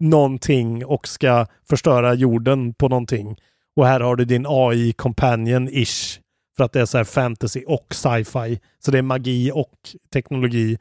någonting 0.00 0.84
och 0.84 1.08
ska 1.08 1.46
förstöra 1.68 2.14
jorden 2.14 2.74
på 2.74 2.88
någonting. 2.88 3.36
Och 3.76 3.86
här 3.86 4.00
har 4.00 4.16
du 4.16 4.24
din 4.24 4.46
AI 4.48 4.92
companion 4.92 5.68
ish. 5.68 6.20
För 6.56 6.64
att 6.64 6.72
det 6.72 6.80
är 6.80 6.86
så 6.86 6.96
här 6.96 7.04
fantasy 7.04 7.64
och 7.66 7.94
sci-fi. 7.94 8.60
Så 8.78 8.90
det 8.90 8.98
är 8.98 9.02
magi 9.02 9.50
och 9.54 9.74
teknologi. 10.12 10.78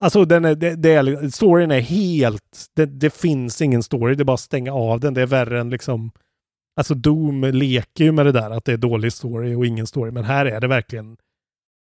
Alltså 0.00 0.24
den 0.24 0.44
är, 0.44 0.54
det, 0.54 0.74
det 0.74 0.94
är, 0.94 1.28
storyn 1.28 1.70
är 1.70 1.80
helt, 1.80 2.66
det, 2.74 2.86
det 2.86 3.14
finns 3.14 3.62
ingen 3.62 3.82
story, 3.82 4.14
det 4.14 4.22
är 4.22 4.24
bara 4.24 4.34
att 4.34 4.40
stänga 4.40 4.72
av 4.72 5.00
den. 5.00 5.14
Det 5.14 5.22
är 5.22 5.26
värre 5.26 5.60
än 5.60 5.70
liksom, 5.70 6.10
alltså 6.76 6.94
Doom 6.94 7.44
leker 7.44 8.04
ju 8.04 8.12
med 8.12 8.26
det 8.26 8.32
där 8.32 8.50
att 8.50 8.64
det 8.64 8.72
är 8.72 8.76
dålig 8.76 9.12
story 9.12 9.54
och 9.54 9.66
ingen 9.66 9.86
story. 9.86 10.10
Men 10.10 10.24
här 10.24 10.46
är 10.46 10.60
det 10.60 10.66
verkligen, 10.68 11.16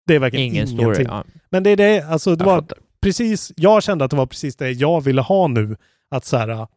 det 0.08 0.16
är 0.16 0.20
verkligen 0.20 0.46
Ingen 0.46 0.56
ingenting. 0.68 0.78
story. 0.94 1.04
Ja. 1.04 1.24
Men 1.50 1.64
det 1.64 1.70
är 1.70 1.78
det, 1.78 2.02
alltså 2.02 2.36
det 2.36 2.42
Jag 2.42 2.46
var 2.52 2.62
fattar. 2.62 2.78
precis, 3.02 3.52
jag 3.56 3.84
kände 3.84 4.06
att 4.06 4.12
det 4.12 4.18
var 4.18 4.26
precis 4.26 4.56
det 4.56 4.72
jag 4.72 5.02
ville 5.02 5.22
ha 5.22 5.48
nu. 5.48 5.76
Att 6.10 6.26
så 6.26 6.38
här, 6.38 6.68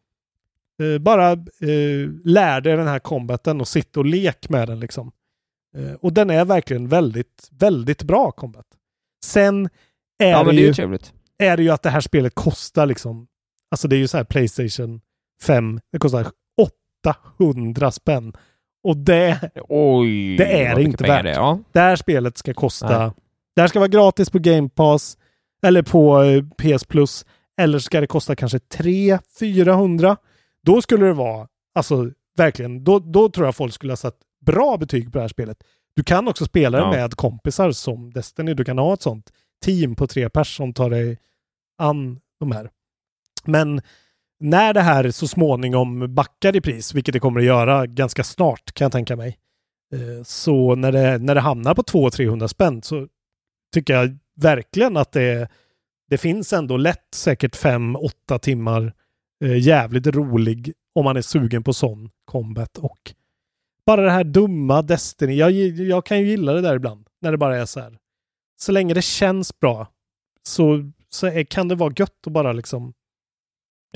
Eh, 0.83 0.99
bara 0.99 1.33
eh, 1.33 2.09
lär 2.25 2.61
dig 2.61 2.77
den 2.77 2.87
här 2.87 2.99
combaten 2.99 3.61
och 3.61 3.69
sitta 3.69 4.01
och 4.01 4.07
lek 4.07 4.49
med 4.49 4.69
den 4.69 4.81
liksom. 4.81 5.13
Eh, 5.77 5.93
och 5.93 6.13
den 6.13 6.31
är 6.31 6.45
verkligen 6.45 6.89
väldigt, 6.89 7.49
väldigt 7.51 8.03
bra 8.03 8.31
combat. 8.31 8.67
Sen 9.25 9.69
är, 10.19 10.31
Ja, 10.31 10.45
det, 10.45 10.51
det 10.53 10.57
är 10.57 10.67
ju, 10.67 10.75
trevligt. 10.75 11.13
är 11.39 11.57
det 11.57 11.63
ju 11.63 11.71
att 11.71 11.83
det 11.83 11.91
här 11.91 12.01
spelet 12.01 12.35
kostar 12.35 12.87
liksom, 12.87 13.27
alltså 13.71 13.89
det 13.89 13.97
är 13.97 13.99
ju 13.99 14.09
så 14.09 14.17
här 14.17 14.25
Playstation 14.25 15.01
5, 15.43 15.81
det 15.93 15.99
kostar 15.99 16.27
800 17.07 17.91
spänn. 17.91 18.33
Och 18.83 18.97
det, 18.97 19.51
Oj, 19.69 20.37
det 20.37 20.63
är 20.65 20.79
inte 20.81 21.05
värt. 21.05 21.25
det 21.25 21.31
ja. 21.31 21.59
Det 21.73 21.81
här 21.81 21.97
spelet 21.97 22.39
ska 22.39 22.55
kosta, 22.55 22.99
Nej. 22.99 23.11
det 23.55 23.61
här 23.61 23.69
ska 23.69 23.79
vara 23.79 23.89
gratis 23.89 24.31
på 24.31 24.39
Game 24.39 24.69
Pass 24.69 25.19
eller 25.63 25.83
på 25.83 26.23
eh, 26.23 26.43
PS 26.45 26.85
Plus. 26.85 27.27
Eller 27.61 27.79
ska 27.79 28.01
det 28.01 28.07
kosta 28.07 28.37
kanske 28.37 28.59
300-400. 28.59 30.17
Då 30.67 30.83
skulle 30.83 31.07
det 31.07 31.13
vara, 31.13 31.49
alltså 31.75 32.11
verkligen, 32.37 32.85
då, 32.85 32.99
då 32.99 33.29
tror 33.29 33.47
jag 33.47 33.57
folk 33.57 33.73
skulle 33.75 33.93
ha 33.93 33.97
satt 33.97 34.17
bra 34.47 34.77
betyg 34.77 35.13
på 35.13 35.19
det 35.19 35.23
här 35.23 35.29
spelet. 35.29 35.59
Du 35.97 36.03
kan 36.03 36.29
också 36.29 36.45
spela 36.45 36.79
det 36.79 36.85
Ja. 36.85 36.91
med 36.91 37.15
kompisar 37.15 37.71
som 37.73 38.11
Destiny. 38.13 38.55
Du 38.55 38.65
kan 38.65 38.79
ha 38.79 38.95
ett 38.95 39.03
sånt 39.03 39.31
team 39.65 39.95
på 39.97 40.07
tre 40.07 40.29
personer 40.29 40.67
som 40.67 40.73
tar 40.73 40.91
dig 40.91 41.19
an 41.79 42.21
de 42.41 42.53
här. 42.53 42.71
Men 43.45 43.81
när 44.41 44.75
det 44.75 44.81
här 44.81 45.11
så 45.11 45.29
småningom 45.29 46.15
backar 46.15 46.57
i 46.57 46.61
pris, 46.61 46.95
vilket 46.95 47.13
det 47.13 47.21
kommer 47.21 47.41
att 47.41 47.47
göra 47.47 47.87
ganska 47.87 48.25
snart 48.25 48.73
kan 48.73 48.85
jag 48.85 48.93
tänka 48.93 49.17
mig, 49.17 49.39
eh, 49.95 50.25
så 50.25 50.75
när 50.75 50.93
det, 50.93 51.19
när 51.19 51.35
det 51.35 51.41
hamnar 51.41 51.75
på 51.75 51.83
200-300 51.83 52.47
spänn 52.47 52.83
så 52.83 53.09
tycker 53.75 53.95
jag 53.95 54.19
verkligen 54.37 54.97
att 54.97 55.13
det, 55.13 55.49
det 56.11 56.19
finns 56.19 56.53
ändå 56.53 56.77
lätt 56.77 57.15
säkert 57.15 57.57
5-8 57.57 58.39
timmar 58.39 58.93
eh, 59.45 59.59
jävligt 59.59 60.07
rolig 60.07 60.73
om 60.95 61.05
man 61.05 61.17
är 61.17 61.23
sugen 61.23 61.63
på 61.63 61.73
sån 61.73 62.11
combat 62.25 62.79
och 62.79 63.15
bara 63.87 64.01
det 64.01 64.11
här 64.11 64.25
dumma 64.25 64.83
Destiny. 64.83 65.35
Jag, 65.35 65.51
jag 65.51 66.07
kan 66.07 66.21
ju 66.21 66.27
gilla 66.27 66.53
det 66.53 66.61
där 66.61 66.77
ibland 66.77 67.07
när 67.21 67.33
det 67.33 67.39
bara 67.39 67.57
är 67.57 67.67
så 67.67 67.81
här. 67.81 67.99
Så 68.57 68.73
länge 68.73 68.95
det 68.95 69.03
känns 69.03 69.59
bra 69.59 69.89
så, 70.43 70.91
så 71.09 71.27
är, 71.27 71.45
kan 71.45 71.69
det 71.69 71.75
vara 71.75 71.95
gött 71.97 72.27
att 72.27 72.33
bara 72.33 72.53
liksom 72.53 72.95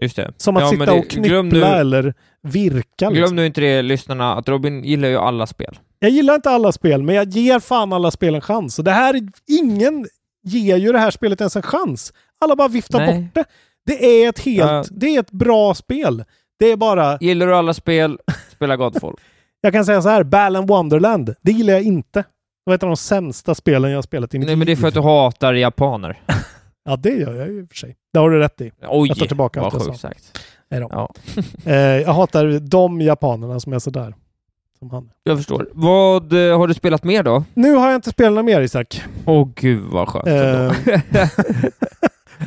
Just 0.02 0.16
det. 0.16 0.32
som 0.36 0.56
att 0.56 0.62
Ja, 0.62 0.70
sitta 0.70 0.84
det- 0.86 0.92
och 0.92 1.08
knyppla 1.10 1.76
eller 1.80 2.14
virka. 2.42 2.82
Glöm 3.10 3.14
Liksom. 3.14 3.36
nu 3.36 3.46
inte 3.46 3.60
det, 3.60 3.82
lyssnarna, 3.82 4.34
att 4.34 4.48
Robin 4.48 4.84
gillar 4.84 5.08
ju 5.08 5.16
alla 5.16 5.46
spel. 5.46 5.78
Jag 5.98 6.10
gillar 6.10 6.34
inte 6.34 6.50
alla 6.50 6.72
spel, 6.72 7.02
men 7.02 7.14
jag 7.14 7.28
ger 7.28 7.60
fan 7.60 7.92
alla 7.92 8.10
spel 8.10 8.34
en 8.34 8.40
chans. 8.40 8.78
Och 8.78 8.84
det 8.84 8.90
här, 8.90 9.20
ingen 9.46 10.06
ger 10.44 10.76
ju 10.76 10.92
det 10.92 10.98
här 10.98 11.10
spelet 11.10 11.40
ens 11.40 11.56
en 11.56 11.62
chans. 11.62 12.12
Alla 12.40 12.56
bara 12.56 12.68
viftar 12.68 12.98
Nej. 12.98 13.22
bort 13.22 13.34
det. 13.34 13.44
Det 13.86 14.22
är 14.24 14.28
ett 14.28 14.38
helt, 14.38 14.58
Ja. 14.70 14.84
det 14.90 15.06
är 15.16 15.20
ett 15.20 15.30
bra 15.30 15.74
spel. 15.74 16.24
Det 16.58 16.66
är 16.72 16.76
bara, 16.76 17.18
Gillar 17.20 17.46
du 17.46 17.54
alla 17.54 17.74
spel, 17.74 18.18
spela 18.52 18.76
Godfall. 18.76 19.14
jag 19.60 19.72
kan 19.72 19.84
säga 19.84 20.02
så 20.02 20.08
här, 20.08 20.22
Balan 20.24 20.66
Wonderland, 20.66 21.34
det 21.42 21.52
gillar 21.52 21.72
jag 21.74 21.82
inte. 21.82 22.18
Det 22.18 22.24
var 22.70 22.74
ett 22.74 22.82
av 22.82 22.88
de 22.88 22.96
sämsta 22.96 23.54
spelen 23.54 23.90
jag 23.90 23.98
har 23.98 24.02
spelat 24.02 24.34
i 24.34 24.38
mitt 24.38 24.46
Nej, 24.46 24.56
men 24.56 24.66
det 24.66 24.72
är 24.72 24.76
liv. 24.76 24.80
för 24.80 24.88
att 24.88 24.94
du 24.94 25.00
hatar 25.00 25.54
japaner. 25.54 26.20
Ja, 26.84 26.96
det 26.96 27.10
gör 27.10 27.34
jag 27.34 27.48
ju 27.48 27.60
i 27.60 27.64
och 27.64 27.68
för 27.68 27.76
sig. 27.76 27.96
Det 28.12 28.18
har 28.18 28.30
du 28.30 28.38
rätt 28.38 28.60
i. 28.60 28.70
Oj, 28.88 29.08
jag 29.08 29.18
tar 29.18 29.26
tillbaka 29.26 29.60
allt 29.60 29.74
jag 29.74 29.82
sa. 29.82 29.94
sagt. 29.94 30.38
Nej 30.70 30.80
då. 30.80 30.88
Ja, 30.90 31.14
Eh, 31.72 31.76
jag 31.76 32.12
hatar 32.12 32.58
de 32.60 33.00
japanerna 33.00 33.60
som 33.60 33.72
är 33.72 33.78
sådär. 33.78 34.14
Som 34.78 34.90
han. 34.90 35.10
jag 35.22 35.36
förstår. 35.36 35.68
Vad 35.72 36.32
eh, 36.32 36.58
har 36.58 36.66
du 36.66 36.74
spelat 36.74 37.04
mer 37.04 37.22
då? 37.22 37.44
Nu 37.54 37.74
har 37.74 37.86
jag 37.88 37.94
inte 37.96 38.10
spelat 38.10 38.32
något 38.32 38.44
mer 38.44 38.60
Isak. 38.60 39.02
Åh 39.26 39.48
gud 39.54 39.82
vad 39.82 40.08
skönt. 40.08 40.26
Eh. 40.26 40.72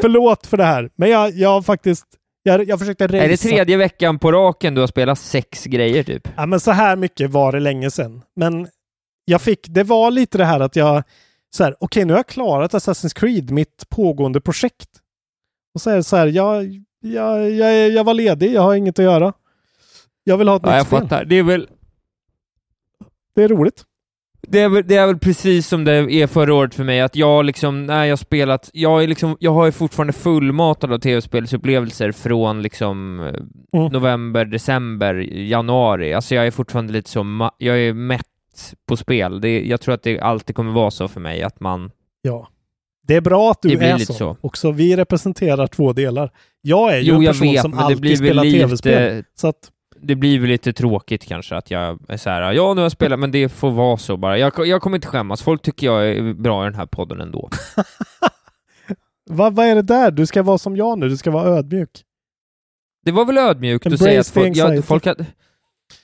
Förlåt 0.01 0.47
för 0.47 0.57
det 0.57 0.63
här, 0.63 0.89
men 0.95 1.09
jag, 1.09 1.31
jag 1.31 1.49
har 1.49 1.61
faktiskt... 1.61 2.05
Jag, 2.43 2.67
jag 2.69 2.79
försökte 2.79 3.07
racea. 3.07 3.23
är 3.23 3.27
det 3.29 3.37
tredje 3.37 3.77
veckan 3.77 4.19
på 4.19 4.31
raken 4.31 4.75
du 4.75 4.81
har 4.81 4.87
spelat 4.87 5.19
sex 5.19 5.65
grejer 5.65 6.03
typ? 6.03 6.27
Ja, 6.35 6.45
men 6.45 6.59
så 6.59 6.71
här 6.71 6.95
mycket 6.95 7.29
var 7.31 7.51
det 7.51 7.59
länge 7.59 7.91
sedan. 7.91 8.21
Men 8.35 8.67
jag 9.25 9.41
fick... 9.41 9.59
Det 9.67 9.83
var 9.83 10.11
lite 10.11 10.37
det 10.37 10.45
här 10.45 10.59
att 10.59 10.75
jag... 10.75 11.03
Så 11.55 11.63
här, 11.63 11.75
okej, 11.79 12.05
nu 12.05 12.13
har 12.13 12.17
jag 12.19 12.27
klarat 12.27 12.73
Assassin's 12.73 13.15
Creed, 13.19 13.51
mitt 13.51 13.89
pågående 13.89 14.41
projekt. 14.41 14.89
Och 15.73 15.81
så 15.81 15.89
är 15.89 15.95
det 15.95 16.03
så 16.03 16.15
här, 16.15 16.27
jag, 16.27 16.81
jag, 17.01 17.51
jag, 17.51 17.89
jag 17.91 18.03
var 18.03 18.13
ledig, 18.13 18.53
jag 18.53 18.61
har 18.61 18.75
inget 18.75 18.99
att 18.99 19.05
göra. 19.05 19.33
Jag 20.23 20.37
vill 20.37 20.47
ha 20.47 20.55
ett 20.55 20.61
Ja, 20.65 20.69
nytt 20.69 20.77
jag 20.77 20.85
spel. 20.87 20.99
fattar. 21.01 21.25
Det 21.25 21.35
är 21.35 21.43
väl 21.43 21.67
Det 23.35 23.43
är 23.43 23.47
roligt. 23.47 23.83
Det 24.47 24.59
är, 24.59 24.69
väl, 24.69 24.83
det 24.87 24.95
är 24.95 25.07
väl 25.07 25.17
precis 25.19 25.67
som 25.67 25.83
det 25.83 25.93
är 25.93 26.27
förra 26.27 26.53
året 26.53 26.75
för 26.75 26.83
mig, 26.83 27.01
att 27.01 27.15
jag 27.15 27.45
liksom, 27.45 27.85
när 27.85 28.05
jag 28.05 28.19
spelat, 28.19 28.69
jag 28.73 29.03
är 29.03 29.07
liksom, 29.07 29.37
jag 29.39 29.51
har 29.53 29.65
ju 29.65 29.71
fortfarande 29.71 30.13
fullmatad 30.13 30.93
av 30.93 30.99
tv-spelsupplevelser 30.99 32.11
från 32.11 32.61
liksom 32.61 33.19
eh, 33.19 33.33
Mm. 33.73 33.91
november, 33.91 34.45
december, 34.45 35.13
januari. 35.33 36.13
Alltså 36.13 36.35
jag 36.35 36.47
är 36.47 36.51
fortfarande 36.51 36.93
lite 36.93 37.09
så, 37.09 37.49
jag 37.57 37.79
är 37.79 37.93
mätt 37.93 38.25
på 38.87 38.97
spel. 38.97 39.41
Det, 39.41 39.61
jag 39.67 39.81
tror 39.81 39.93
att 39.93 40.03
det 40.03 40.19
alltid 40.19 40.55
kommer 40.55 40.71
vara 40.71 40.91
så 40.91 41.07
för 41.07 41.19
mig, 41.19 41.43
att 41.43 41.59
man, 41.59 41.91
Ja. 42.21 42.47
Det 43.11 43.15
är 43.15 43.21
bra 43.21 43.51
att 43.51 43.61
du 43.61 43.77
är 43.77 43.97
så. 43.97 44.13
så. 44.13 44.37
Också 44.41 44.71
vi 44.71 44.95
representerar 44.95 45.67
två 45.67 45.93
delar. 45.93 46.31
Jag 46.61 46.93
är 46.93 46.97
ju 46.97 47.11
jo 47.11 47.19
en 47.19 47.25
person 47.25 47.47
vet, 47.47 47.61
som 47.61 47.73
alltid 47.73 48.17
spelar 48.17 48.43
tv-spel. 48.43 49.23
Så 49.35 49.47
att, 49.47 49.71
det 50.01 50.15
blir 50.15 50.39
väl 50.39 50.49
lite 50.49 50.73
tråkigt 50.73 51.25
kanske 51.25 51.55
att 51.55 51.71
jag 51.71 51.99
är 52.07 52.17
så 52.17 52.29
här, 52.29 52.51
ja 52.51 52.73
nu 52.73 52.79
har 52.79 52.85
jag 52.85 52.91
spelat, 52.91 53.19
men 53.19 53.31
det 53.31 53.49
får 53.49 53.71
vara 53.71 53.97
så 53.97 54.17
bara. 54.17 54.37
Jag, 54.37 54.67
jag 54.67 54.81
kommer 54.81 54.97
inte 54.97 55.07
skämmas, 55.07 55.41
folk 55.41 55.61
tycker 55.61 55.87
jag 55.87 56.09
är 56.09 56.33
bra 56.33 56.63
i 56.63 56.69
den 56.69 56.75
här 56.75 56.85
podden 56.85 57.21
ändå. 57.21 57.49
vad, 59.29 59.55
vad 59.55 59.65
är 59.65 59.75
det 59.75 59.81
där? 59.81 60.11
Du 60.11 60.25
ska 60.25 60.43
vara 60.43 60.57
som 60.57 60.77
jag 60.77 60.99
nu, 60.99 61.09
du 61.09 61.17
ska 61.17 61.31
vara 61.31 61.45
ödmjuk. 61.45 62.03
Det 63.05 63.11
var 63.11 63.25
väl 63.25 63.37
ödmjukt 63.37 63.85
att 63.85 63.99
säga 63.99 64.19
att 64.19 64.27
folk, 64.27 64.57
ja, 64.57 64.81
folk, 64.81 65.05
hade, 65.05 65.25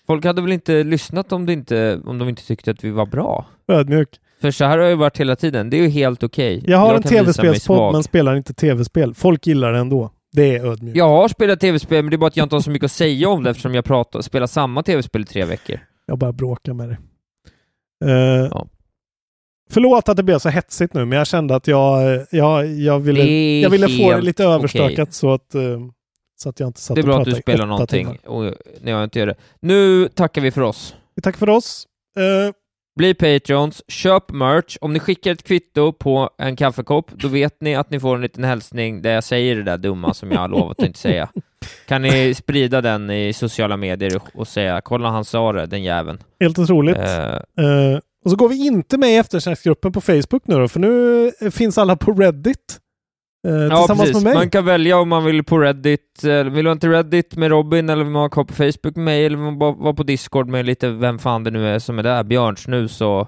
folk 0.07 0.25
hade 0.25 0.41
väl 0.41 0.51
inte 0.51 0.83
lyssnat 0.83 1.31
om, 1.31 1.45
det 1.45 1.53
inte, 1.53 2.01
om 2.05 2.17
de 2.17 2.29
inte 2.29 2.45
tyckte 2.45 2.71
att 2.71 2.83
vi 2.83 2.89
var 2.89 3.05
bra? 3.05 3.45
Ödmjuk. 3.67 4.19
För 4.41 4.51
så 4.51 4.65
här 4.65 4.77
har 4.77 4.85
det 4.85 4.95
varit 4.95 5.17
hela 5.17 5.35
tiden, 5.35 5.69
det 5.69 5.77
är 5.77 5.81
ju 5.81 5.89
helt 5.89 6.23
okej. 6.23 6.63
Jag 6.67 6.77
har 6.77 6.95
en 6.95 7.01
visa 7.01 7.13
mig 7.13 7.23
tv-spelspodd 7.23 7.93
men 7.93 8.03
spelar 8.03 8.35
inte 8.35 8.53
tv-spel. 8.53 9.13
Folk 9.13 9.47
gillar 9.47 9.73
det 9.73 9.79
ändå. 9.79 10.11
Det 10.31 10.55
är 10.55 10.65
ödmjukt. 10.65 10.97
Jag 10.97 11.09
har 11.09 11.27
spelat 11.27 11.59
tv-spel, 11.59 12.03
men 12.03 12.09
det 12.09 12.15
är 12.15 12.17
bara 12.17 12.27
att 12.27 12.37
jag 12.37 12.45
inte 12.45 12.55
har 12.55 12.61
så 12.61 12.71
mycket 12.71 12.85
att 12.85 12.91
säga 12.91 13.29
om 13.29 13.43
det 13.43 13.49
eftersom 13.49 13.75
jag 13.75 13.85
pratar, 13.85 14.21
spelar 14.21 14.47
samma 14.47 14.83
tv-spel 14.83 15.21
i 15.21 15.25
tre 15.25 15.45
veckor. 15.45 15.79
Jag 16.05 16.17
bara 16.17 16.33
bråkar 16.33 16.73
med 16.73 16.89
dig. 16.89 16.97
Eh, 18.05 18.47
Ja. 18.51 18.67
Förlåt 19.69 20.09
att 20.09 20.17
det 20.17 20.23
blev 20.23 20.39
så 20.39 20.49
hetsigt 20.49 20.93
nu, 20.93 21.05
men 21.05 21.17
jag 21.17 21.27
kände 21.27 21.55
att 21.55 21.67
jag, 21.67 22.25
jag, 22.31 22.65
jag 22.67 22.99
ville, 22.99 23.23
jag 23.61 23.69
ville 23.69 23.87
få 23.87 24.11
det 24.11 24.21
lite 24.21 24.43
överstökat 24.43 25.13
så, 25.13 25.33
att, 25.33 25.55
eh, 25.55 25.61
så 26.39 26.49
att 26.49 26.59
jag 26.59 26.69
inte 26.69 26.81
satt 26.81 26.95
Det 26.95 27.01
är 27.01 27.03
bra 27.03 27.19
att 27.19 27.25
du 27.25 27.31
spelar 27.35 27.65
någonting 27.65 28.07
och 28.25 28.43
när 28.81 28.91
jag 28.91 29.03
inte 29.03 29.19
gör 29.19 29.27
det. 29.27 29.35
Nu 29.59 30.07
tackar 30.07 30.41
vi 30.41 30.51
för 30.51 30.61
oss. 30.61 30.95
Tack 31.23 31.37
för 31.37 31.49
oss. 31.49 31.87
Eh, 32.17 32.53
Bli 32.97 33.13
Patreons, 33.13 33.83
köp 33.87 34.31
merch. 34.31 34.77
Om 34.81 34.93
ni 34.93 34.99
skickar 34.99 35.31
ett 35.31 35.43
kvitto 35.43 35.93
på 35.93 36.29
en 36.37 36.55
kaffekopp, 36.55 37.11
då 37.11 37.27
vet 37.27 37.61
ni 37.61 37.75
att 37.75 37.89
ni 37.89 37.99
får 37.99 38.15
en 38.15 38.21
liten 38.21 38.43
hälsning 38.43 39.01
där 39.01 39.13
jag 39.13 39.23
säger 39.23 39.55
det 39.55 39.63
där 39.63 39.77
dumma 39.77 40.13
som 40.13 40.31
jag 40.31 40.39
har 40.39 40.47
lovat 40.47 40.79
att 40.79 40.85
inte 40.85 40.99
säga. 40.99 41.29
Kan 41.87 42.01
ni 42.01 42.33
sprida 42.33 42.81
den 42.81 43.09
i 43.09 43.33
sociala 43.33 43.77
medier 43.77 44.21
och 44.33 44.47
säga 44.47 44.81
“Kolla 44.81 45.09
han 45.09 45.25
sa 45.25 45.53
det, 45.53 45.65
den 45.65 45.83
jäveln”. 45.83 46.19
helt 46.39 46.59
otroligt. 46.59 46.97
Eh, 46.97 47.25
Eh, 47.59 47.99
och 48.25 48.31
så 48.31 48.37
går 48.37 48.49
vi 48.49 48.65
inte 48.67 48.97
med 48.97 49.09
i 49.09 49.15
eftersnacksgruppen 49.15 49.91
på 49.91 50.01
Facebook 50.01 50.41
nu 50.45 50.55
då, 50.55 50.67
för 50.67 50.79
nu 50.79 51.31
finns 51.51 51.77
alla 51.77 51.95
på 51.95 52.13
Reddit. 52.13 52.79
Eh, 53.47 53.53
ja, 53.53 53.87
precis. 53.89 54.23
mig. 54.23 54.33
Man 54.33 54.49
kan 54.49 54.65
välja 54.65 54.97
om 54.99 55.09
man 55.09 55.25
vill 55.25 55.43
på 55.43 55.57
Reddit, 55.59 56.23
vill 56.51 56.65
man 56.65 56.79
till 56.79 56.89
Reddit 56.91 57.35
med 57.35 57.49
Robin, 57.49 57.89
eller 57.89 58.03
vill 58.03 58.13
man 58.13 58.29
vara 58.35 58.45
på 58.45 58.53
Facebook 58.53 58.95
med 58.95 59.05
mig, 59.05 59.25
eller 59.25 59.37
vill 59.37 59.45
man 59.45 59.59
vara 59.79 59.93
på 59.93 60.03
Discord 60.03 60.47
med 60.49 60.65
lite 60.65 60.89
vem 60.89 61.19
fan 61.19 61.43
det 61.43 61.51
nu 61.51 61.67
är 61.67 61.79
som 61.79 61.99
är 61.99 62.03
där, 62.03 62.23
Björnsnus 62.23 63.01
och, 63.01 63.19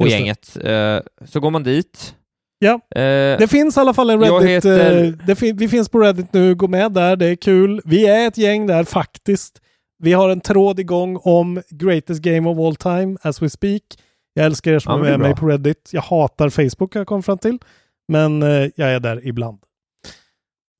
och 0.00 0.08
gänget. 0.08 0.56
Eh, 0.64 0.98
så 1.26 1.40
går 1.40 1.50
man 1.50 1.62
dit. 1.62 2.14
Ja. 2.58 2.72
Eh, 3.00 3.38
Det 3.38 3.50
finns 3.50 3.76
i 3.76 3.80
alla 3.80 3.94
fall 3.94 4.10
en 4.10 4.20
Reddit. 4.20 4.48
heter- 4.50 5.04
eh, 5.04 5.12
det 5.26 5.34
fin- 5.36 5.56
vi 5.56 5.68
finns 5.68 5.88
på 5.88 5.98
Reddit 6.00 6.32
nu, 6.32 6.54
gå 6.54 6.68
med 6.68 6.92
där, 6.92 7.16
det 7.16 7.26
är 7.26 7.34
kul. 7.36 7.80
Vi 7.84 8.06
är 8.06 8.28
ett 8.28 8.38
gäng 8.38 8.66
där 8.66 8.84
faktiskt. 8.84 9.60
Vi 10.02 10.12
har 10.12 10.28
en 10.28 10.40
tråd 10.40 10.80
igång 10.80 11.16
om 11.22 11.62
Greatest 11.70 12.22
Game 12.22 12.48
of 12.50 12.58
All 12.58 12.76
Time 12.76 13.16
as 13.22 13.42
we 13.42 13.50
speak. 13.50 13.82
Jag 14.34 14.46
älskar 14.46 14.72
er 14.72 14.78
som 14.78 14.92
Ja, 14.92 14.98
är 15.06 15.10
med 15.10 15.20
mig 15.20 15.28
bra. 15.28 15.36
på 15.36 15.46
Reddit. 15.46 15.90
Jag 15.92 16.02
hatar 16.02 16.48
Facebook 16.50 16.94
har 16.94 17.00
jag 17.00 17.06
kommit 17.06 17.26
fram 17.26 17.38
till. 17.38 17.58
Men 18.08 18.42
eh, 18.42 18.68
jag 18.76 18.92
är 18.94 19.00
där 19.00 19.26
ibland. 19.28 19.58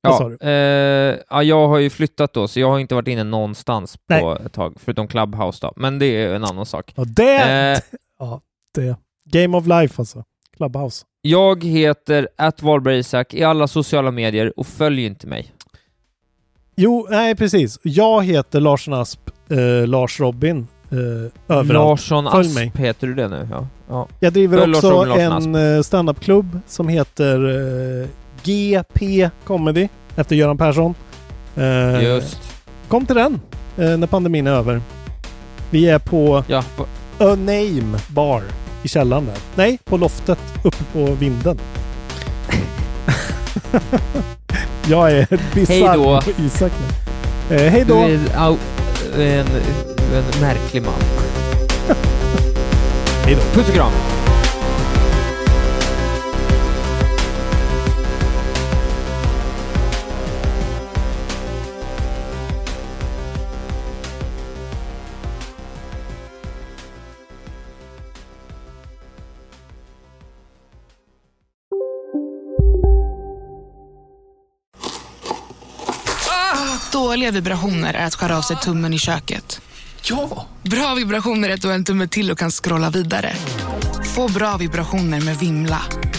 Vad 0.00 0.16
sa 0.16 0.22
Ja, 0.22 0.28
du? 0.28 0.46
eh, 0.48 1.18
ja, 1.30 1.42
jag 1.42 1.68
har 1.68 1.78
ju 1.78 1.90
flyttat 1.90 2.32
då, 2.32 2.48
så 2.48 2.60
jag 2.60 2.70
har 2.70 2.78
inte 2.78 2.94
varit 2.94 3.08
inne 3.08 3.24
någonstans 3.24 3.96
på 3.96 4.02
Nej. 4.34 4.46
ett 4.46 4.52
tag, 4.52 4.74
förutom 4.84 5.08
Clubhouse 5.08 5.58
då. 5.62 5.72
Men 5.76 5.98
det 5.98 6.06
är 6.06 6.34
en 6.34 6.44
annan 6.44 6.66
sak. 6.66 6.92
Och 6.96 7.06
det, 7.06 7.34
Eh, 7.74 7.80
ja, 8.18 8.40
det. 8.74 8.96
Game 9.30 9.56
of 9.58 9.66
Life 9.66 9.94
alltså. 10.02 10.24
Clubhouse. 10.56 11.04
jag 11.22 11.64
heter 11.64 12.28
atvalbergisak 12.36 13.34
i 13.34 13.44
alla 13.44 13.68
sociala 13.68 14.10
medier 14.10 14.58
och 14.58 14.66
följ 14.66 15.04
inte 15.04 15.26
mig. 15.26 15.52
Jo, 16.76 17.06
nej 17.10 17.34
precis. 17.36 17.78
Jag 17.82 18.24
heter 18.24 18.60
Larsson 18.60 18.94
Asp, 18.94 19.20
eh, 19.50 19.86
Lars 19.86 20.20
Robin. 20.20 20.66
Eh, 20.90 20.98
överallt. 21.56 21.68
Larsson 21.68 22.30
Följ 22.32 22.46
Asp 22.48 22.54
mig. 22.58 22.72
heter 22.86 23.06
du 23.06 23.14
det 23.14 23.28
nu? 23.28 23.48
Ja. 23.50 23.66
Ja. 23.88 24.08
Jag 24.20 24.32
driver 24.32 24.70
också 24.70 25.04
en 25.18 25.54
eh, 25.76 25.82
standupklubb 25.82 26.58
som 26.66 26.88
heter 26.88 27.48
eh, 28.02 28.08
GP 28.42 29.30
Comedy 29.46 29.88
efter 30.16 30.36
Göran 30.36 30.58
Persson. 30.58 30.94
Eh, 31.56 32.02
Just. 32.04 32.38
Kom 32.88 33.06
till 33.06 33.16
den. 33.16 33.40
eh, 33.78 33.96
när 33.96 34.06
pandemin 34.06 34.46
är 34.46 34.50
över. 34.52 34.80
Vi 35.70 35.88
är 35.88 35.98
på 35.98 36.44
Ja, 36.46 36.64
på, 36.76 36.82
A 37.18 37.34
Name 37.34 37.98
Bar 38.08 38.42
i 38.82 38.88
källaren 38.88 39.26
där. 39.26 39.34
Nej, 39.54 39.78
på 39.84 39.96
loftet 39.96 40.38
uppe 40.64 40.84
på 40.92 41.04
vinden. 41.04 41.58
Jag 44.88 45.10
är 45.12 45.26
Hej 45.30 45.38
bisarr 45.54 45.96
då. 45.96 46.20
på 46.20 46.42
Isak 46.42 46.72
nu. 47.50 47.56
Eh, 47.56 47.70
hej 47.72 47.84
du 47.84 47.92
då! 47.92 47.98
är 47.98 48.20
au, 48.36 48.56
en, 49.18 49.46
en 50.14 50.40
märklig 50.40 50.82
man. 50.82 50.94
Hej 53.26 53.34
då. 53.34 53.42
Puss 53.42 53.68
och 53.68 53.74
kram. 53.74 53.92
Dåliga 76.92 77.30
vibrationer 77.30 77.94
är 77.94 78.06
att 78.06 78.14
skära 78.14 78.38
av 78.38 78.42
sig 78.42 78.56
tummen 78.56 78.94
i 78.94 78.98
köket. 78.98 79.60
Ja! 80.08 80.46
Bra 80.62 80.94
vibrationer 80.94 81.48
är 81.48 81.54
ett 81.54 81.62
du 81.62 81.72
en 81.72 81.84
tumme 81.84 82.08
till 82.08 82.30
och 82.30 82.38
kan 82.38 82.50
scrolla 82.50 82.90
vidare. 82.90 83.32
Få 84.14 84.32
bra 84.32 84.56
vibrationer 84.56 85.20
med 85.20 85.36
Vimla. 85.38 85.82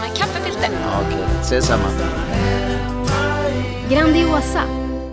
Med 0.00 0.16
kaffefilter. 0.16 0.68
Ja, 0.72 1.00
Okej, 1.00 1.40
ses 1.42 1.66
samma. 1.66 1.88
Grandiosa, 3.90 4.62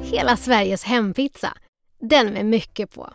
hela 0.04 0.38
Sveriges 0.38 0.84
hempizza. 0.84 1.54
Den 2.02 2.34
med 2.34 2.46
mycket 2.46 2.92
på. 2.96 3.10